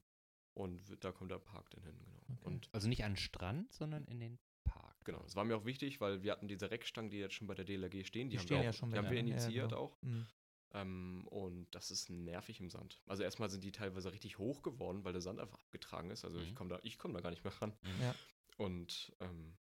und 0.53 0.87
wird, 0.89 1.03
da 1.03 1.11
kommt 1.11 1.31
der 1.31 1.39
Park 1.39 1.69
dann 1.71 1.83
hin, 1.83 1.97
genau. 1.97 2.19
Okay. 2.29 2.45
Und 2.45 2.69
Also 2.73 2.87
nicht 2.89 3.03
an 3.03 3.11
den 3.13 3.17
Strand, 3.17 3.71
sondern 3.73 4.05
in 4.05 4.19
den 4.19 4.39
Park. 4.65 4.95
genau, 5.05 5.19
das 5.23 5.35
war 5.35 5.45
mir 5.45 5.55
auch 5.57 5.65
wichtig, 5.65 6.01
weil 6.01 6.21
wir 6.23 6.31
hatten 6.33 6.47
diese 6.47 6.69
Reckstangen, 6.69 7.09
die 7.09 7.17
jetzt 7.17 7.33
schon 7.35 7.47
bei 7.47 7.55
der 7.55 7.65
DLRG 7.65 8.05
stehen, 8.05 8.29
die, 8.29 8.35
Die 8.35 8.39
haben 8.39 8.45
stehen 8.45 8.55
wir 8.55 8.59
auch, 8.59 8.63
ja 8.65 8.73
schon 8.73 8.91
die 8.91 8.97
haben 8.97 9.05
wir 9.09 9.13
ja, 9.13 9.19
initiiert 9.21 9.69
genau. 9.69 9.81
auch. 9.83 10.01
Mhm. 10.01 10.27
Ähm, 10.71 11.27
und 11.29 11.73
das 11.73 11.89
ist 11.89 12.09
nervig 12.11 12.59
im 12.59 12.69
Sand. 12.69 13.01
Also 13.07 13.23
erstmal 13.23 13.49
sind 13.49 13.63
die 13.63 13.71
teilweise 13.71 14.11
richtig 14.11 14.37
hoch 14.37 14.61
geworden, 14.61 15.03
weil 15.03 15.13
der 15.13 15.21
Sand 15.21 15.39
einfach 15.39 15.57
abgetragen 15.59 16.11
ist. 16.11 16.23
Also 16.25 16.39
ich 16.39 16.51
Mhm. 16.51 16.55
komme 16.55 16.69
da, 16.69 16.79
ich 16.83 16.99
komm 16.99 17.13
da 17.13 17.21
gar 17.21 17.31
nicht 17.31 17.43
mehr 17.43 17.53
ran. 17.61 17.73
Mhm. 17.81 18.01
Ja. 18.03 18.15
Und 18.59 19.13
ähm, 19.21 19.53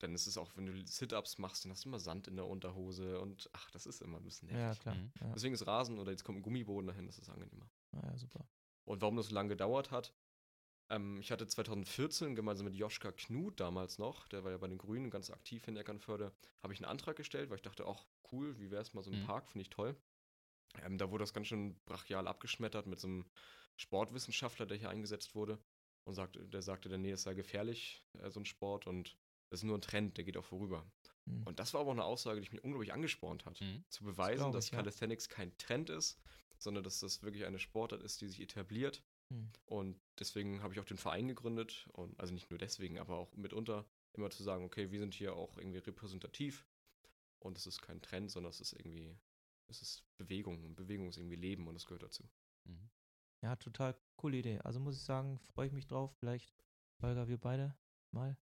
dann 0.00 0.14
ist 0.14 0.26
es 0.26 0.36
auch, 0.36 0.54
wenn 0.56 0.66
du 0.66 0.86
Sit-Ups 0.86 1.38
machst, 1.38 1.64
dann 1.64 1.72
hast 1.72 1.84
du 1.84 1.88
immer 1.88 1.98
Sand 1.98 2.28
in 2.28 2.36
der 2.36 2.46
Unterhose 2.46 3.20
und 3.20 3.48
ach, 3.52 3.70
das 3.70 3.86
ist 3.86 4.02
immer 4.02 4.18
ein 4.18 4.24
bisschen 4.24 4.48
Ja, 4.48 4.66
nervig. 4.66 4.80
klar. 4.80 4.94
Mhm. 4.94 5.10
Ja. 5.20 5.32
Deswegen 5.32 5.54
ist 5.54 5.66
Rasen 5.66 5.98
oder 5.98 6.10
jetzt 6.12 6.24
kommt 6.24 6.38
ein 6.38 6.42
Gummiboden 6.42 6.86
dahin, 6.86 7.06
das 7.06 7.18
ist 7.18 7.30
angenehmer. 7.30 7.68
Ah, 7.96 8.00
ja, 8.04 8.16
super. 8.18 8.46
Und 8.84 9.00
warum 9.00 9.16
das 9.16 9.28
so 9.28 9.34
lange 9.34 9.48
gedauert 9.48 9.90
hat, 9.90 10.14
ähm, 10.90 11.20
ich 11.20 11.32
hatte 11.32 11.46
2014 11.46 12.36
gemeinsam 12.36 12.66
mit 12.66 12.74
Joschka 12.74 13.12
Knut 13.12 13.60
damals 13.60 13.98
noch, 13.98 14.28
der 14.28 14.44
war 14.44 14.50
ja 14.50 14.58
bei 14.58 14.68
den 14.68 14.78
Grünen 14.78 15.10
ganz 15.10 15.30
aktiv 15.30 15.66
in 15.66 15.76
Eckernförde, 15.76 16.32
habe 16.62 16.72
ich 16.74 16.80
einen 16.80 16.90
Antrag 16.90 17.16
gestellt, 17.16 17.48
weil 17.50 17.56
ich 17.56 17.62
dachte, 17.62 17.86
ach 17.86 18.04
cool, 18.30 18.58
wie 18.58 18.70
wäre 18.70 18.82
es 18.82 18.94
mal 18.94 19.02
so 19.02 19.10
ein 19.10 19.20
Mhm. 19.22 19.26
Park, 19.26 19.48
finde 19.48 19.62
ich 19.62 19.70
toll. 19.70 19.96
Ähm, 20.82 20.98
da 20.98 21.10
wurde 21.10 21.22
das 21.22 21.32
ganz 21.32 21.46
schön 21.46 21.80
brachial 21.86 22.28
abgeschmettert 22.28 22.86
mit 22.86 23.00
so 23.00 23.08
einem 23.08 23.24
Sportwissenschaftler, 23.76 24.66
der 24.66 24.76
hier 24.76 24.90
eingesetzt 24.90 25.34
wurde 25.34 25.58
und 26.04 26.14
sagte, 26.14 26.44
der 26.46 26.62
sagte, 26.62 26.88
dann, 26.88 27.02
nee, 27.02 27.10
das 27.10 27.22
sei 27.22 27.34
gefährlich, 27.34 28.04
äh, 28.18 28.30
so 28.30 28.40
ein 28.40 28.46
Sport 28.46 28.86
und 28.86 29.16
das 29.50 29.60
ist 29.60 29.64
nur 29.64 29.78
ein 29.78 29.82
Trend, 29.82 30.16
der 30.16 30.24
geht 30.24 30.36
auch 30.36 30.44
vorüber. 30.44 30.90
Mhm. 31.24 31.42
Und 31.46 31.58
das 31.58 31.72
war 31.74 31.80
aber 31.80 31.90
auch 31.90 31.94
eine 31.94 32.04
Aussage, 32.04 32.40
die 32.40 32.50
mich 32.50 32.62
unglaublich 32.62 32.92
angespornt 32.92 33.46
hat 33.46 33.60
Mhm. 33.60 33.84
zu 33.88 34.04
beweisen, 34.04 34.52
dass 34.52 34.66
ich, 34.66 34.72
ja. 34.72 34.78
Calisthenics 34.78 35.28
kein 35.28 35.56
Trend 35.58 35.90
ist, 35.90 36.18
sondern 36.58 36.84
dass 36.84 37.00
das 37.00 37.22
wirklich 37.22 37.44
eine 37.44 37.58
Sportart 37.58 38.02
ist, 38.02 38.20
die 38.20 38.28
sich 38.28 38.40
etabliert. 38.40 39.02
Mhm. 39.30 39.50
Und 39.66 40.00
deswegen 40.18 40.62
habe 40.62 40.74
ich 40.74 40.80
auch 40.80 40.84
den 40.84 40.96
Verein 40.96 41.28
gegründet. 41.28 41.88
Und 41.92 42.18
also 42.18 42.34
nicht 42.34 42.50
nur 42.50 42.58
deswegen, 42.58 42.98
aber 42.98 43.16
auch 43.16 43.34
mitunter 43.36 43.86
immer 44.14 44.30
zu 44.30 44.42
sagen, 44.42 44.64
okay, 44.64 44.90
wir 44.90 44.98
sind 44.98 45.14
hier 45.14 45.34
auch 45.34 45.56
irgendwie 45.58 45.78
repräsentativ. 45.78 46.66
Und 47.38 47.56
es 47.56 47.66
ist 47.66 47.80
kein 47.80 48.02
Trend, 48.02 48.30
sondern 48.30 48.50
es 48.50 48.60
ist 48.60 48.72
irgendwie, 48.72 49.16
es 49.68 49.80
ist 49.80 50.04
Bewegung. 50.16 50.64
Und 50.64 50.74
Bewegung 50.74 51.08
ist 51.08 51.18
irgendwie 51.18 51.36
Leben 51.36 51.68
und 51.68 51.74
das 51.74 51.86
gehört 51.86 52.02
dazu. 52.02 52.28
Mhm. 52.64 52.90
Ja, 53.42 53.56
total 53.56 53.94
coole 54.16 54.38
Idee. 54.38 54.58
Also 54.64 54.80
muss 54.80 54.96
ich 54.96 55.02
sagen, 55.02 55.38
freue 55.54 55.66
ich 55.66 55.72
mich 55.72 55.86
drauf. 55.86 56.12
Vielleicht, 56.18 56.52
Holger, 57.02 57.28
wir 57.28 57.38
beide 57.38 57.74
mal. 58.10 58.36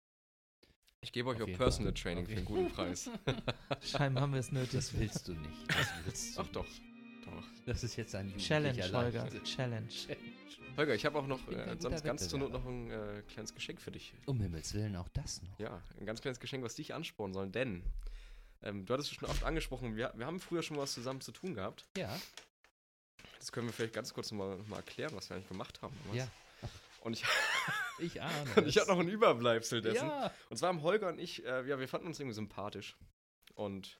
Ich 1.02 1.12
gebe 1.12 1.30
euch 1.30 1.42
Auf 1.42 1.50
auch 1.50 1.58
Personal 1.58 1.94
Fall. 1.94 2.02
Training 2.02 2.26
Auf 2.26 2.32
für 2.32 2.38
einen 2.38 2.46
guten 2.46 2.70
Preis. 2.70 3.10
Scheinbar 3.82 4.24
haben 4.24 4.34
wir 4.34 4.40
es 4.40 4.52
nötig. 4.52 4.72
Das 4.72 4.98
willst 4.98 5.28
du 5.28 5.34
nicht. 5.34 5.68
Das 5.68 5.88
willst 6.06 6.38
du 6.38 6.42
Ach 6.42 6.48
doch, 6.48 6.64
nicht. 6.64 6.82
doch. 7.26 7.44
Das 7.66 7.84
ist 7.84 7.96
jetzt 7.98 8.16
ein 8.16 8.38
Challenge, 8.38 8.82
Holger. 8.94 9.28
Challenge. 9.44 9.90
Holger, 10.78 10.96
ich 10.96 11.06
habe 11.06 11.20
auch 11.20 11.28
noch 11.28 11.46
äh, 11.50 11.76
sonst 11.78 12.04
ganz 12.04 12.30
zur 12.30 12.40
Not 12.40 12.52
noch 12.54 12.66
ein 12.66 12.90
äh, 12.90 13.22
kleines 13.28 13.54
Geschenk 13.54 13.82
für 13.82 13.92
dich. 13.92 14.14
Um 14.26 14.40
Himmels 14.40 14.74
Willen 14.74 14.96
auch 14.96 15.10
das 15.10 15.42
noch. 15.42 15.60
Ja, 15.60 15.82
ein 16.00 16.06
ganz 16.06 16.22
kleines 16.22 16.40
Geschenk, 16.40 16.64
was 16.64 16.76
dich 16.76 16.94
anspornen 16.94 17.34
soll. 17.34 17.50
Denn 17.50 17.84
ähm, 18.62 18.86
du 18.86 18.94
hattest 18.94 19.12
es 19.12 19.18
schon 19.18 19.28
oft 19.30 19.44
angesprochen, 19.44 19.96
wir, 19.96 20.14
wir 20.16 20.26
haben 20.26 20.40
früher 20.40 20.64
schon 20.64 20.78
was 20.78 20.94
zusammen 20.94 21.20
zu 21.22 21.32
tun 21.32 21.54
gehabt. 21.54 21.86
Ja. 21.98 22.18
Das 23.44 23.52
können 23.52 23.68
wir 23.68 23.74
vielleicht 23.74 23.94
ganz 23.94 24.14
kurz 24.14 24.32
noch 24.32 24.58
mal 24.70 24.78
erklären, 24.78 25.12
was 25.16 25.30
wir 25.30 25.36
eigentlich 25.36 25.50
gemacht 25.50 25.82
haben. 25.82 25.94
damals. 26.06 26.30
Ja. 26.62 26.70
Und 27.02 27.12
ich, 27.12 27.26
Ich 28.00 28.22
ahne. 28.22 28.50
und 28.56 28.68
ich 28.68 28.78
habe 28.78 28.90
noch 28.90 28.98
ein 28.98 29.10
Überbleibsel 29.10 29.82
dessen. 29.82 30.08
Ja. 30.08 30.32
Und 30.50 30.56
zwar 30.56 30.70
haben 30.70 30.82
Holger 30.82 31.10
und 31.10 31.20
ich, 31.20 31.46
äh, 31.46 31.68
ja, 31.68 31.78
wir 31.78 31.90
fanden 31.90 32.08
uns 32.08 32.22
irgendwie 32.22 32.36
sympathisch. 32.36 32.96
Und 33.56 33.98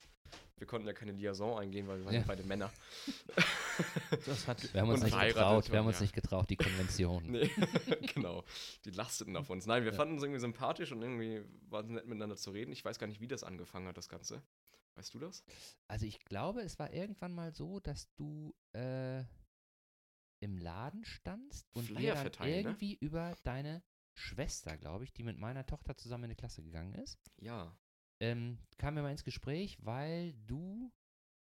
wir 0.56 0.66
konnten 0.66 0.86
ja 0.86 0.92
keine 0.92 1.12
Liaison 1.12 1.58
eingehen, 1.58 1.86
weil 1.88 1.98
wir 1.98 2.04
waren 2.06 2.14
Ja. 2.14 2.24
beide 2.26 2.42
Männer. 2.44 2.72
Das 4.26 4.46
hat 4.46 4.72
Wir 4.72 4.82
haben 4.82 4.88
uns 4.90 5.00
Und 5.02 5.06
nicht 5.06 5.20
getraut. 5.34 5.70
Wir 5.72 5.78
haben 5.80 5.86
uns 5.88 5.96
ja. 5.98 6.02
nicht 6.02 6.14
getraut, 6.14 6.48
die 6.48 6.56
Konvention. 6.56 7.24
Nee, 7.30 7.50
genau. 8.14 8.44
Die 8.84 8.90
lasteten 8.90 9.36
auf 9.36 9.50
uns. 9.50 9.66
Nein, 9.66 9.82
wir 9.84 9.90
Ja. 9.90 9.96
fanden 9.96 10.14
uns 10.14 10.22
irgendwie 10.22 10.40
sympathisch 10.40 10.92
und 10.92 11.02
irgendwie 11.02 11.42
war 11.70 11.82
es 11.82 11.88
nett 11.90 12.06
miteinander 12.06 12.36
zu 12.36 12.52
reden. 12.52 12.70
Ich 12.72 12.84
weiß 12.84 12.98
gar 13.00 13.08
nicht, 13.08 13.20
wie 13.20 13.26
das 13.26 13.42
angefangen 13.42 13.88
hat, 13.88 13.96
das 13.96 14.08
Ganze. 14.08 14.42
Weißt 14.94 15.12
du 15.12 15.18
das? 15.18 15.42
Also 15.88 16.06
ich 16.06 16.20
glaube, 16.20 16.60
es 16.62 16.78
war 16.78 16.92
irgendwann 16.92 17.34
mal 17.34 17.52
so, 17.52 17.80
dass 17.80 18.14
du 18.14 18.54
äh, 18.76 19.24
im 20.40 20.56
Laden 20.56 21.04
standst 21.04 21.66
und 21.74 21.86
Flyer 21.88 22.22
wir 22.22 22.30
dann 22.30 22.48
ne? 22.48 22.56
irgendwie 22.58 22.94
über 23.00 23.36
deine 23.42 23.82
Schwester, 24.16 24.76
glaube 24.76 25.02
ich, 25.02 25.12
die 25.12 25.24
mit 25.24 25.36
meiner 25.38 25.66
Tochter 25.66 25.96
zusammen 25.96 26.24
in 26.24 26.30
die 26.30 26.36
Klasse 26.36 26.62
gegangen 26.62 26.94
ist, 26.94 27.18
Ja. 27.40 27.76
Ähm, 28.20 28.58
kamen 28.78 28.96
wir 28.96 29.02
mal 29.02 29.10
ins 29.10 29.24
Gespräch, 29.24 29.78
weil 29.82 30.34
du, 30.46 30.92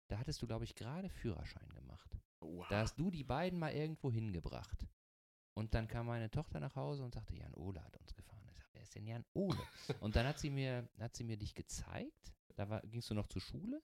da 0.08 0.18
hattest 0.20 0.42
du, 0.42 0.48
glaube 0.48 0.66
ich, 0.66 0.76
gerade 0.76 1.10
Führerschein 1.10 1.70
gemacht. 1.70 2.18
Oha. 2.42 2.68
Da 2.70 2.80
hast 2.80 2.98
du 2.98 3.12
die 3.12 3.24
beiden 3.24 3.60
mal 3.60 3.74
irgendwo 3.74 4.12
hingebracht. 4.12 4.88
Und 5.54 5.74
dann 5.74 5.88
kam 5.88 6.08
meine 6.08 6.32
Tochter 6.32 6.60
nach 6.60 6.76
Hause 6.76 7.04
und 7.04 7.14
sagte, 7.14 7.36
Jan 7.36 7.54
Ole 7.54 7.84
hat 7.84 7.98
uns 7.98 8.16
gefahren. 8.16 8.44
Ich 8.50 8.56
sag, 8.56 8.68
wer 8.74 8.82
ist 8.82 8.96
denn 8.96 9.06
Jan 9.06 9.26
Ole? 9.34 9.60
und 10.00 10.16
dann 10.16 10.26
hat 10.26 10.40
sie 10.40 10.50
mir, 10.50 10.88
hat 11.00 11.16
sie 11.16 11.24
mir 11.24 11.38
dich 11.38 11.54
gezeigt. 11.54 12.34
Da 12.56 12.70
war, 12.70 12.82
gingst 12.82 13.10
du 13.10 13.14
noch 13.14 13.28
zur 13.28 13.42
Schule. 13.42 13.82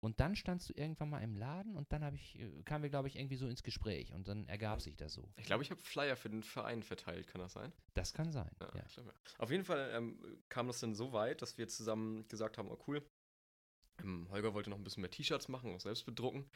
Und 0.00 0.20
dann 0.20 0.36
standst 0.36 0.68
du 0.68 0.74
irgendwann 0.74 1.08
mal 1.10 1.22
im 1.22 1.34
Laden 1.36 1.74
und 1.74 1.90
dann 1.92 2.04
habe 2.04 2.16
ich, 2.16 2.38
äh, 2.38 2.62
kamen 2.64 2.82
wir, 2.82 2.90
glaube 2.90 3.08
ich, 3.08 3.16
irgendwie 3.16 3.36
so 3.36 3.48
ins 3.48 3.62
Gespräch 3.62 4.12
und 4.12 4.28
dann 4.28 4.46
ergab 4.46 4.80
sich 4.82 4.96
das 4.96 5.14
so. 5.14 5.28
Ich 5.36 5.46
glaube, 5.46 5.62
ich 5.62 5.70
habe 5.70 5.80
Flyer 5.80 6.16
für 6.16 6.28
den 6.28 6.42
Verein 6.42 6.82
verteilt, 6.82 7.26
kann 7.28 7.40
das 7.40 7.54
sein? 7.54 7.72
Das 7.94 8.12
kann 8.12 8.30
sein. 8.30 8.50
Ja, 8.60 8.68
Ja. 8.74 8.84
ich 8.86 8.94
glaub, 8.94 9.06
ja. 9.06 9.12
Auf 9.38 9.50
jeden 9.50 9.64
Fall 9.64 9.90
ähm, 9.94 10.18
kam 10.48 10.66
das 10.66 10.80
dann 10.80 10.94
so 10.94 11.12
weit, 11.12 11.40
dass 11.42 11.56
wir 11.58 11.66
zusammen 11.68 12.28
gesagt 12.28 12.58
haben, 12.58 12.70
oh 12.70 12.78
cool, 12.86 13.02
ähm, 14.02 14.28
Holger 14.30 14.52
wollte 14.54 14.70
noch 14.70 14.76
ein 14.76 14.84
bisschen 14.84 15.00
mehr 15.00 15.10
T-Shirts 15.10 15.48
machen, 15.48 15.74
auch 15.74 15.80
selbst 15.80 16.04
bedrucken. 16.04 16.48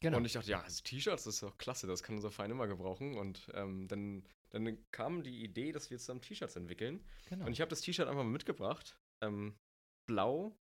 Genau. 0.00 0.18
Und 0.18 0.24
ich 0.24 0.32
dachte, 0.34 0.48
ja, 0.50 0.62
also 0.62 0.82
T-Shirts, 0.84 1.24
das 1.24 1.34
ist 1.34 1.42
doch 1.42 1.58
klasse, 1.58 1.88
das 1.88 2.04
kann 2.04 2.14
unser 2.14 2.30
Verein 2.30 2.52
immer 2.52 2.68
gebrauchen. 2.68 3.18
Und 3.18 3.50
ähm, 3.54 3.88
dann, 3.88 4.24
dann 4.50 4.78
kam 4.92 5.24
die 5.24 5.42
Idee, 5.42 5.72
dass 5.72 5.90
wir 5.90 5.98
zusammen 5.98 6.20
T-Shirts 6.20 6.54
entwickeln. 6.54 7.04
genau. 7.28 7.46
Und 7.46 7.52
ich 7.52 7.60
habe 7.60 7.68
das 7.70 7.80
T-Shirt 7.80 8.06
einfach 8.06 8.22
mal 8.22 8.30
mitgebracht. 8.30 8.96
Ähm, 9.20 9.58
blau 10.06 10.56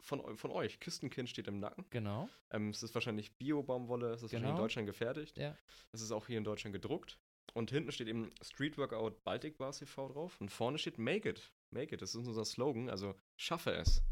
von, 0.00 0.36
von 0.36 0.50
euch. 0.50 0.80
Küstenkind 0.80 1.28
steht 1.28 1.48
im 1.48 1.58
Nacken. 1.60 1.84
genau. 1.90 2.28
Ähm, 2.50 2.70
es 2.70 2.82
ist 2.82 2.94
wahrscheinlich 2.94 3.32
Bio-Baumwolle, 3.36 4.10
es 4.10 4.16
ist 4.16 4.22
wahrscheinlich 4.24 4.48
in 4.50 4.54
Genau. 4.54 4.62
Deutschland 4.62 4.86
gefertigt. 4.86 5.36
Ja. 5.36 5.56
Es 5.92 6.00
ist 6.00 6.12
auch 6.12 6.26
hier 6.26 6.38
in 6.38 6.44
Deutschland 6.44 6.72
gedruckt. 6.72 7.18
Und 7.54 7.70
hinten 7.70 7.90
steht 7.92 8.08
eben 8.08 8.30
Street 8.42 8.76
Workout 8.78 9.24
Baltic 9.24 9.56
Bars 9.58 9.80
e.V. 9.82 10.08
drauf. 10.08 10.40
Und 10.40 10.50
vorne 10.50 10.78
steht 10.78 10.98
Make 10.98 11.28
it. 11.28 11.50
Make 11.70 11.94
it, 11.94 12.02
das 12.02 12.14
ist 12.14 12.26
unser 12.26 12.44
Slogan. 12.44 12.88
Also 12.90 13.14
schaffe 13.36 13.72
es. 13.72 14.02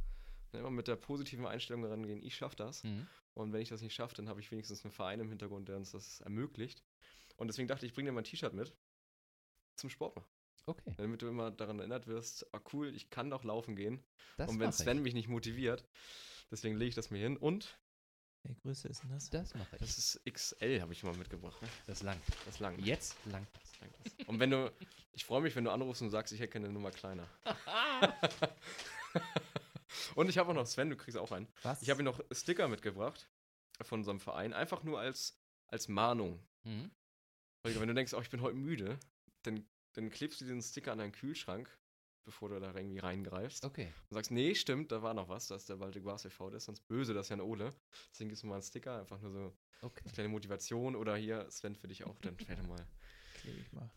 Ne, 0.53 0.61
Immer 0.61 0.71
mit 0.71 0.89
der 0.89 0.97
positiven 0.97 1.47
Einstellung 1.47 1.85
rangehen, 1.85 2.23
ich 2.23 2.35
schaffe 2.35 2.57
das. 2.57 2.83
Mhm. 2.85 3.07
Und 3.35 3.53
wenn 3.53 3.61
ich 3.61 3.69
das 3.69 3.83
nicht 3.83 3.95
schaffe, 3.95 4.15
dann 4.17 4.29
habe 4.29 4.41
ich 4.41 4.51
wenigstens 4.51 4.85
einen 4.85 4.93
Verein 4.93 5.21
im 5.21 5.29
Hintergrund, 5.29 5.69
der 5.69 5.77
uns 5.77 5.93
das 5.93 6.21
ermöglicht. 6.23 6.83
Und 7.37 7.49
deswegen 7.49 7.69
dachte 7.69 7.85
ich, 7.85 7.91
ich 7.91 7.95
bringe 7.95 8.09
dir 8.11 8.15
mein 8.15 8.25
T-Shirt 8.25 8.55
mit 8.55 8.75
zum 9.77 9.91
Sport 9.91 10.17
machen. 10.17 10.29
Okay. 10.67 10.95
Damit 10.97 11.23
du 11.23 11.29
immer 11.29 11.51
daran 11.51 11.79
erinnert 11.79 12.09
wirst, 12.09 12.53
ah 12.53 12.61
cool, 12.73 12.95
ich 12.95 13.09
kann 13.09 13.31
doch 13.31 13.45
laufen 13.45 13.77
gehen. 13.77 14.03
Das 14.37 14.51
und 14.51 14.59
wenn 14.59 14.73
Sven 14.73 14.99
ich. 14.99 15.05
mich 15.05 15.15
nicht 15.15 15.29
motiviert, 15.29 15.87
deswegen 16.51 16.77
lege 16.77 16.89
ich 16.89 16.95
das 16.95 17.11
mir 17.11 17.19
hin. 17.19 17.37
Und 17.37 17.79
Hey, 18.47 18.55
Grüße 18.63 18.87
ist 18.87 19.03
denn 19.03 19.11
das? 19.11 19.29
Das 19.31 19.55
mache 19.55 19.75
ich. 19.75 19.81
das 19.81 19.99
ist 19.99 20.21
XL, 20.25 20.81
habe 20.81 20.93
ich 20.93 21.03
mal 21.03 21.17
mitgebracht. 21.17 21.61
Ne? 21.61 21.69
Das 21.87 22.03
lang. 22.03 22.21
Das 22.45 22.55
ist 22.55 22.61
lang. 22.61 22.79
Jetzt 22.79 23.17
lang. 23.27 23.45
Das 23.55 23.81
langt 23.81 23.95
das. 24.05 24.29
Und 24.29 24.39
wenn 24.39 24.51
du, 24.51 24.73
ich 25.13 25.25
freue 25.25 25.41
mich, 25.41 25.57
wenn 25.57 25.65
du 25.65 25.73
anrufst 25.73 26.03
und 26.03 26.11
sagst, 26.11 26.33
ich 26.33 26.39
hätte 26.39 26.59
eine 26.59 26.69
Nummer 26.69 26.93
kleiner. 26.93 27.29
und 30.15 30.29
ich 30.29 30.39
habe 30.39 30.51
auch 30.51 30.55
noch, 30.55 30.67
Sven, 30.67 30.91
du 30.91 30.97
kriegst 30.97 31.19
auch 31.19 31.33
einen. 31.33 31.49
Was? 31.63 31.83
Ich 31.83 31.91
habe 31.91 32.05
noch 32.05 32.21
Sticker 32.31 32.69
mitgebracht 32.69 33.29
von 33.83 34.01
unserem 34.01 34.21
Verein, 34.21 34.53
einfach 34.53 34.85
nur 34.85 35.01
als, 35.01 35.37
als 35.67 35.89
Mahnung. 35.89 36.41
Mhm. 36.63 36.91
Wenn 37.65 37.89
du 37.89 37.95
denkst, 37.95 38.15
oh, 38.15 38.21
ich 38.21 38.31
bin 38.31 38.43
heute 38.43 38.57
müde, 38.57 38.97
dann, 39.43 39.67
dann 39.97 40.11
klebst 40.11 40.41
du 40.41 40.45
diesen 40.45 40.63
Sticker 40.63 40.93
an 40.93 40.99
deinen 40.99 41.13
Kühlschrank, 41.13 41.69
bevor 42.25 42.49
du 42.49 42.61
da 42.61 42.75
irgendwie 42.75 42.99
reingreifst. 42.99 43.65
Okay. 43.65 43.93
Und 44.11 44.15
sagst, 44.15 44.31
nee, 44.31 44.55
stimmt, 44.55 44.93
da 44.93 45.03
war 45.03 45.15
noch 45.15 45.29
was, 45.29 45.47
da 45.49 45.57
ist 45.57 45.69
der 45.69 45.77
Baltic 45.77 46.05
Bars 46.05 46.25
e.V., 46.25 46.51
ist 46.51 46.65
sonst 46.67 46.87
böse, 46.87 47.15
das 47.15 47.27
ist 47.27 47.31
Jan 47.31 47.41
Ole. 47.41 47.71
Deswegen 48.13 48.29
gibst 48.29 48.43
du 48.43 48.47
mal 48.49 48.55
einen 48.55 48.63
Sticker, 48.63 48.99
einfach 49.01 49.21
nur 49.21 49.31
so 49.33 49.59
Okay. 49.83 50.03
eine 50.05 50.13
kleine 50.13 50.29
Motivation 50.29 50.97
oder 50.97 51.17
hier, 51.17 51.51
Sven, 51.51 51.77
für 51.77 51.89
dich 51.89 52.05
auch, 52.05 52.19
dann 52.19 52.39
später 52.39 52.63
mal. 52.63 52.87
Klebe 53.35 53.61
ich 53.61 53.73
mal. 53.73 53.91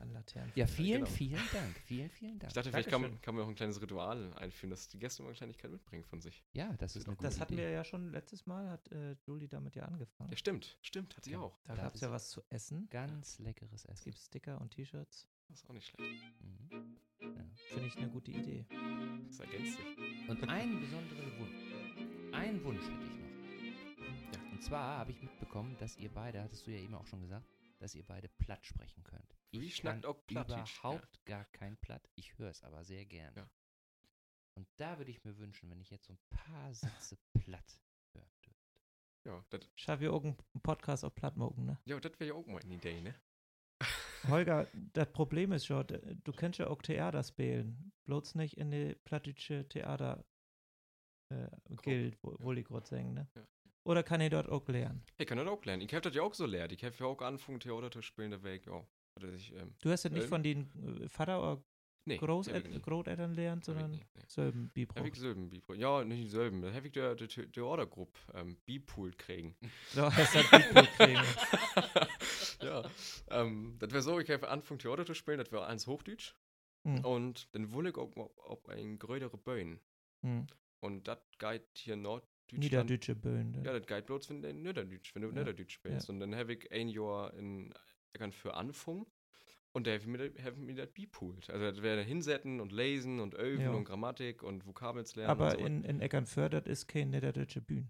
Ja. 0.00 0.06
An 0.06 0.12
Laternen. 0.12 0.52
Ja, 0.54 0.66
vielen, 0.66 1.04
genau. 1.04 1.10
vielen 1.10 1.40
Dank. 1.52 1.76
Vielen, 1.84 2.10
vielen 2.10 2.38
Dank. 2.38 2.50
Ich 2.50 2.54
dachte, 2.54 2.70
vielleicht 2.70 2.88
kann, 2.88 3.20
kann 3.20 3.34
man 3.34 3.44
auch 3.44 3.48
ein 3.48 3.54
kleines 3.54 3.80
Ritual 3.82 4.32
einführen, 4.34 4.70
dass 4.70 4.88
die 4.88 4.98
Gäste 4.98 5.22
immer 5.22 5.28
eine 5.30 5.36
Kleinigkeit 5.36 5.70
mitbringen 5.70 6.04
von 6.04 6.20
sich. 6.20 6.42
ja, 6.52 6.72
das 6.78 6.96
ist 6.96 7.06
eine 7.06 7.16
gute 7.16 7.26
Das 7.28 7.38
hatten 7.40 7.52
Idee. 7.54 7.62
wir 7.64 7.70
ja 7.70 7.84
schon 7.84 8.10
letztes 8.10 8.46
Mal, 8.46 8.70
hat 8.70 8.90
äh, 8.92 9.14
Julie 9.26 9.48
damit 9.48 9.74
ja 9.76 9.84
angefangen. 9.84 10.30
Ja, 10.30 10.36
stimmt, 10.36 10.78
stimmt, 10.80 11.16
hat 11.16 11.24
sie 11.24 11.32
Ja. 11.32 11.40
auch. 11.40 11.58
Da 11.64 11.74
Da 11.74 11.82
gab 11.82 11.94
es 11.94 12.00
ja 12.00 12.10
was 12.10 12.30
zu 12.30 12.42
essen. 12.48 12.88
Ganz 12.90 13.38
leckeres 13.38 13.84
Es 13.84 13.90
Essen. 13.90 14.04
gibt 14.04 14.18
Sticker 14.18 14.60
und 14.60 14.70
T-Shirts. 14.72 15.28
Das 15.48 15.58
ist 15.62 15.68
auch 15.68 15.74
nicht 15.74 15.88
schlecht. 15.88 16.24
Mhm. 16.40 16.96
Finde 17.68 17.86
ich 17.86 17.96
eine 17.98 18.08
gute 18.08 18.30
Idee. 18.30 18.64
Das 19.26 19.40
ergänzt 19.40 19.76
sich. 19.76 20.28
Und 20.28 20.48
einen 20.48 20.80
besonderen 20.80 21.38
Wunsch. 21.38 22.32
Einen 22.34 22.64
Wunsch 22.64 22.82
hätte 22.84 23.04
ich 23.04 23.10
noch. 23.10 24.32
Ja. 24.32 24.52
Und 24.52 24.62
zwar 24.62 24.98
habe 24.98 25.10
ich 25.10 25.20
mitbekommen, 25.22 25.76
dass 25.78 25.96
ihr 25.98 26.08
beide, 26.10 26.42
hattest 26.42 26.66
du 26.66 26.70
ja 26.70 26.78
eben 26.78 26.94
auch 26.94 27.06
schon 27.06 27.20
gesagt, 27.20 27.46
dass 27.80 27.94
ihr 27.94 28.04
beide 28.04 28.28
platt 28.28 28.64
sprechen 28.66 29.02
könnt. 29.02 29.34
Wie 29.52 29.66
Ich 29.66 29.76
schnackt 29.76 30.02
kann 30.02 30.10
auch 30.10 30.26
Plattdeutsch, 30.26 30.76
ja. 30.82 30.90
überhaupt 30.90 31.24
gar 31.24 31.44
kein 31.46 31.76
Platt. 31.78 32.08
Ich 32.14 32.36
höre 32.38 32.50
es 32.50 32.62
aber 32.62 32.84
sehr 32.84 33.06
gern. 33.06 33.34
Ja. 33.34 33.50
Und 34.56 34.68
da 34.76 34.98
würde 34.98 35.10
ich 35.10 35.24
mir 35.24 35.36
wünschen, 35.38 35.70
wenn 35.70 35.80
ich 35.80 35.90
jetzt 35.90 36.06
so 36.06 36.12
ein 36.12 36.18
paar 36.28 36.74
Sätze 36.74 37.16
platt 37.38 37.80
hören 38.14 38.30
dürfte. 38.44 38.70
Ja, 39.26 39.44
das 39.50 39.68
Schau 39.76 40.00
wir 40.00 40.12
auch 40.12 40.24
einen 40.24 40.36
Podcast 40.62 41.04
auf 41.04 41.14
Plattmogen, 41.14 41.64
ne? 41.64 41.78
ja, 41.84 41.98
das 41.98 42.18
wäre 42.20 42.30
ja 42.30 42.34
auch 42.34 42.46
mal 42.46 42.60
eine 42.62 42.74
Idee, 42.74 43.00
ne? 43.00 43.14
Holger, 44.28 44.66
das 44.74 45.10
Problem 45.12 45.52
ist 45.52 45.66
schon, 45.66 45.86
du 45.86 46.32
kannst 46.32 46.58
ja 46.58 46.66
auch 46.66 46.82
Theater 46.82 47.22
spielen. 47.22 47.92
Bloß 48.04 48.34
nicht 48.34 48.58
in 48.58 48.70
die 48.70 48.94
plattische 49.04 49.66
Theater 49.68 50.24
äh, 51.30 51.48
gilt, 51.82 52.22
wo, 52.22 52.36
wo 52.38 52.52
die 52.52 52.64
gerade 52.64 52.86
singen, 52.86 53.14
ne? 53.14 53.28
Ja. 53.34 53.46
Oder 53.84 54.02
kann 54.02 54.20
ich 54.20 54.30
dort 54.30 54.48
auch 54.48 54.66
lernen? 54.68 55.02
Ich 55.18 55.26
kann 55.26 55.38
das 55.38 55.46
auch 55.46 55.64
lernen. 55.64 55.82
Ich 55.82 55.92
habe 55.92 56.02
das 56.02 56.14
ja 56.14 56.22
auch 56.22 56.34
so 56.34 56.46
lernt. 56.46 56.72
Ich 56.72 56.84
habe 56.84 56.94
ja 56.98 57.06
auch 57.06 57.20
angefangen, 57.22 57.60
Theater 57.60 57.90
zu 57.90 58.02
spielen, 58.02 58.30
wäre 58.42 58.56
ich 58.56 58.68
auch. 58.68 58.86
Ich, 59.36 59.54
ähm, 59.54 59.74
Du 59.80 59.90
hast 59.90 60.04
ja 60.04 60.10
nicht 60.10 60.24
Ähm, 60.24 60.28
von 60.28 60.42
den 60.42 61.02
äh, 61.02 61.08
Vater 61.08 61.40
oder 61.40 61.62
nee. 62.04 62.16
Großeltern 62.16 63.34
lernt, 63.34 63.64
sondern 63.64 63.90
nie, 63.90 64.04
nee. 64.14 64.22
selben 64.28 64.66
Hab 64.66 64.74
Bibro. 64.74 65.14
selben 65.14 65.50
Bipol. 65.50 65.78
Ja, 65.78 66.04
nicht 66.04 66.30
selben. 66.30 66.62
Da 66.62 66.72
habe 66.72 66.86
ich 66.86 66.92
der, 66.92 67.14
der, 67.14 67.26
der 67.26 67.64
Ordergruppe 67.64 68.18
ähm, 68.34 68.56
Bipool 68.64 69.12
kriegen. 69.14 69.56
So 69.90 70.10
heißt 70.10 70.34
das 70.34 70.50
Bibro 70.50 70.82
kriegen. 70.96 71.22
ja, 72.62 72.82
ähm, 73.30 73.76
das 73.78 73.90
wäre 73.90 74.02
so, 74.02 74.18
ich 74.20 74.30
habe 74.30 74.48
angefangen, 74.48 74.78
Theater 74.78 75.04
zu 75.04 75.14
spielen, 75.14 75.38
das 75.38 75.52
wäre 75.52 75.66
eins 75.66 75.86
Hochdeutsch. 75.86 76.34
Hm. 76.86 77.04
Und 77.04 77.54
dann 77.54 77.72
wohne 77.72 77.90
ich 77.90 77.96
auch 77.96 78.14
auf 78.16 78.68
ein 78.68 78.98
größere 78.98 79.36
Böen. 79.36 79.80
Hm. 80.24 80.46
Und 80.82 81.08
das 81.08 81.18
geht 81.38 81.66
hier 81.74 81.96
Norddeutschland. 81.96 82.30
Niederdeutsche 82.52 83.14
Böen. 83.14 83.50
ne? 83.52 83.62
Ja, 83.64 83.78
das 83.78 83.86
geht 83.86 84.06
bloß, 84.06 84.30
wenn 84.30 84.42
du 84.42 84.52
Niederdeutsch, 84.52 85.14
wenn 85.14 85.22
du 85.22 85.28
Ja, 85.28 85.34
Niederdeutsch 85.34 85.72
spielst. 85.72 86.08
Und 86.10 86.20
dann 86.20 86.34
habe 86.34 86.54
ich 86.54 86.70
ein 86.72 86.88
Jahr 86.88 87.32
in 87.34 87.72
Eckern 88.12 88.32
für 88.32 88.54
anfangen. 88.54 89.06
Und 89.72 89.86
mir, 89.86 90.18
das- 90.30 90.42
hat 90.44 90.56
mir 90.56 90.74
das 90.74 90.90
bepoolt. 90.92 91.48
Also 91.48 91.64
das 91.64 91.80
wäre 91.80 92.02
hinsetzen 92.02 92.60
und 92.60 92.72
lesen 92.72 93.20
und 93.20 93.34
öfen 93.36 93.62
Ja. 93.66 93.70
und 93.70 93.84
Grammatik 93.84 94.42
und 94.42 94.66
Vokabels 94.66 95.14
lernen. 95.14 95.30
Aber 95.30 95.52
und 95.52 95.60
so. 95.60 95.66
in, 95.66 95.84
in 95.84 96.00
Eckernförde 96.00 96.60
das 96.62 96.70
ist 96.80 96.86
kein 96.88 97.10
niederdeutsche 97.10 97.60
Bühne. 97.60 97.88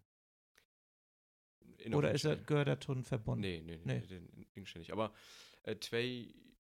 Oder 1.94 2.12
ist 2.12 2.24
er 2.26 2.78
tun 2.78 3.04
verbunden? 3.04 3.40
Nee, 3.40 3.62
nee, 3.64 3.80
Nee. 3.84 4.00
nee, 4.00 4.06
den 4.06 4.46
inständig. 4.54 4.92
Aber 4.92 5.14
äh, 5.62 5.76
zwei, 5.80 6.26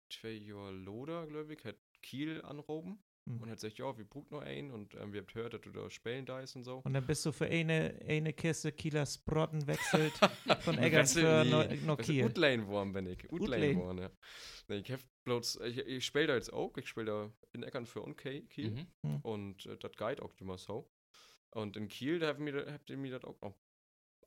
zwei 0.09 0.31
Jahre 0.31 0.71
Loder, 0.73 1.27
glaube 1.27 1.55
ich, 1.55 1.65
hat 1.65 1.77
Kiel 2.03 2.41
anroben 2.43 3.03
Hm. 3.29 3.41
und 3.41 3.49
hat 3.51 3.57
gesagt, 3.57 3.79
ja, 3.79 3.97
wir 3.97 4.05
brauchen 4.05 4.27
noch 4.31 4.41
einen 4.43 4.71
und 4.73 4.95
ähm, 4.97 5.13
wir 5.13 5.21
habt 5.21 5.33
gehört, 5.33 5.55
dass 5.55 5.61
du 5.61 5.71
da 5.71 5.89
spielen 5.91 6.27
da 6.27 6.41
ist 6.41 6.57
und 6.57 6.65
so. 6.65 6.79
Und 6.85 6.93
dann 6.93 7.07
bist 7.07 7.25
du 7.25 7.31
für 7.33 7.47
eine, 7.47 7.95
eine 8.09 8.33
Kiste 8.33 8.73
Kieler 8.73 9.07
Sprotten 9.07 9.65
wechselt 9.67 10.13
von 10.63 10.77
Eckernförde 10.79 11.51
wechseln 11.51 11.87
nach 11.87 11.99
nie. 11.99 12.05
Kiel. 12.05 12.25
Utlane-Wurm 12.27 12.93
bin 12.93 13.07
ich. 13.07 13.31
Utlane. 13.33 13.69
Utlane-Wurm, 13.71 13.99
ja. 13.99 14.11
Nee, 14.69 14.77
ich 14.79 14.91
hab 14.91 15.01
bloß, 15.25 15.61
ich, 15.67 15.79
ich 15.79 16.05
spiele 16.05 16.27
da 16.29 16.35
jetzt 16.35 16.53
auch, 16.53 16.77
ich 16.77 16.89
spiele 16.89 17.07
da 17.07 17.33
in 17.53 17.63
Eckern 17.63 17.87
für 17.87 18.03
und 18.03 18.17
Kiel 18.17 18.87
Mhm. 19.03 19.17
und 19.23 19.67
äh, 19.67 19.77
das 19.79 19.93
geht 19.93 20.21
auch 20.21 20.35
immer 20.39 20.59
so. 20.59 20.91
Und 21.51 21.77
in 21.77 21.87
Kiel, 21.89 22.19
da 22.19 22.29
habt 22.29 22.41
ihr 22.91 22.97
mir, 22.97 23.11
das 23.13 23.25
auch 23.25 23.41
noch 23.41 23.55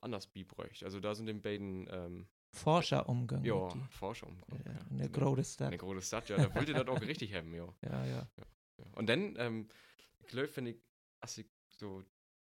anders 0.01 0.27
bibräucht. 0.27 0.83
Also 0.83 0.99
da 0.99 1.15
sind 1.15 1.25
den 1.25 1.41
beiden, 1.41 1.87
ähm, 1.91 2.27
Forscherumgang. 2.53 3.43
ja, 3.43 3.65
mit 3.65 3.73
die. 3.73 3.81
Forscher 3.89 4.27
umgekommen. 4.27 4.63
Ja, 4.65 4.71
ja. 4.73 4.79
eine 4.89 5.09
große 5.09 5.43
Stadt. 5.43 5.67
Eine 5.67 5.77
große 5.77 6.01
Stadt, 6.01 6.29
ja, 6.29 6.37
da 6.37 6.55
wollt 6.55 6.69
ihr 6.69 6.75
das 6.75 6.87
auch 6.87 7.01
richtig 7.01 7.33
haben, 7.33 7.53
ja. 7.53 7.67
Ja, 7.81 8.05
ja. 8.05 8.29
Ja. 8.37 8.43
Und 8.93 9.07
dann, 9.07 9.35
ähm, 9.37 9.67
ich 10.19 10.27
glaube, 10.27 10.55
wenn 10.55 10.67
ich, 10.67 10.77
als 11.21 11.37
ich 11.37 11.47
so 11.69 12.03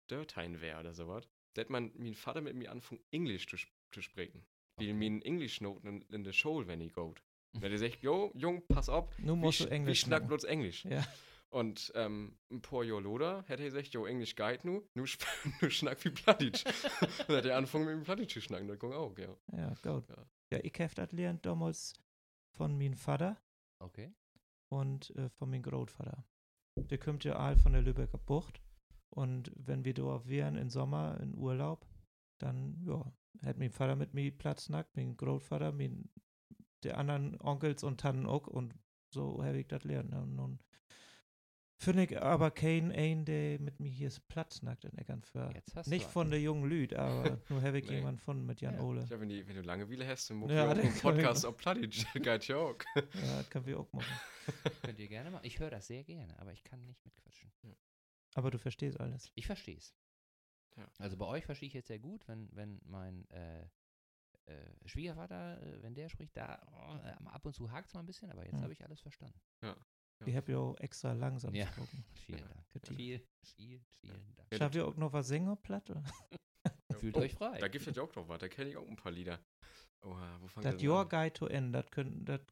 Dörtein 0.07 0.61
wäre 0.61 0.79
oder 0.79 0.93
sowas, 0.93 1.27
da 1.53 1.61
hätte 1.61 1.71
man 1.71 1.91
mein 1.95 2.13
Vater 2.15 2.41
mit 2.41 2.55
mir 2.55 2.71
anfangen, 2.71 3.01
Englisch 3.11 3.47
zu, 3.47 3.57
zu 3.91 4.01
sprechen. 4.01 4.45
Wie 4.79 4.85
Okay. 4.89 4.93
mein 4.93 5.21
Englisch-Noten 5.21 5.87
in, 5.87 6.01
in 6.13 6.23
der 6.23 6.33
Schule, 6.33 6.67
wenn 6.67 6.81
ich 6.81 6.93
geht. 6.93 7.23
Wenn 7.53 7.71
er 7.71 7.77
sagt, 7.79 8.03
jo, 8.03 8.31
Jung, 8.35 8.61
pass 8.67 8.89
auf, 8.89 9.09
Nun 9.17 9.39
wie, 9.39 9.45
musst 9.45 9.61
du 9.61 9.63
sch- 9.63 9.67
wie 9.69 9.73
Englisch 9.73 9.99
schnack 10.01 10.21
machen. 10.23 10.27
bloß 10.29 10.43
Englisch. 10.43 10.85
Ja. 10.85 11.05
Und 11.49 11.91
ähm, 11.95 12.37
ein 12.51 12.61
paar 12.61 12.83
Jahre 12.83 13.01
loder 13.01 13.43
hätte 13.47 13.63
er 13.63 13.69
gesagt, 13.69 13.87
jo, 13.93 14.05
Englisch 14.05 14.35
geht 14.35 14.65
nu, 14.65 14.83
nu, 14.93 15.03
sp- 15.09 15.25
nu 15.61 15.69
schnack 15.71 16.03
wie 16.05 16.09
Plattdeutsch. 16.11 16.63
dann 17.27 17.37
hat 17.37 17.45
er 17.45 17.57
angefangen 17.57 17.85
mit 17.85 17.95
dem 17.95 18.03
Plattdeutsch 18.03 18.33
zu 18.33 18.41
schnacken, 18.41 18.67
das 18.67 18.77
ging 18.79 18.91
auch, 18.93 19.17
ja. 19.17 19.35
Ja, 19.53 19.73
gut. 19.81 20.07
Ja. 20.09 20.25
Ja, 20.51 20.59
ich 20.61 20.73
habe 20.79 20.93
das 20.93 21.09
gelernt 21.09 21.45
damals 21.45 21.93
von 22.51 22.77
meinem 22.77 22.93
Vater 22.95 23.41
Okay. 23.79 24.11
Und 24.69 25.15
äh, 25.15 25.29
von 25.29 25.49
meinem 25.49 25.63
Großvater. 25.63 26.25
Der 26.75 26.97
kommt 26.97 27.23
ja 27.23 27.35
all 27.35 27.57
von 27.57 27.73
der 27.73 27.81
Lübecker 27.81 28.17
Bucht. 28.17 28.61
Und 29.09 29.51
wenn 29.55 29.85
wir 29.85 29.93
dort 29.93 30.27
wären 30.27 30.57
im 30.57 30.69
Sommer 30.69 31.19
in 31.21 31.35
Urlaub, 31.35 31.87
dann, 32.39 32.79
ja, 32.85 33.11
hat 33.45 33.57
mein 33.57 33.71
Vater 33.71 33.95
mit 33.95 34.13
mir 34.13 34.31
Platz 34.31 34.69
nackt, 34.69 34.95
mein 34.95 35.17
Großvater, 35.17 35.71
mein, 35.71 36.09
der 36.83 36.97
anderen 36.97 37.39
Onkels 37.41 37.83
und 37.83 37.99
Tannen 37.99 38.25
auch. 38.25 38.47
Und 38.47 38.75
so 39.09 39.43
habe 39.43 39.59
ich 39.59 39.67
das 39.67 39.83
lernen. 39.83 40.13
Und 40.13 40.35
nun 40.35 40.59
finde 41.77 42.03
ich 42.03 42.21
aber 42.21 42.51
keinen 42.51 42.91
ein, 42.91 43.25
der 43.25 43.59
mit 43.59 43.79
mir 43.79 43.89
hier 43.89 44.07
ist 44.07 44.27
Platz 44.27 44.61
nackt 44.61 44.85
in 44.85 44.97
Eckernförde. 44.97 45.55
Jetzt 45.55 45.75
hast 45.75 45.87
Nicht 45.87 46.05
du 46.07 46.09
von 46.11 46.29
der 46.29 46.39
jungen 46.41 46.69
Lüd, 46.69 46.93
aber 46.93 47.37
nur 47.49 47.61
habe 47.61 47.79
ich 47.79 47.87
Nee. 47.87 47.95
jemanden 47.97 48.19
von 48.19 48.45
mit 48.45 48.61
Jan 48.61 48.75
Ja. 48.75 48.81
Ole. 48.81 49.05
Ja, 49.09 49.19
wenn, 49.19 49.29
die, 49.29 49.47
wenn 49.47 49.55
du 49.55 49.61
Langeweile 49.61 50.07
hast, 50.07 50.29
dann 50.29 50.37
musst 50.37 50.53
Ja, 50.53 50.65
du 50.65 50.71
einen 50.81 50.81
kann 50.81 50.95
ich 50.95 51.01
Podcast 51.01 51.45
auf 51.45 51.57
geht 51.57 52.47
ja 52.47 52.57
auch. 52.57 52.77
Ja, 52.95 53.01
das 53.37 53.49
können 53.49 53.65
wir 53.65 53.79
auch 53.79 53.91
machen. 53.93 54.19
Könnt 54.83 54.99
ihr 54.99 55.07
gerne 55.07 55.31
machen. 55.31 55.45
Ich 55.45 55.59
höre 55.59 55.69
das 55.69 55.87
sehr 55.87 56.03
gerne, 56.03 56.37
aber 56.39 56.51
ich 56.53 56.63
kann 56.63 56.85
nicht 56.85 57.03
mitquatschen. 57.05 57.51
Aber 58.35 58.51
du 58.51 58.59
verstehst 58.59 58.99
alles. 58.99 59.31
Ich 59.35 59.45
verstehe 59.47 59.77
es. 59.77 59.95
Ja. 60.75 60.87
Also 60.99 61.17
bei 61.17 61.25
euch 61.25 61.45
verstehe 61.45 61.67
ich 61.67 61.73
jetzt 61.73 61.87
sehr 61.87 61.99
gut, 61.99 62.27
wenn, 62.27 62.49
wenn 62.55 62.79
mein 62.85 63.27
äh, 63.31 63.63
äh, 64.45 64.65
Schwiegervater, 64.85 65.61
äh, 65.61 65.81
wenn 65.81 65.95
der 65.95 66.07
spricht, 66.09 66.37
da 66.37 66.61
oh, 66.71 67.27
ab 67.29 67.45
und 67.45 67.53
zu 67.53 67.71
hakt 67.71 67.87
es 67.87 67.93
mal 67.93 68.01
ein 68.01 68.05
bisschen, 68.05 68.31
aber 68.31 68.43
jetzt 68.45 68.53
Hm. 68.57 68.61
habe 68.63 68.73
ich 68.73 68.83
alles 68.83 69.01
verstanden. 69.01 69.39
Ich 70.25 70.35
habe 70.35 70.51
ja 70.51 70.57
auch 70.57 70.77
extra 70.79 71.13
langsam 71.13 71.53
Ja. 71.53 71.65
gesprochen. 71.65 72.03
Vielen 72.25 72.39
Ja. 72.41 72.47
Dank. 72.47 72.69
Getieft. 72.71 72.97
Viel, 72.97 73.21
viel, 73.43 73.81
vielen 74.01 74.35
Dank. 74.35 74.51
Ja, 74.51 74.57
Schafft 74.57 74.75
ihr 74.75 74.87
auch 74.87 74.95
noch 74.97 75.13
was 75.13 75.27
Sänger 75.27 75.55
platt? 75.55 75.89
oder? 75.89 76.03
Fühlt 76.99 77.15
Oh, 77.15 77.19
euch 77.19 77.33
frei. 77.33 77.59
Da 77.59 77.67
gibt 77.67 77.87
es 77.87 77.95
ja 77.95 78.01
auch 78.03 78.15
noch 78.15 78.27
was, 78.27 78.39
da 78.39 78.47
kenne 78.47 78.69
ich 78.71 78.77
auch 78.77 78.87
ein 78.87 78.95
paar 78.95 79.11
Lieder. 79.11 79.39
Oha, 80.01 80.37
wo 80.41 80.47
fangen 80.47 80.63
Das 80.71 80.81
Your 80.83 81.07
Guide 81.07 81.33
to 81.33 81.47
N, 81.47 81.71
das 81.71 81.85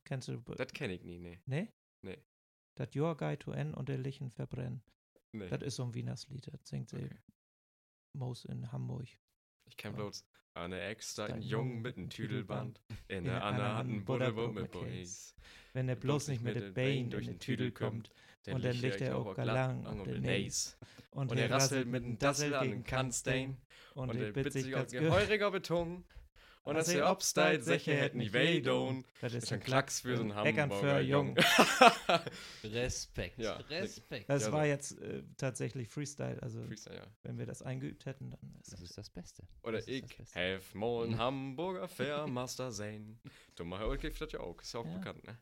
kennst 0.04 0.28
du. 0.28 0.38
Das 0.38 0.72
kenne 0.74 0.94
ich 0.94 1.04
nie, 1.04 1.20
nee. 1.20 1.40
Ne? 1.46 1.72
Nee. 2.04 2.18
Das 2.76 2.96
Your 2.96 3.16
Guide 3.18 3.40
to 3.40 3.52
N 3.52 3.74
und 3.74 3.90
der 3.90 3.98
Lichen 3.98 4.30
verbrennen. 4.30 4.84
nee. 5.32 5.48
Das 5.50 5.62
ist 5.62 5.76
so 5.78 5.84
ein 5.84 5.94
Wienerslied, 5.94 6.48
das 6.48 6.60
singt 6.68 6.90
sie 6.90 6.98
Okay. 7.06 7.20
Moos 8.14 8.46
in 8.46 8.72
Hamburg. 8.72 9.08
Ich 9.66 9.78
kenne 9.78 9.96
bloß 9.96 10.26
eine 10.54 10.80
extra 10.82 11.26
Ein 11.26 11.42
Jung 11.42 11.82
mit 11.82 11.98
einem 11.98 12.10
Tüdelband, 12.10 12.80
in 13.08 13.26
der 13.26 13.34
der 13.36 13.44
anderen 13.44 13.68
Hand 13.74 13.90
ein 13.90 13.96
Hand 13.96 14.06
Butterbrot 14.06 14.54
mit 14.54 14.72
Boys. 14.72 15.36
Wenn 15.74 15.90
er 15.90 15.96
bloß 15.96 16.30
nicht 16.30 16.42
mit 16.44 16.56
der 16.56 16.72
Bein 16.72 17.10
durch 17.10 17.26
den 17.26 17.40
Tüdel 17.40 17.72
kommt 17.72 18.10
und 18.48 18.64
dann 18.64 18.76
liegt 18.78 19.02
er 19.02 19.18
auch 19.18 19.36
galant 19.36 19.86
auf 19.86 20.04
den 20.04 20.22
Nace. 20.22 20.78
und, 21.12 21.32
Und 21.32 21.38
er 21.38 21.50
rasselt 21.52 21.88
mit 21.88 22.04
dem 22.04 22.18
Dassel 22.18 22.54
an 22.54 22.70
den 22.70 22.84
Kanstein 22.86 23.58
und, 23.96 24.10
und 24.12 24.16
er 24.18 24.32
bittet 24.32 24.54
bittet 24.54 24.54
sich 24.54 24.72
ge- 24.92 25.02
geheuriger 25.02 25.52
Beton. 25.52 26.06
Und 26.66 26.76
als 26.78 26.90
ob's 26.90 27.02
obsteit, 27.04 27.64
sicher 27.64 27.94
hätten 27.94 28.20
die 28.20 28.34
Weidon. 28.34 29.06
Das 29.22 29.34
Ist 29.34 29.54
ein 29.54 29.60
Klacks 29.60 30.00
für 30.02 30.18
so 30.18 30.24
einen 30.24 30.32
Eckern 30.32 30.70
für 30.72 30.76
Hamburger 30.78 31.00
Jung. 31.00 31.38
Respekt. 32.64 33.38
Ja. 33.38 33.54
Respekt. 33.70 34.28
Das 34.30 34.46
Ja, 34.48 34.52
war 34.52 34.66
jetzt 34.66 35.00
äh, 35.00 35.24
tatsächlich 35.38 35.88
Freestyle. 35.90 36.42
Also, 36.42 36.64
Freestyle, 36.66 36.98
ja. 36.98 37.08
wenn 37.24 37.38
wir 37.38 37.46
das 37.46 37.62
eingeübt 37.62 38.06
hätten, 38.08 38.32
dann 38.32 38.56
ist 38.60 38.74
Das 38.74 38.80
das. 38.80 38.90
ist 38.90 38.98
das 38.98 39.10
Beste. 39.12 39.44
Oder 39.62 39.78
das 39.78 39.88
ich, 39.88 40.06
helf 40.34 40.74
mal 40.74 41.06
ein 41.06 41.18
Hamburger 41.18 41.88
Fair 41.88 42.28
Master 42.28 42.72
sein. 42.72 43.20
Dummer 43.56 43.80
Herr 43.80 43.96
kriegt 43.98 44.20
das 44.20 44.32
ja 44.32 44.40
auch, 44.40 44.60
ist 44.62 44.74
ja 44.74 44.80
auch 44.80 44.86
Ja. 44.86 44.98
bekannt, 44.98 45.24
ne? 45.26 45.38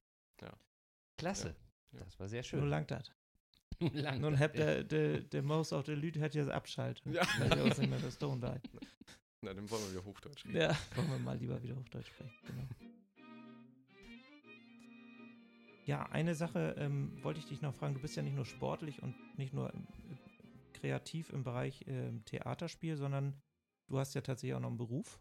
Klasse. 1.18 1.56
Ja. 1.94 2.00
Das 2.00 2.20
war 2.20 2.28
sehr 2.28 2.42
Nur 2.42 2.44
schön. 2.46 2.70
langt 2.70 2.92
das. 2.92 3.12
Lang 3.94 4.20
Nun 4.20 4.40
habt 4.40 4.58
ja. 4.58 4.66
der, 4.66 4.84
der, 4.84 5.20
der 5.22 5.42
Maus 5.42 5.72
auf 5.72 5.86
der 5.86 5.96
Lüd 5.96 6.20
hat 6.20 6.36
jetzt 6.36 6.50
abschalten. 6.50 7.14
Ja. 7.14 7.22
Weil 7.40 7.64
nicht 7.64 7.90
mehr 7.90 8.00
das 8.00 8.18
Ton 8.18 8.42
da. 8.42 8.60
Na, 9.44 9.54
dann 9.54 9.70
wollen 9.70 9.84
wir 9.84 9.92
wieder 9.92 10.06
Hochdeutsch 10.06 10.46
reden. 10.46 10.56
Ja, 10.56 10.70
wollen 10.96 11.12
wir 11.12 11.20
mal 11.20 11.38
lieber 11.38 11.62
wieder 11.62 11.78
auf 11.78 11.90
Deutsch 11.90 12.08
sprechen. 12.08 12.34
Genau. 12.48 12.64
Ja, 15.86 16.06
eine 16.12 16.34
Sache 16.34 16.76
ähm, 16.78 17.22
wollte 17.24 17.42
ich 17.42 17.46
dich 17.48 17.62
noch 17.62 17.76
fragen. 17.76 17.94
Du 17.94 18.00
bist 18.00 18.16
ja 18.16 18.24
nicht 18.24 18.36
nur 18.36 18.46
sportlich 18.46 19.04
und 19.04 19.14
nicht 19.38 19.54
nur 19.54 19.74
ähm, 19.74 19.86
kreativ 20.72 21.30
im 21.32 21.44
Bereich 21.44 21.84
ähm, 21.88 22.24
Theaterspiel, 22.24 22.96
sondern 22.96 23.42
du 23.90 24.00
hast 24.00 24.14
ja 24.14 24.22
tatsächlich 24.22 24.56
auch 24.56 24.62
noch 24.62 24.70
einen 24.70 24.78
Beruf, 24.78 25.20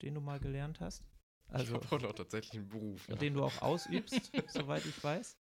den 0.00 0.14
du 0.14 0.22
mal 0.22 0.40
gelernt 0.40 0.80
hast. 0.80 1.04
Also, 1.48 1.76
ich 1.76 1.90
habe 1.90 2.08
auch 2.08 2.14
tatsächlich 2.14 2.58
einen 2.58 2.68
Beruf. 2.68 3.06
Ja. 3.08 3.16
den 3.16 3.34
du 3.34 3.44
auch 3.44 3.60
ausübst, 3.60 4.32
soweit 4.48 4.86
ich 4.86 5.04
weiß. 5.04 5.38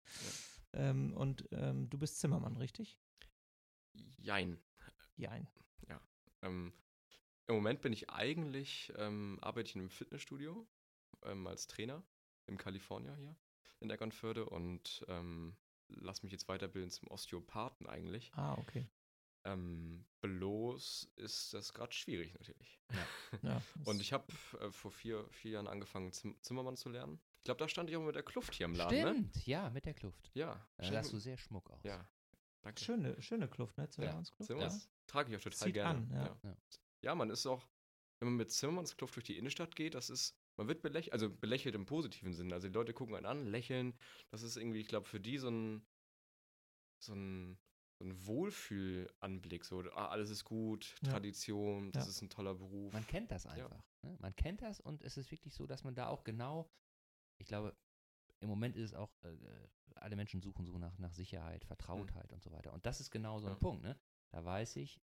Ähm, 0.73 1.13
und 1.13 1.47
ähm, 1.51 1.91
du 1.91 1.99
bist 1.99 2.19
Zimmermann, 2.19 2.57
richtig? 2.57 2.99
Jein. 4.17 4.57
Jein. 5.15 5.47
Ähm, 6.41 6.73
Im 7.47 7.55
Moment 7.55 7.81
bin 7.81 7.93
ich 7.93 8.09
eigentlich, 8.09 8.91
ähm, 8.97 9.37
arbeite 9.41 9.69
ich 9.69 9.75
in 9.75 9.81
einem 9.81 9.89
Fitnessstudio 9.89 10.67
ähm, 11.23 11.45
als 11.47 11.67
Trainer 11.67 12.03
im 12.47 12.57
California 12.57 13.15
hier 13.15 13.35
in 13.79 13.89
Eckernförde 13.89 14.45
und 14.45 15.05
ähm, 15.07 15.55
lass 15.89 16.23
mich 16.23 16.31
jetzt 16.31 16.47
weiterbilden 16.47 16.89
zum 16.89 17.09
Osteopathen 17.09 17.87
eigentlich. 17.87 18.31
Ah, 18.33 18.55
okay. 18.57 18.87
Ähm, 19.43 20.05
bloß 20.21 21.11
ist 21.17 21.53
das 21.53 21.73
gerade 21.73 21.93
schwierig 21.93 22.33
natürlich. 22.33 22.79
Ja, 23.43 23.61
Und 23.85 24.01
ich 24.01 24.11
habe 24.11 24.25
äh, 24.59 24.71
vor 24.71 24.91
vier, 24.91 25.27
vier 25.29 25.51
Jahren 25.51 25.67
angefangen, 25.67 26.11
Zim 26.11 26.35
Zimmermann 26.41 26.77
zu 26.77 26.89
lernen. 26.89 27.19
Ich 27.39 27.43
glaube, 27.43 27.59
da 27.59 27.69
stand 27.69 27.91
ich 27.91 27.95
auch 27.95 28.01
mit 28.01 28.15
der 28.15 28.23
Kluft 28.23 28.55
hier 28.55 28.65
im 28.65 28.73
Laden, 28.73 28.97
ne? 28.97 29.11
Stimmt, 29.11 29.45
ja, 29.45 29.69
mit 29.69 29.85
der 29.85 29.93
Kluft. 29.93 30.31
Ja. 30.33 30.67
Da 30.77 30.83
stand 30.83 31.03
sahst 31.03 31.13
du 31.13 31.19
sehr 31.19 31.37
schmuck 31.37 31.69
aus. 31.69 31.83
Ja. 31.83 32.09
Danke. 32.63 32.83
schöne, 32.83 33.21
schöne 33.21 33.47
Kluft, 33.47 33.77
ne? 33.77 33.87
Zimmermannskluft. 33.87 34.47
Zimmermanns 34.47 34.89
trage 35.05 35.29
ich 35.29 35.37
auch 35.37 35.43
total 35.43 35.67
Zieht 35.67 35.73
gerne. 35.75 35.99
an, 35.99 36.09
ja. 36.11 36.39
ja. 36.41 36.57
Ja. 37.05 37.11
Ja, 37.11 37.15
man 37.15 37.29
ist 37.29 37.45
auch, 37.45 37.67
wenn 38.19 38.29
man 38.29 38.37
mit 38.37 38.51
Zimmermannskluft 38.51 39.15
durch 39.15 39.25
die 39.25 39.37
Innenstadt 39.37 39.75
geht, 39.75 39.93
das 39.93 40.09
ist, 40.09 40.35
man 40.57 40.67
wird 40.67 40.81
belächelt, 40.81 41.13
also 41.13 41.29
belächelt 41.29 41.75
im 41.75 41.85
positiven 41.85 42.33
Sinn. 42.33 42.51
Also 42.51 42.67
die 42.67 42.73
Leute 42.73 42.93
gucken 42.93 43.15
einen 43.15 43.25
an, 43.25 43.45
lächeln. 43.45 43.97
Das 44.31 44.41
ist 44.41 44.57
irgendwie, 44.57 44.79
ich 44.79 44.87
glaube, 44.87 45.05
für 45.05 45.19
die 45.19 45.37
so 45.37 45.49
ein, 45.49 45.85
so 46.99 47.13
ein, 47.13 47.59
so 47.99 48.05
ein 48.05 48.25
Wohlfühlanblick. 48.25 49.65
So, 49.65 49.81
ah, 49.93 50.07
alles 50.07 50.29
ist 50.29 50.43
gut, 50.45 50.95
Ja. 51.03 51.11
Tradition, 51.11 51.91
das 51.91 52.05
Ja. 52.05 52.09
ist 52.09 52.21
ein 52.21 52.29
toller 52.29 52.55
Beruf. 52.55 52.91
Man 52.93 53.05
kennt 53.05 53.29
das 53.31 53.43
Ja. 53.43 53.51
einfach. 53.51 53.83
Ne? 54.01 54.17
Man 54.19 54.35
kennt 54.35 54.61
das 54.61 54.79
und 54.79 55.03
es 55.03 55.17
ist 55.17 55.31
wirklich 55.31 55.53
so, 55.53 55.67
dass 55.67 55.83
man 55.83 55.93
da 55.95 56.07
auch 56.07 56.23
genau, 56.23 56.69
ich 57.39 57.47
glaube, 57.47 57.75
im 58.39 58.49
Moment 58.49 58.75
ist 58.75 58.85
es 58.91 58.93
auch, 58.93 59.11
äh, 59.23 59.67
alle 59.95 60.15
Menschen 60.15 60.41
suchen 60.41 60.65
so 60.65 60.77
nach, 60.77 60.97
nach 60.97 61.13
Sicherheit, 61.13 61.63
Vertrautheit 61.65 62.31
und 62.33 62.41
so 62.43 62.51
weiter. 62.51 62.73
Und 62.73 62.85
das 62.85 62.99
ist 62.99 63.11
genau 63.11 63.39
so 63.39 63.47
ein 63.47 63.53
Ja. 63.53 63.59
Punkt. 63.59 63.83
Ne? 63.83 63.97
Da 64.31 64.43
weiß 64.43 64.75
ich, 64.77 64.99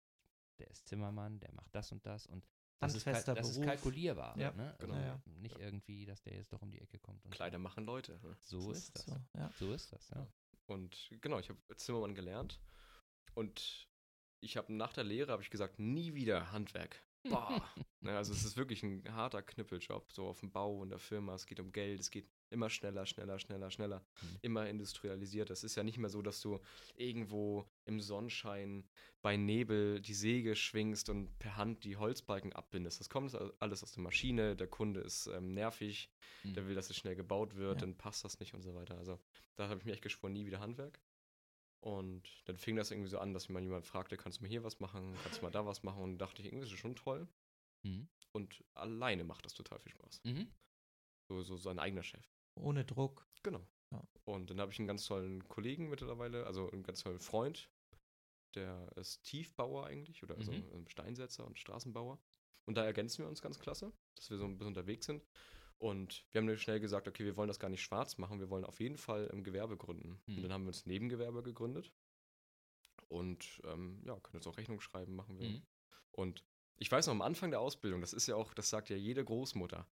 der 0.58 0.68
ist 0.70 0.86
Zimmermann, 0.88 1.40
der 1.40 1.52
macht 1.54 1.74
das 1.74 1.92
und 1.92 2.04
das 2.06 2.26
und 2.26 2.44
das, 2.80 2.94
ist, 2.94 3.04
kal- 3.04 3.34
das 3.34 3.50
ist 3.50 3.62
kalkulierbar. 3.62 4.38
Ja, 4.38 4.52
ne? 4.52 4.74
genau. 4.78 4.94
Also 4.94 5.06
Ja, 5.06 5.22
Nicht 5.40 5.58
irgendwie, 5.58 6.04
dass 6.04 6.22
der 6.22 6.34
jetzt 6.34 6.52
doch 6.52 6.62
um 6.62 6.70
die 6.70 6.80
Ecke 6.80 6.98
kommt. 6.98 7.24
Und 7.24 7.32
Kleider 7.32 7.58
machen 7.58 7.84
Leute. 7.84 8.20
Ne? 8.22 8.36
So 8.40 8.70
ist 8.70 8.94
das. 8.94 9.06
So, 9.06 9.16
ja. 9.36 9.50
So 9.58 9.72
ist 9.72 9.92
das, 9.92 10.08
ja. 10.10 10.18
Ja. 10.18 10.28
Und 10.66 11.10
genau, 11.20 11.38
ich 11.40 11.48
habe 11.48 11.58
Zimmermann 11.76 12.14
gelernt 12.14 12.60
und 13.34 13.88
ich 14.40 14.56
habe 14.56 14.72
nach 14.72 14.92
der 14.92 15.04
Lehre 15.04 15.32
habe 15.32 15.42
ich 15.42 15.50
gesagt, 15.50 15.78
nie 15.78 16.14
wieder 16.14 16.52
Handwerk. 16.52 17.02
Boah. 17.24 17.60
also 18.04 18.32
es 18.32 18.44
ist 18.44 18.56
wirklich 18.56 18.82
ein 18.84 19.02
harter 19.12 19.42
Knüppeljob, 19.42 20.12
so 20.12 20.28
auf 20.28 20.40
dem 20.40 20.52
Bau 20.52 20.82
in 20.84 20.90
der 20.90 21.00
Firma. 21.00 21.34
Es 21.34 21.46
geht 21.46 21.58
um 21.58 21.72
Geld, 21.72 22.00
es 22.00 22.10
geht 22.10 22.30
immer 22.50 22.70
schneller, 22.70 23.04
schneller, 23.06 23.38
schneller, 23.38 23.70
schneller, 23.70 24.00
Mhm. 24.22 24.38
immer 24.42 24.68
industrialisiert. 24.68 25.50
Es 25.50 25.64
ist 25.64 25.74
ja 25.76 25.82
nicht 25.82 25.98
mehr 25.98 26.08
so, 26.10 26.22
dass 26.22 26.40
du 26.40 26.60
irgendwo 26.94 27.68
im 27.84 28.00
Sonnenschein 28.00 28.88
bei 29.22 29.36
Nebel 29.36 30.00
die 30.00 30.14
Säge 30.14 30.56
schwingst 30.56 31.08
und 31.10 31.38
per 31.38 31.56
Hand 31.56 31.84
die 31.84 31.96
Holzbalken 31.96 32.52
abbindest. 32.52 33.00
Das 33.00 33.08
kommt 33.10 33.34
alles 33.60 33.82
aus 33.82 33.92
der 33.92 34.02
Maschine. 34.02 34.56
Der 34.56 34.66
Kunde 34.68 35.00
ist 35.00 35.26
ähm, 35.26 35.52
nervig, 35.54 36.10
Mhm. 36.44 36.54
der 36.54 36.66
will, 36.66 36.74
dass 36.74 36.88
es 36.90 36.96
schnell 36.96 37.16
gebaut 37.16 37.54
wird, 37.56 37.80
Ja. 37.80 37.86
dann 37.86 37.96
passt 37.96 38.24
das 38.24 38.38
nicht 38.40 38.54
und 38.54 38.62
so 38.62 38.74
weiter. 38.74 38.96
Also 38.96 39.18
da 39.56 39.68
habe 39.68 39.80
ich 39.80 39.84
mir 39.86 39.92
echt 39.92 40.02
geschworen, 40.02 40.32
nie 40.32 40.46
wieder 40.46 40.60
Handwerk. 40.60 41.00
Und 41.80 42.22
dann 42.46 42.56
fing 42.56 42.74
das 42.76 42.90
irgendwie 42.90 43.08
so 43.08 43.18
an, 43.18 43.32
dass 43.34 43.48
mir 43.48 43.54
mal 43.54 43.62
jemand 43.62 43.86
fragte, 43.86 44.16
kannst 44.16 44.38
du 44.38 44.42
mal 44.42 44.48
hier 44.48 44.64
was 44.64 44.80
machen, 44.80 45.14
kannst 45.22 45.38
du 45.38 45.42
mal 45.44 45.50
da 45.52 45.64
was 45.64 45.82
machen? 45.84 46.02
Und 46.02 46.18
dachte 46.18 46.42
ich, 46.42 46.48
irgendwie 46.48 46.66
ist 46.66 46.72
es 46.72 46.78
schon 46.78 46.96
toll. 46.96 47.28
Mhm. 47.84 48.08
Und 48.32 48.64
alleine 48.74 49.22
macht 49.24 49.44
das 49.44 49.54
total 49.54 49.78
viel 49.78 49.92
Spaß. 49.92 50.20
Mhm. 50.24 50.48
So, 51.28 51.42
so 51.42 51.56
sein 51.56 51.78
eigener 51.78 52.02
Chef. 52.02 52.26
Ohne 52.62 52.84
Druck. 52.84 53.26
Genau. 53.42 53.66
Ja. 53.90 54.02
Und 54.24 54.50
dann 54.50 54.60
habe 54.60 54.72
ich 54.72 54.78
einen 54.78 54.88
ganz 54.88 55.06
tollen 55.06 55.46
Kollegen 55.48 55.88
mittlerweile, 55.88 56.46
also 56.46 56.70
einen 56.70 56.82
ganz 56.82 57.02
tollen 57.02 57.18
Freund, 57.20 57.70
der 58.54 58.90
ist 58.96 59.22
Tiefbauer 59.22 59.86
eigentlich, 59.86 60.22
oder 60.22 60.36
also 60.36 60.52
Mhm. 60.52 60.88
Steinsetzer 60.88 61.46
und 61.46 61.58
Straßenbauer. 61.58 62.18
Und 62.66 62.76
da 62.76 62.84
ergänzen 62.84 63.24
wir 63.24 63.28
uns 63.28 63.40
ganz 63.40 63.58
klasse, 63.58 63.92
dass 64.14 64.30
wir 64.30 64.36
so 64.36 64.44
ein 64.44 64.58
bisschen 64.58 64.68
unterwegs 64.68 65.06
sind. 65.06 65.24
Und 65.78 66.26
wir 66.32 66.40
haben 66.40 66.56
schnell 66.58 66.80
gesagt, 66.80 67.06
okay, 67.06 67.24
wir 67.24 67.36
wollen 67.36 67.48
das 67.48 67.60
gar 67.60 67.68
nicht 67.70 67.82
schwarz 67.82 68.18
machen, 68.18 68.40
wir 68.40 68.50
wollen 68.50 68.64
auf 68.64 68.80
jeden 68.80 68.98
Fall 68.98 69.28
im 69.28 69.44
Gewerbe 69.44 69.76
gründen. 69.76 70.20
Mhm. 70.26 70.36
Und 70.36 70.42
dann 70.42 70.52
haben 70.52 70.64
wir 70.64 70.68
uns 70.68 70.86
Nebengewerbe 70.86 71.42
gegründet. 71.42 71.92
Und 73.08 73.60
ähm, 73.64 74.02
ja, 74.04 74.18
können 74.20 74.40
jetzt 74.40 74.46
auch 74.46 74.58
Rechnung 74.58 74.80
schreiben, 74.80 75.14
machen 75.14 75.38
wir. 75.38 75.48
Mhm. 75.48 75.62
Und 76.10 76.44
ich 76.76 76.90
weiß 76.90 77.06
noch, 77.06 77.12
am 77.12 77.22
Anfang 77.22 77.50
der 77.50 77.60
Ausbildung, 77.60 78.00
das 78.00 78.12
ist 78.12 78.26
ja 78.26 78.36
auch, 78.36 78.54
das 78.54 78.70
sagt 78.70 78.90
ja 78.90 78.96
jede 78.96 79.24
Großmutter, 79.24 79.86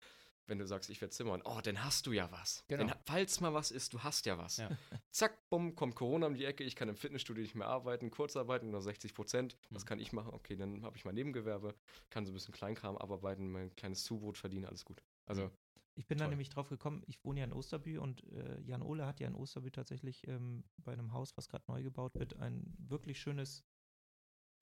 wenn 0.46 0.58
du 0.58 0.66
sagst, 0.66 0.90
ich 0.90 1.00
werde 1.00 1.12
Zimmermann, 1.12 1.42
oh, 1.44 1.60
dann 1.62 1.82
hast 1.84 2.06
du 2.06 2.12
ja 2.12 2.30
was. 2.30 2.64
Genau. 2.68 2.84
Denn, 2.84 2.94
falls 3.04 3.40
mal 3.40 3.54
was 3.54 3.70
ist, 3.70 3.94
du 3.94 4.02
hast 4.02 4.26
ja 4.26 4.36
was. 4.38 4.58
Ja. 4.58 4.68
Zack, 5.10 5.48
bumm, 5.50 5.74
kommt 5.74 5.94
Corona 5.94 6.26
um 6.26 6.34
die 6.34 6.44
Ecke, 6.44 6.64
ich 6.64 6.76
kann 6.76 6.88
im 6.88 6.96
Fitnessstudio 6.96 7.42
nicht 7.42 7.54
mehr 7.54 7.68
arbeiten, 7.68 8.10
Kurzarbeiten, 8.10 8.70
nur 8.70 8.82
60 8.82 9.14
Prozent. 9.14 9.56
Was 9.70 9.84
Mhm. 9.84 9.88
kann 9.88 9.98
ich 10.00 10.12
machen? 10.12 10.32
Okay, 10.34 10.56
dann 10.56 10.82
habe 10.84 10.96
ich 10.96 11.04
mein 11.04 11.14
Nebengewerbe, 11.14 11.74
kann 12.10 12.26
so 12.26 12.32
ein 12.32 12.34
bisschen 12.34 12.52
Kleinkram 12.54 12.96
abarbeiten, 12.98 13.50
mein 13.50 13.74
kleines 13.76 14.04
Zubrot 14.04 14.36
verdienen, 14.38 14.64
alles 14.66 14.84
gut. 14.84 15.02
Also. 15.26 15.50
Ich 15.96 16.08
bin 16.08 16.18
da 16.18 16.24
Toll. 16.24 16.30
nämlich 16.30 16.48
drauf 16.50 16.68
gekommen, 16.68 17.04
ich 17.06 17.24
wohne 17.24 17.38
ja 17.38 17.44
in 17.46 17.52
Osterbü 17.52 17.98
und 17.98 18.24
äh, 18.32 18.60
Jan 18.62 18.82
Ole 18.82 19.06
hat 19.06 19.20
ja 19.20 19.28
in 19.28 19.36
Osterbü 19.36 19.70
tatsächlich 19.70 20.26
ähm, 20.26 20.64
bei 20.78 20.92
einem 20.92 21.12
Haus, 21.12 21.36
was 21.36 21.48
gerade 21.48 21.64
neu 21.68 21.84
gebaut 21.84 22.16
wird, 22.16 22.36
ein 22.40 22.64
wirklich 22.78 23.20
schönes 23.20 23.62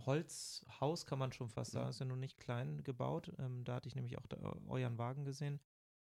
Holzhaus, 0.05 1.07
kann 1.07 1.19
man 1.19 1.33
schon 1.33 1.49
fast 1.49 1.73
sagen, 1.73 1.87
Mhm. 1.87 1.91
ist 1.91 2.01
ja 2.01 2.07
nur 2.07 2.17
nicht 2.17 2.39
klein 2.39 2.83
gebaut. 2.83 3.33
Ähm, 3.39 3.65
da 3.65 3.77
hatte 3.77 3.89
ich 3.89 3.95
nämlich 3.95 4.19
auch 4.19 4.27
da, 4.27 4.37
euren 4.69 4.99
Wagen 4.99 5.25
gesehen 5.25 5.61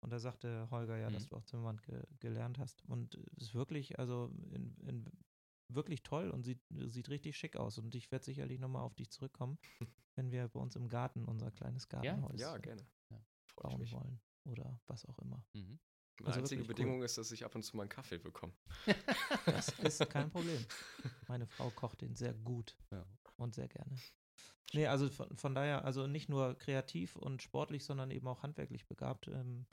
und 0.04 0.10
da 0.12 0.20
sagte 0.20 0.68
Holger 0.72 0.98
ja, 0.98 1.10
dass 1.10 1.24
Mhm. 1.26 1.30
du 1.30 1.36
auch 1.38 1.46
Zimmermann 1.46 1.78
ge 1.82 2.02
gelernt 2.20 2.60
hast. 2.60 2.84
Und 2.86 3.16
es 3.38 3.44
ist 3.48 3.56
wirklich, 3.56 3.98
also 4.00 4.32
in, 4.52 4.76
in, 4.86 5.06
wirklich 5.70 6.04
toll 6.04 6.30
und 6.30 6.44
sieht, 6.44 6.62
sieht 6.70 7.10
richtig 7.10 7.38
schick 7.38 7.56
aus. 7.56 7.78
Und 7.78 7.96
ich 7.96 8.12
werde 8.12 8.26
sicherlich 8.26 8.60
nochmal 8.60 8.84
auf 8.84 8.94
dich 8.96 9.10
zurückkommen, 9.12 9.58
wenn 10.16 10.32
wir 10.32 10.48
bei 10.50 10.60
uns 10.60 10.76
im 10.76 10.88
Garten 10.90 11.26
unser 11.26 11.52
kleines 11.52 11.88
Gartenhaus 11.90 12.40
ja, 12.40 12.58
gerne. 12.58 12.86
Ja. 13.10 13.24
Bauen 13.56 13.80
mich. 13.80 13.92
wollen. 13.94 14.20
Oder 14.46 14.80
was 14.88 15.06
auch 15.06 15.18
immer. 15.20 15.44
Mhm. 15.54 15.80
Meine 16.20 16.28
Also 16.28 16.40
einzige 16.42 16.62
wirklich 16.62 16.70
cool. 16.70 16.76
Bedingung 16.76 17.04
ist, 17.04 17.18
dass 17.18 17.32
ich 17.32 17.44
ab 17.44 17.56
und 17.56 17.64
zu 17.64 17.76
mal 17.76 17.84
einen 17.84 17.90
Kaffee 17.90 18.18
bekomme. 18.20 18.54
Das 19.46 19.70
ist 19.80 20.10
kein 20.10 20.30
Problem. 20.30 20.64
Meine 21.28 21.48
Frau 21.48 21.70
kocht 21.72 22.02
den 22.02 22.16
sehr 22.16 22.34
gut 22.34 22.78
Ja. 22.92 23.06
und 23.38 23.56
sehr 23.56 23.68
gerne. 23.68 23.96
Nee, 24.74 24.88
also 24.88 25.10
von, 25.10 25.36
von 25.38 25.54
daher, 25.56 25.86
also 25.86 26.08
nicht 26.08 26.30
nur 26.30 26.56
kreativ 26.56 27.16
und 27.16 27.42
sportlich, 27.42 27.84
sondern 27.86 28.10
eben 28.12 28.28
auch 28.28 28.44
handwerklich 28.44 28.88
begabt. 28.88 29.28
Ähm, 29.28 29.66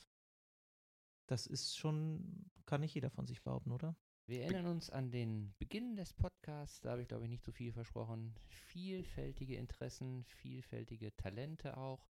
das 1.30 1.46
ist 1.46 1.76
schon, 1.76 2.50
kann 2.66 2.80
nicht 2.80 2.94
jeder 2.94 3.10
von 3.10 3.26
sich 3.26 3.42
behaupten, 3.42 3.70
oder? 3.72 3.96
Wir 4.26 4.42
erinnern 4.42 4.66
uns 4.66 4.90
an 4.90 5.10
den 5.10 5.54
Beginn 5.58 5.96
des 5.96 6.12
Podcasts, 6.12 6.80
da 6.80 6.90
habe 6.92 7.02
ich 7.02 7.08
glaube 7.08 7.24
ich 7.24 7.30
nicht 7.30 7.44
so 7.44 7.52
viel 7.52 7.72
versprochen. 7.72 8.34
Vielfältige 8.48 9.56
Interessen, 9.56 10.24
vielfältige 10.24 11.14
Talente 11.16 11.76
auch. 11.76 12.06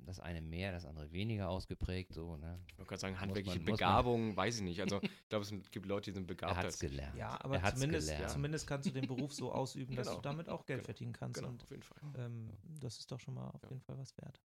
Das 0.00 0.20
eine 0.20 0.42
mehr, 0.42 0.72
das 0.72 0.84
andere 0.84 1.10
weniger 1.12 1.48
ausgeprägt, 1.48 2.12
so, 2.12 2.36
ne? 2.36 2.60
Ich 2.68 2.78
wollte 2.78 2.88
gerade 2.90 3.00
sagen, 3.00 3.20
handwerkliche 3.20 3.60
Begabung, 3.60 4.36
weiß 4.36 4.56
ich 4.56 4.62
nicht. 4.62 4.80
Also 4.82 5.00
ich 5.02 5.28
glaube, 5.28 5.44
es 5.44 5.70
gibt 5.70 5.86
Leute, 5.86 6.10
die 6.10 6.14
sind 6.14 6.24
Er 6.24 6.26
begabt. 6.26 6.56
hat 6.56 6.66
es 6.66 6.78
gelernt. 6.78 7.16
Ja, 7.16 7.42
aber 7.42 7.56
er 7.58 7.74
zumindest, 7.74 8.08
gelernt. 8.08 8.30
zumindest 8.30 8.66
kannst 8.66 8.88
du 8.88 8.92
den 8.92 9.06
Beruf 9.06 9.32
so 9.32 9.50
ausüben, 9.52 9.96
dass 9.96 10.08
Genau. 10.08 10.16
du 10.20 10.22
damit 10.22 10.48
auch 10.50 10.66
Geld 10.66 10.80
Genau. 10.80 10.84
verdienen 10.86 11.12
kannst. 11.14 11.40
Genau, 11.40 11.48
Und 11.50 11.62
auf 11.62 11.70
jeden 11.70 11.82
Fall. 11.82 11.98
ähm, 12.16 12.50
das 12.80 12.98
ist 12.98 13.10
doch 13.10 13.18
schon 13.20 13.34
mal 13.34 13.48
auf 13.48 13.62
Ja. 13.62 13.68
jeden 13.70 13.80
Fall 13.80 13.96
was 13.98 14.16
wert. 14.18 14.40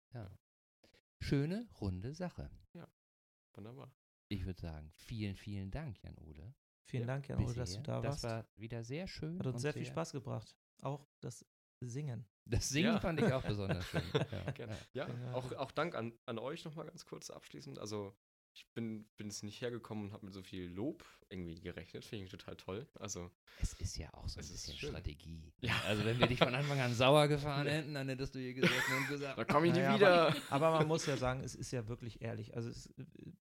Schöne, 1.21 1.67
runde 1.81 2.13
Sache. 2.15 2.51
Wunderbar. 3.55 3.93
Ich 4.29 4.45
würde 4.47 4.61
sagen, 4.61 4.91
vielen, 4.93 5.37
vielen 5.37 5.71
Dank, 5.71 6.03
Jan-Ole. 6.03 6.55
Vielen 6.85 7.03
Ja, 7.03 7.07
Dank, 7.07 7.29
Jan, 7.29 7.55
dass 7.55 7.73
du 7.75 7.83
da 7.83 8.01
Das 8.01 8.23
warst. 8.23 8.25
war 8.25 8.47
wieder 8.57 8.83
sehr 8.85 9.07
schön. 9.07 9.39
Hat 9.39 9.47
uns 9.47 9.57
und 9.57 9.61
sehr 9.61 9.73
viel 9.73 9.85
Spaß 9.87 10.13
gebracht. 10.13 10.57
Auch 10.83 11.07
das 11.21 11.45
Singen. 11.81 12.25
Das 12.45 12.69
Singen 12.69 12.95
Ja. 12.95 13.01
fand 13.01 13.21
ich 13.21 13.33
auch 13.33 13.43
besonders 13.43 13.85
schön. 13.87 14.03
Ja. 14.59 14.69
Ja, 14.93 15.09
Ja. 15.09 15.35
auch, 15.35 15.53
auch 15.53 15.71
Dank 15.73 15.95
an, 15.95 16.13
an 16.27 16.39
euch 16.39 16.65
nochmal 16.65 16.87
ganz 16.87 17.05
kurz 17.05 17.31
abschließend. 17.31 17.79
Also 17.79 18.15
ich 18.53 18.67
bin, 18.75 19.05
bin 19.17 19.29
es 19.29 19.43
nicht 19.43 19.61
hergekommen 19.61 20.07
und 20.07 20.13
habe 20.13 20.27
mit 20.27 20.35
so 20.35 20.43
viel 20.43 20.69
Lob 20.69 21.05
irgendwie 21.29 21.61
gerechnet. 21.61 22.05
Finde 22.05 22.25
ich 22.25 22.31
total 22.31 22.57
toll. 22.57 22.87
Also 22.99 23.31
Es 23.61 23.75
ist 23.75 23.97
ja 23.97 24.13
auch 24.15 24.29
so 24.29 24.39
ein 24.39 24.45
Es 24.45 24.51
ist 24.51 24.63
bisschen 24.67 24.77
schön. 24.79 24.91
Strategie. 24.91 25.53
Ja. 25.61 25.81
Also 25.87 26.05
wenn 26.05 26.19
wir 26.19 26.27
dich 26.27 26.39
von 26.39 26.53
Anfang 26.55 26.81
an 26.81 26.93
sauer 26.93 27.29
gefahren 27.29 27.69
hätten, 27.69 27.95
dann 27.95 28.09
hättest 28.09 28.35
du 28.35 28.41
hier 28.41 28.55
gesessen 28.55 28.97
und 28.99 29.09
gesagt, 29.09 29.39
da 29.39 29.45
komme 29.45 29.69
ich 29.69 29.73
nie 29.73 29.79
Naja, 29.81 29.95
wieder. 29.95 30.37
Aber 30.51 30.73
man 30.73 30.89
muss 30.89 31.07
ja 31.07 31.17
sagen, 31.17 31.43
es 31.45 31.55
ist 31.55 31.71
ja 31.71 31.87
wirklich 31.87 32.21
ehrlich. 32.23 32.55
Also 32.57 32.69
es, 32.71 32.93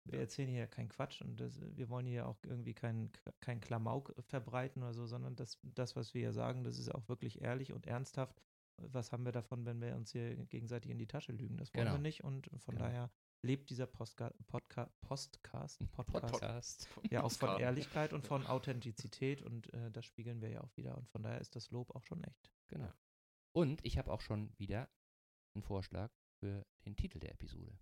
wir 0.06 0.20
erzählen 0.20 0.48
hier 0.50 0.60
ja 0.60 0.68
keinen 0.68 0.90
Quatsch 0.90 1.22
und 1.22 1.40
das, 1.40 1.60
wir 1.60 1.90
wollen 1.90 2.06
hier 2.06 2.28
auch 2.28 2.38
irgendwie 2.44 2.76
keinen 2.76 3.12
kein 3.42 3.60
Klamauk 3.62 4.14
verbreiten 4.20 4.84
oder 4.84 4.94
so, 4.94 5.08
sondern 5.08 5.36
das, 5.36 5.58
das, 5.64 5.96
was 5.96 6.14
wir 6.14 6.22
hier 6.22 6.34
sagen, 6.34 6.64
das 6.64 6.78
ist 6.78 6.94
auch 6.94 7.08
wirklich 7.10 7.42
ehrlich 7.42 7.74
und 7.74 7.88
ernsthaft. 7.88 8.42
Was 8.78 9.12
haben 9.12 9.26
wir 9.26 9.32
davon, 9.34 9.66
wenn 9.66 9.82
wir 9.82 9.96
uns 9.96 10.12
hier 10.12 10.36
gegenseitig 10.46 10.92
in 10.92 11.00
die 11.00 11.08
Tasche 11.08 11.32
lügen? 11.34 11.58
Das 11.58 11.74
wollen 11.74 11.86
Genau. 11.86 11.98
wir 11.98 12.02
nicht 12.02 12.24
und 12.24 12.50
von 12.60 12.76
Genau. 12.76 12.86
daher 12.88 13.12
lebt 13.42 13.70
dieser 13.70 13.88
Postka 13.88 14.34
Podca 14.48 14.92
Postcast, 15.02 15.80
Podcast 15.92 16.32
Podcast. 16.32 16.90
ja 17.10 17.24
auch 17.24 17.32
von. 17.32 17.60
Ehrlichkeit 17.60 18.14
und 18.14 18.26
von 18.26 18.46
Authentizität 18.46 19.42
und 19.42 19.74
äh, 19.74 19.92
das 19.92 20.06
spiegeln 20.06 20.42
wir 20.42 20.50
ja 20.50 20.62
auch 20.62 20.76
wieder 20.76 20.98
und 20.98 21.10
von 21.10 21.24
daher 21.24 21.40
ist 21.40 21.56
das 21.56 21.72
Lob 21.72 21.96
auch 21.96 22.04
schon 22.04 22.24
echt. 22.24 22.52
Genau. 22.68 22.86
Ja. 22.86 22.96
Und 23.54 23.84
ich 23.86 23.98
habe 23.98 24.12
auch 24.12 24.22
schon 24.22 24.54
wieder 24.58 24.90
einen 25.56 25.64
Vorschlag 25.64 26.12
für 26.40 26.66
den 26.86 26.96
Titel 26.96 27.20
der 27.20 27.32
Episode. 27.32 27.78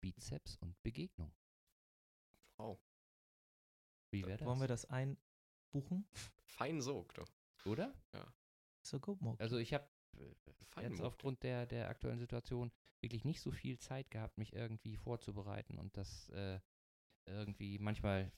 Bizeps 0.00 0.56
und 0.56 0.80
Begegnung. 0.82 1.34
Wow. 2.58 2.78
Wie 4.10 4.24
wäre 4.26 4.38
das? 4.38 4.46
Wollen 4.46 4.60
wir 4.60 4.68
das 4.68 4.84
einbuchen? 4.84 6.06
Fein 6.44 6.80
Sog, 6.80 7.14
doch. 7.14 7.32
Oder? 7.64 7.94
So 8.82 9.00
gut, 9.00 9.20
Mo. 9.22 9.34
Also 9.38 9.56
ich 9.56 9.72
habe 9.72 9.88
jetzt 10.80 11.00
aufgrund 11.00 11.42
der, 11.42 11.66
der 11.66 11.88
aktuellen 11.88 12.18
Situation 12.18 12.72
wirklich 13.00 13.24
nicht 13.24 13.40
so 13.40 13.50
viel 13.50 13.78
Zeit 13.78 14.10
gehabt, 14.10 14.38
mich 14.38 14.52
irgendwie 14.54 14.96
vorzubereiten 14.96 15.78
und 15.78 15.96
das 15.96 16.28
äh, 16.30 16.58
irgendwie, 17.26 17.78
manchmal 17.78 18.32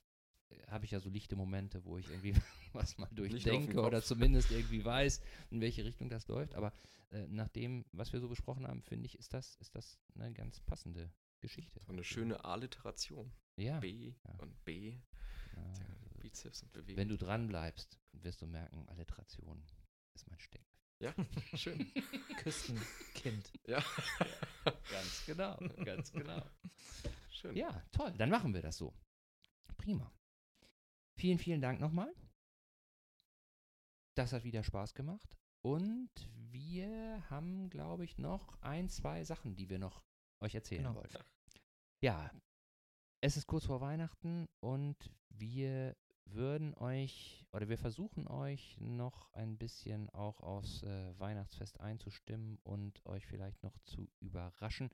äh, 0.50 0.62
habe 0.68 0.84
ich 0.84 0.90
ja 0.90 1.00
so 1.00 1.08
lichte 1.10 1.36
Momente, 1.36 1.84
wo 1.84 1.98
ich 1.98 2.08
irgendwie 2.10 2.34
was 2.72 2.98
mal 2.98 3.08
durchdenke 3.12 3.80
oder 3.80 4.02
zumindest 4.02 4.50
irgendwie 4.50 4.84
weiß, 4.84 5.20
in 5.50 5.60
welche 5.60 5.84
Richtung 5.84 6.08
das 6.08 6.28
läuft. 6.28 6.54
Aber 6.54 6.72
äh, 7.10 7.26
nach 7.28 7.48
dem, 7.48 7.84
was 7.92 8.12
wir 8.12 8.20
so 8.20 8.28
besprochen 8.28 8.66
haben, 8.66 8.82
finde 8.82 9.06
ich, 9.06 9.18
ist 9.18 9.32
das, 9.32 9.56
ist 9.56 9.74
das 9.74 9.98
eine 10.14 10.32
ganz 10.32 10.60
passende 10.60 11.12
Geschichte. 11.40 11.80
So 11.80 11.92
eine 11.92 12.04
schöne 12.04 12.44
Alliteration. 12.44 13.32
Ja. 13.56 13.78
B 13.80 14.14
Ja. 14.24 14.34
und 14.38 14.64
B. 14.64 14.90
ja, 14.90 15.62
Ja, 15.62 15.86
also, 16.04 16.20
Bizeps 16.20 16.62
und 16.62 16.72
Bewegung. 16.72 16.96
wenn 16.98 17.08
du 17.08 17.16
dran 17.16 17.46
bleibst, 17.46 17.98
wirst 18.12 18.42
du 18.42 18.46
merken, 18.46 18.88
Alliteration 18.88 19.64
ist 20.14 20.28
mein 20.28 20.40
Steck. 20.40 20.66
Ja, 21.00 21.14
schön. 21.54 21.92
Küstenkind. 22.38 23.52
Ja. 23.66 23.82
Ganz 24.90 25.24
genau, 25.26 25.56
ganz 25.84 26.10
genau. 26.12 26.42
schön. 27.30 27.56
Ja, 27.56 27.82
toll. 27.92 28.12
Dann 28.18 28.30
machen 28.30 28.54
wir 28.54 28.62
das 28.62 28.76
so. 28.76 28.94
Prima. 29.76 30.12
Vielen, 31.18 31.38
vielen 31.38 31.60
Dank 31.60 31.80
nochmal. 31.80 32.12
Das 34.16 34.32
hat 34.32 34.44
wieder 34.44 34.62
Spaß 34.64 34.94
gemacht. 34.94 35.36
Und 35.62 36.10
wir 36.34 37.24
haben, 37.28 37.68
glaube 37.70 38.04
ich, 38.04 38.18
noch 38.18 38.60
ein, 38.62 38.88
zwei 38.88 39.24
Sachen, 39.24 39.56
die 39.56 39.68
wir 39.68 39.78
noch 39.78 40.02
euch 40.40 40.54
erzählen 40.54 40.82
Genau. 40.84 40.94
wollten. 40.94 41.18
Ja, 42.02 42.30
es 43.20 43.36
ist 43.36 43.46
kurz 43.46 43.64
vor 43.66 43.80
Weihnachten 43.80 44.46
und 44.60 44.96
wir 45.30 45.96
würden 46.26 46.74
euch 46.74 47.46
oder 47.52 47.68
wir 47.68 47.78
versuchen 47.78 48.26
euch 48.26 48.76
noch 48.80 49.32
ein 49.32 49.56
bisschen 49.56 50.10
auch 50.10 50.40
aufs 50.40 50.82
äh, 50.82 51.18
Weihnachtsfest 51.18 51.80
einzustimmen 51.80 52.58
und 52.62 53.04
euch 53.06 53.26
vielleicht 53.26 53.62
noch 53.62 53.78
zu 53.84 54.08
überraschen. 54.20 54.90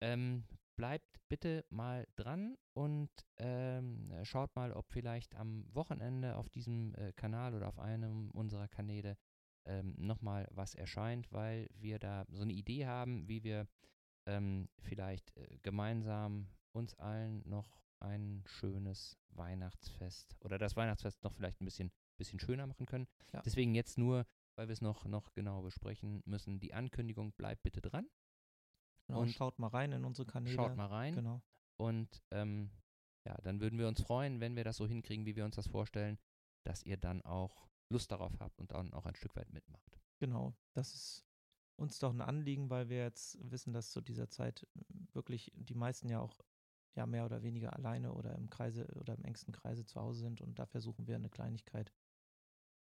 Ähm, 0.00 0.44
bleibt 0.76 1.20
bitte 1.28 1.64
mal 1.70 2.06
dran 2.16 2.56
und 2.74 3.10
ähm, 3.38 4.12
schaut 4.22 4.54
mal, 4.54 4.72
ob 4.72 4.90
vielleicht 4.92 5.34
am 5.34 5.64
Wochenende 5.74 6.36
auf 6.36 6.48
diesem 6.48 6.94
äh, 6.94 7.12
Kanal 7.12 7.54
oder 7.54 7.68
auf 7.68 7.78
einem 7.78 8.30
unserer 8.30 8.68
Kanäle 8.68 9.16
ähm, 9.64 9.94
nochmal 9.98 10.46
was 10.52 10.74
erscheint, 10.74 11.32
weil 11.32 11.68
wir 11.74 11.98
da 11.98 12.26
so 12.28 12.42
eine 12.42 12.52
Idee 12.52 12.86
haben, 12.86 13.26
wie 13.28 13.42
wir 13.42 13.66
ähm, 14.26 14.68
vielleicht 14.78 15.36
äh, 15.36 15.58
gemeinsam 15.62 16.48
uns 16.72 16.94
allen 16.98 17.42
noch 17.48 17.80
ein 18.06 18.42
schönes 18.46 19.18
Weihnachtsfest 19.30 20.36
oder 20.40 20.58
das 20.58 20.76
Weihnachtsfest 20.76 21.22
noch 21.22 21.32
vielleicht 21.32 21.60
ein 21.60 21.64
bisschen, 21.64 21.90
bisschen 22.16 22.40
schöner 22.40 22.66
machen 22.66 22.86
können. 22.86 23.06
Ja. 23.32 23.42
Deswegen 23.42 23.74
jetzt 23.74 23.98
nur, 23.98 24.26
weil 24.56 24.68
wir 24.68 24.72
es 24.72 24.80
noch, 24.80 25.04
noch 25.04 25.32
genau 25.32 25.62
besprechen 25.62 26.22
müssen, 26.24 26.60
die 26.60 26.74
Ankündigung 26.74 27.32
bleibt 27.32 27.62
bitte 27.62 27.80
dran. 27.80 28.08
Genau, 29.06 29.20
Und 29.20 29.28
schaut 29.30 29.58
mal 29.58 29.68
rein 29.68 29.92
in 29.92 30.04
unsere 30.04 30.26
Kanäle. 30.26 30.54
Schaut 30.54 30.76
mal 30.76 30.86
rein. 30.86 31.14
Genau. 31.14 31.42
Und 31.76 32.22
ähm, 32.30 32.70
ja, 33.24 33.36
dann 33.42 33.60
würden 33.60 33.78
wir 33.78 33.88
uns 33.88 34.00
freuen, 34.00 34.40
wenn 34.40 34.56
wir 34.56 34.64
das 34.64 34.76
so 34.76 34.86
hinkriegen, 34.86 35.26
wie 35.26 35.36
wir 35.36 35.44
uns 35.44 35.56
das 35.56 35.68
vorstellen, 35.68 36.18
dass 36.64 36.82
ihr 36.82 36.96
dann 36.96 37.22
auch 37.22 37.68
Lust 37.88 38.10
darauf 38.10 38.32
habt 38.40 38.60
und 38.60 38.72
dann 38.72 38.92
auch 38.92 39.06
ein 39.06 39.14
Stück 39.14 39.36
weit 39.36 39.52
mitmacht. 39.52 40.00
Genau. 40.18 40.54
Das 40.74 40.94
ist 40.94 41.24
uns 41.76 41.98
doch 41.98 42.12
ein 42.12 42.20
Anliegen, 42.20 42.70
weil 42.70 42.88
wir 42.88 42.98
jetzt 42.98 43.38
wissen, 43.50 43.72
dass 43.72 43.90
zu 43.90 44.00
dieser 44.00 44.28
Zeit 44.28 44.66
wirklich 45.12 45.52
die 45.54 45.74
meisten 45.74 46.08
ja 46.08 46.20
auch 46.20 46.40
ja 46.96 47.06
mehr 47.06 47.24
oder 47.24 47.42
weniger 47.42 47.74
alleine 47.74 48.12
oder 48.12 48.34
im 48.34 48.50
Kreise 48.50 48.86
oder 49.00 49.14
im 49.14 49.24
engsten 49.24 49.52
Kreise 49.52 49.84
zu 49.84 50.00
Hause 50.00 50.20
sind 50.20 50.40
und 50.40 50.58
da 50.58 50.66
versuchen 50.66 51.06
wir 51.06 51.14
eine 51.14 51.30
Kleinigkeit, 51.30 51.92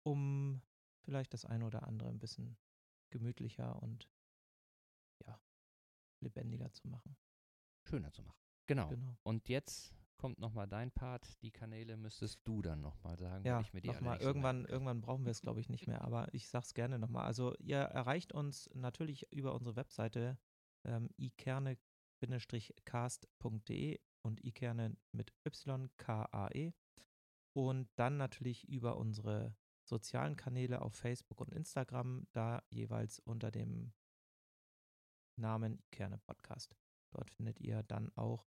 um 0.03 0.61
vielleicht 1.01 1.33
das 1.33 1.45
eine 1.45 1.65
oder 1.65 1.87
andere 1.87 2.09
ein 2.09 2.19
bisschen 2.19 2.57
gemütlicher 3.09 3.81
und 3.81 4.09
ja, 5.25 5.39
lebendiger 6.21 6.71
zu 6.71 6.87
machen. 6.87 7.17
Schöner 7.83 8.11
zu 8.11 8.23
machen. 8.23 8.39
Genau. 8.67 8.87
Genau. 8.87 9.17
Und 9.23 9.49
jetzt 9.49 9.93
kommt 10.17 10.39
nochmal 10.39 10.67
dein 10.67 10.91
Part. 10.91 11.41
Die 11.41 11.51
Kanäle 11.51 11.97
müsstest 11.97 12.39
du 12.45 12.61
dann 12.61 12.81
nochmal 12.81 13.17
sagen, 13.17 13.45
Ja, 13.45 13.59
ich 13.59 13.73
mir 13.73 13.81
die 13.81 13.89
nicht 13.89 13.99
so 13.99 14.27
irgendwann, 14.27 14.65
irgendwann 14.65 15.01
brauchen 15.01 15.25
wir 15.25 15.31
es, 15.31 15.41
glaube 15.41 15.59
ich, 15.59 15.69
nicht 15.69 15.87
mehr, 15.87 16.01
aber 16.01 16.33
ich 16.33 16.47
sage 16.47 16.63
es 16.63 16.73
gerne 16.73 16.97
nochmal. 16.97 17.25
Also 17.25 17.53
ihr 17.57 17.79
erreicht 17.79 18.31
uns 18.31 18.69
natürlich 18.73 19.31
über 19.33 19.53
unsere 19.53 19.75
Webseite 19.75 20.37
ähm, 20.85 21.09
ikerne-cast.de 22.23 23.99
und 24.21 24.43
ikerne 24.43 24.95
mit 25.11 25.33
y 25.45 25.89
k 25.97 26.27
a 26.31 26.49
e 26.53 26.73
und 27.53 27.89
dann 27.95 28.17
natürlich 28.17 28.67
über 28.67 28.97
unsere 28.97 29.55
sozialen 29.83 30.35
Kanäle 30.35 30.81
auf 30.81 30.95
Facebook 30.95 31.41
und 31.41 31.53
Instagram, 31.53 32.25
da 32.31 32.63
jeweils 32.69 33.19
unter 33.19 33.51
dem 33.51 33.93
Namen 35.35 35.79
Ikerne 35.91 36.17
Podcast. 36.19 36.77
Dort 37.11 37.31
findet 37.31 37.59
ihr 37.59 37.83
dann 37.83 38.11
auch 38.15 38.47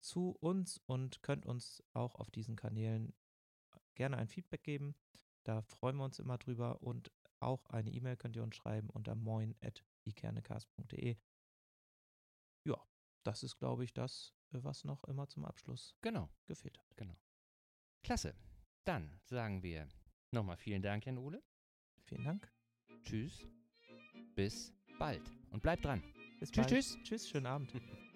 zu 0.00 0.30
uns 0.40 0.80
und 0.86 1.22
könnt 1.22 1.46
uns 1.46 1.82
auch 1.92 2.14
auf 2.14 2.30
diesen 2.30 2.56
Kanälen 2.56 3.14
gerne 3.94 4.16
ein 4.16 4.28
Feedback 4.28 4.62
Da 5.44 5.62
freuen 5.62 5.96
wir 5.96 6.04
uns 6.04 6.18
immer 6.18 6.38
drüber 6.38 6.82
und 6.82 7.12
auch 7.40 7.68
eine 7.70 7.90
E-Mail 7.90 8.16
könnt 8.16 8.36
ihr 8.36 8.42
uns 8.42 8.56
schreiben 8.56 8.90
unter 8.90 9.14
moin.ikernecast.de. 9.14 11.16
Das 13.22 13.42
ist, 13.42 13.56
glaube 13.58 13.84
ich, 13.84 13.92
das, 13.92 14.32
äh, 14.52 14.58
was 14.62 14.84
noch 14.84 15.04
immer 15.04 15.28
zum 15.28 15.44
Abschluss 15.44 15.96
Genau, 16.00 16.30
gefehlt 16.46 16.78
hat. 16.78 16.96
genau. 16.96 17.16
Klasse. 18.02 18.34
Dann 18.84 19.20
sagen 19.24 19.62
wir 19.62 19.88
nochmal 20.30 20.56
vielen 20.56 20.82
Dank, 20.82 21.04
Jan 21.06 21.18
Ole. 21.18 21.42
Vielen 22.04 22.24
Dank. 22.24 22.50
Tschüss. 23.04 23.46
Bis 24.34 24.72
bald. 24.98 25.22
Und 25.50 25.62
bleibt 25.62 25.84
dran. 25.84 26.02
Bis 26.38 26.50
Tschüss, 26.50 26.56
bald. 26.56 26.68
tschüss. 26.68 26.98
Tschüss, 27.04 27.28
schönen 27.28 27.46
Abend. 27.46 27.72